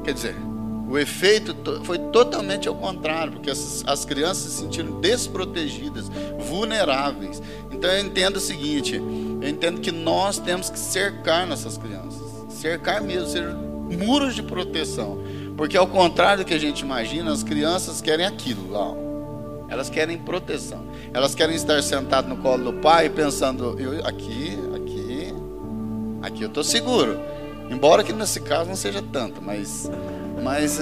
[0.03, 0.35] Quer dizer,
[0.89, 6.09] o efeito foi totalmente ao contrário, porque as, as crianças se sentiram desprotegidas,
[6.49, 7.39] vulneráveis.
[7.71, 12.99] Então eu entendo o seguinte: eu entendo que nós temos que cercar nossas crianças, cercar
[12.99, 15.19] mesmo, ser muros de proteção,
[15.55, 19.05] porque ao contrário do que a gente imagina, as crianças querem aquilo lá.
[19.67, 20.85] Elas querem proteção.
[21.13, 25.33] Elas querem estar sentado no colo do pai pensando, eu aqui, aqui,
[26.21, 27.19] aqui eu estou seguro.
[27.69, 29.89] Embora que nesse caso não seja tanto, mas.
[30.43, 30.79] Mas.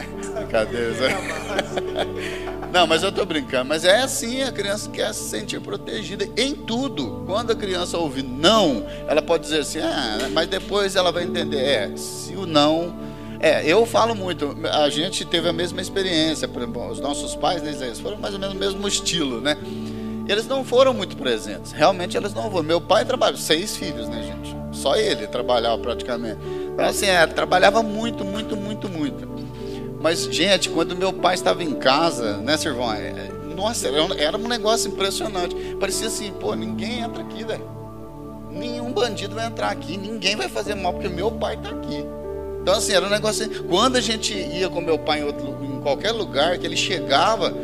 [0.50, 0.76] Cadê?
[2.72, 3.64] Não, mas eu estou brincando.
[3.70, 7.22] Mas é assim, a criança quer se sentir protegida em tudo.
[7.26, 11.56] Quando a criança ouve não, ela pode dizer assim, ah, mas depois ela vai entender.
[11.56, 12.94] É, se o não.
[13.40, 17.62] É, eu falo muito, a gente teve a mesma experiência, por exemplo, os nossos pais,
[17.62, 19.56] né, eles foram mais ou menos o mesmo estilo, né?
[20.28, 22.64] Eles não foram muito presentes, realmente eles não foram.
[22.64, 24.56] Meu pai trabalhou, seis filhos, né, gente?
[24.76, 26.38] Só ele trabalhava praticamente.
[26.72, 29.28] Então, assim, é, trabalhava muito, muito, muito, muito.
[30.00, 32.92] Mas, gente, quando meu pai estava em casa, né, Sirvão?
[32.92, 35.54] É, é, nossa, era um, era um negócio impressionante.
[35.80, 37.66] Parecia assim, pô, ninguém entra aqui, velho.
[38.50, 42.04] Nenhum bandido vai entrar aqui, ninguém vai fazer mal, porque meu pai está aqui.
[42.66, 43.62] Então, assim, era um negócio assim.
[43.62, 47.54] Quando a gente ia com meu pai em, outro, em qualquer lugar, que ele chegava,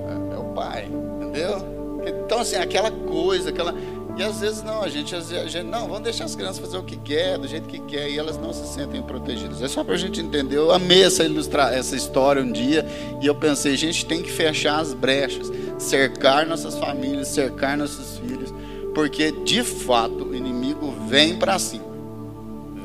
[0.00, 1.64] é meu pai, entendeu?
[2.04, 3.72] Então, assim, aquela coisa, aquela.
[4.16, 6.82] E às vezes não, a gente, a gente não, vamos deixar as crianças fazer o
[6.82, 9.62] que quer, do jeito que quer, e elas não se sentem protegidas.
[9.62, 10.56] É só para a gente entender.
[10.56, 12.84] Eu amei essa, ilustrar, essa história um dia,
[13.22, 18.18] e eu pensei, a gente tem que fechar as brechas, cercar nossas famílias, cercar nossos
[18.18, 18.52] filhos,
[18.92, 21.85] porque de fato o inimigo vem para cima.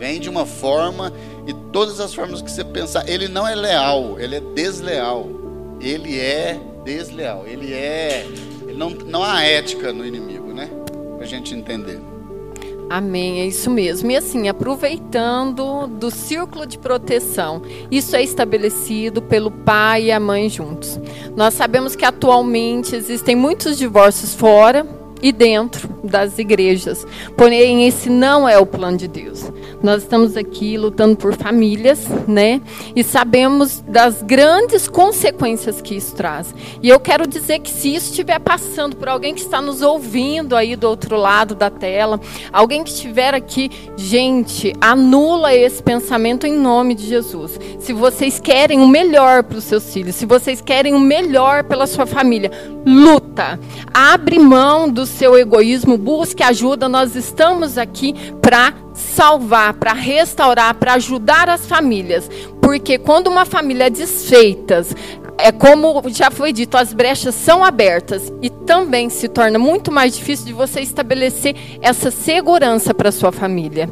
[0.01, 1.13] Vem de uma forma,
[1.45, 5.29] e todas as formas que você pensar, ele não é leal, ele é desleal.
[5.79, 8.25] Ele é desleal, ele é.
[8.63, 10.67] Ele não, não há ética no inimigo, né?
[11.15, 11.99] para a gente entender.
[12.89, 14.09] Amém, é isso mesmo.
[14.09, 17.61] E assim, aproveitando do círculo de proteção,
[17.91, 20.99] isso é estabelecido pelo pai e a mãe juntos.
[21.35, 24.83] Nós sabemos que atualmente existem muitos divórcios fora
[25.21, 27.05] e dentro das igrejas.
[27.37, 29.51] Porém, esse não é o plano de Deus.
[29.81, 32.61] Nós estamos aqui lutando por famílias, né?
[32.95, 36.53] E sabemos das grandes consequências que isso traz.
[36.81, 40.55] E eu quero dizer que se isso estiver passando por alguém que está nos ouvindo
[40.55, 42.19] aí do outro lado da tela,
[42.51, 47.59] alguém que estiver aqui, gente, anula esse pensamento em nome de Jesus.
[47.79, 51.87] Se vocês querem o melhor para os seus filhos, se vocês querem o melhor pela
[51.87, 52.51] sua família,
[52.85, 53.59] luta.
[53.93, 56.89] Abre mão do seu egoísmo, busque ajuda.
[56.89, 62.29] Nós estamos aqui para salvar, para restaurar, para ajudar as famílias.
[62.61, 64.85] Porque quando uma família é desfeita,
[65.37, 70.15] é como já foi dito, as brechas são abertas e também se torna muito mais
[70.15, 73.89] difícil de você estabelecer essa segurança para sua família.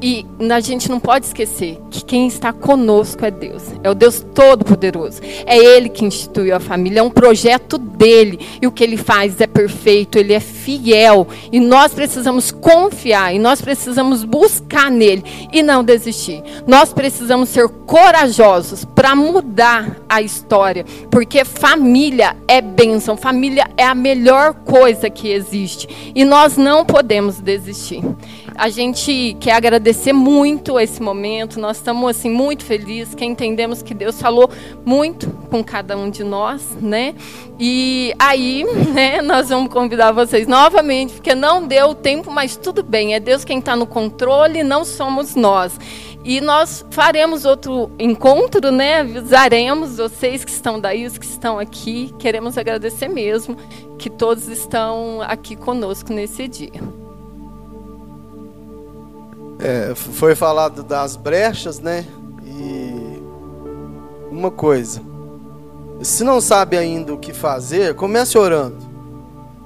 [0.00, 4.24] E a gente não pode esquecer que quem está conosco é Deus, é o Deus
[4.34, 5.20] Todo-Poderoso.
[5.44, 8.38] É Ele que instituiu a família, é um projeto dele.
[8.62, 11.26] E o que ele faz é perfeito, ele é fiel.
[11.50, 16.42] E nós precisamos confiar, e nós precisamos buscar nele e não desistir.
[16.66, 23.94] Nós precisamos ser corajosos para mudar a história, porque família é bênção, família é a
[23.94, 26.12] melhor coisa que existe.
[26.14, 28.02] E nós não podemos desistir.
[28.58, 31.60] A gente quer agradecer muito esse momento.
[31.60, 34.50] Nós estamos assim muito felizes, que entendemos que Deus falou
[34.84, 37.14] muito com cada um de nós, né?
[37.56, 43.14] E aí, né, nós vamos convidar vocês novamente, porque não deu tempo, mas tudo bem.
[43.14, 45.78] É Deus quem está no controle, não somos nós.
[46.24, 49.02] E nós faremos outro encontro, né?
[49.02, 52.12] Avisaremos vocês que estão daí, os que estão aqui.
[52.18, 53.56] Queremos agradecer mesmo
[53.96, 57.07] que todos estão aqui conosco nesse dia.
[59.58, 62.04] É, foi falado das brechas, né?
[62.44, 63.20] E
[64.30, 65.00] uma coisa,
[66.02, 68.76] se não sabe ainda o que fazer, comece orando.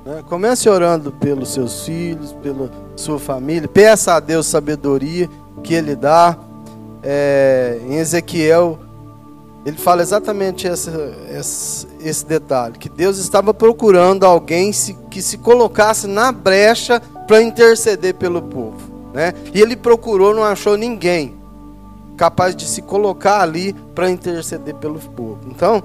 [0.05, 0.23] Né?
[0.29, 3.69] Comece orando pelos seus filhos, pela sua família.
[3.69, 5.29] Peça a Deus sabedoria
[5.63, 6.37] que Ele dá.
[7.05, 8.79] É, em Ezequiel,
[9.67, 10.91] ele fala exatamente esse,
[11.31, 17.43] esse, esse, detalhe: que Deus estava procurando alguém se, que se colocasse na brecha para
[17.43, 18.92] interceder pelo povo.
[19.13, 19.35] Né?
[19.55, 21.43] E ele procurou, não achou ninguém
[22.17, 25.41] capaz de se colocar ali para interceder pelo povo.
[25.49, 25.83] Então,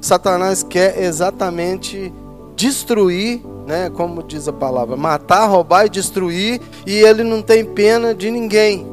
[0.00, 2.12] Satanás quer exatamente
[2.54, 8.14] destruir, né, como diz a palavra, matar, roubar e destruir, e ele não tem pena
[8.14, 8.86] de ninguém,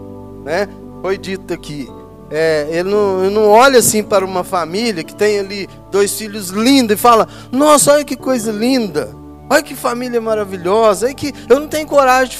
[0.43, 0.67] né?
[1.01, 1.89] Foi dito aqui.
[2.31, 6.49] É, ele, não, ele não olha assim para uma família que tem ali dois filhos
[6.49, 9.13] lindos e fala: Nossa, olha que coisa linda,
[9.49, 12.37] olha que família maravilhosa, olha que eu não tenho coragem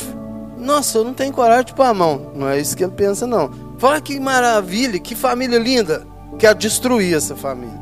[0.66, 2.32] nossa, eu não tenho coragem de pôr a mão.
[2.36, 3.50] Não é isso que ele pensa, não.
[3.78, 6.06] Fala que maravilha, que família linda.
[6.38, 7.80] Quer destruir essa família.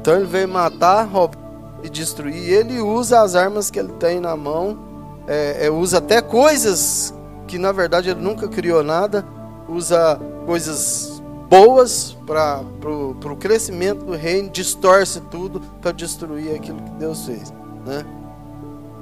[0.00, 1.38] Então ele veio matar, roubar
[1.82, 2.50] e destruir.
[2.50, 4.78] Ele usa as armas que ele tem na mão.
[5.26, 7.14] É, é, usa até coisas
[7.46, 9.24] que na verdade ele nunca criou nada.
[9.68, 14.48] Usa coisas boas para o crescimento do reino.
[14.50, 17.52] Distorce tudo para destruir aquilo que Deus fez.
[17.84, 18.04] Né?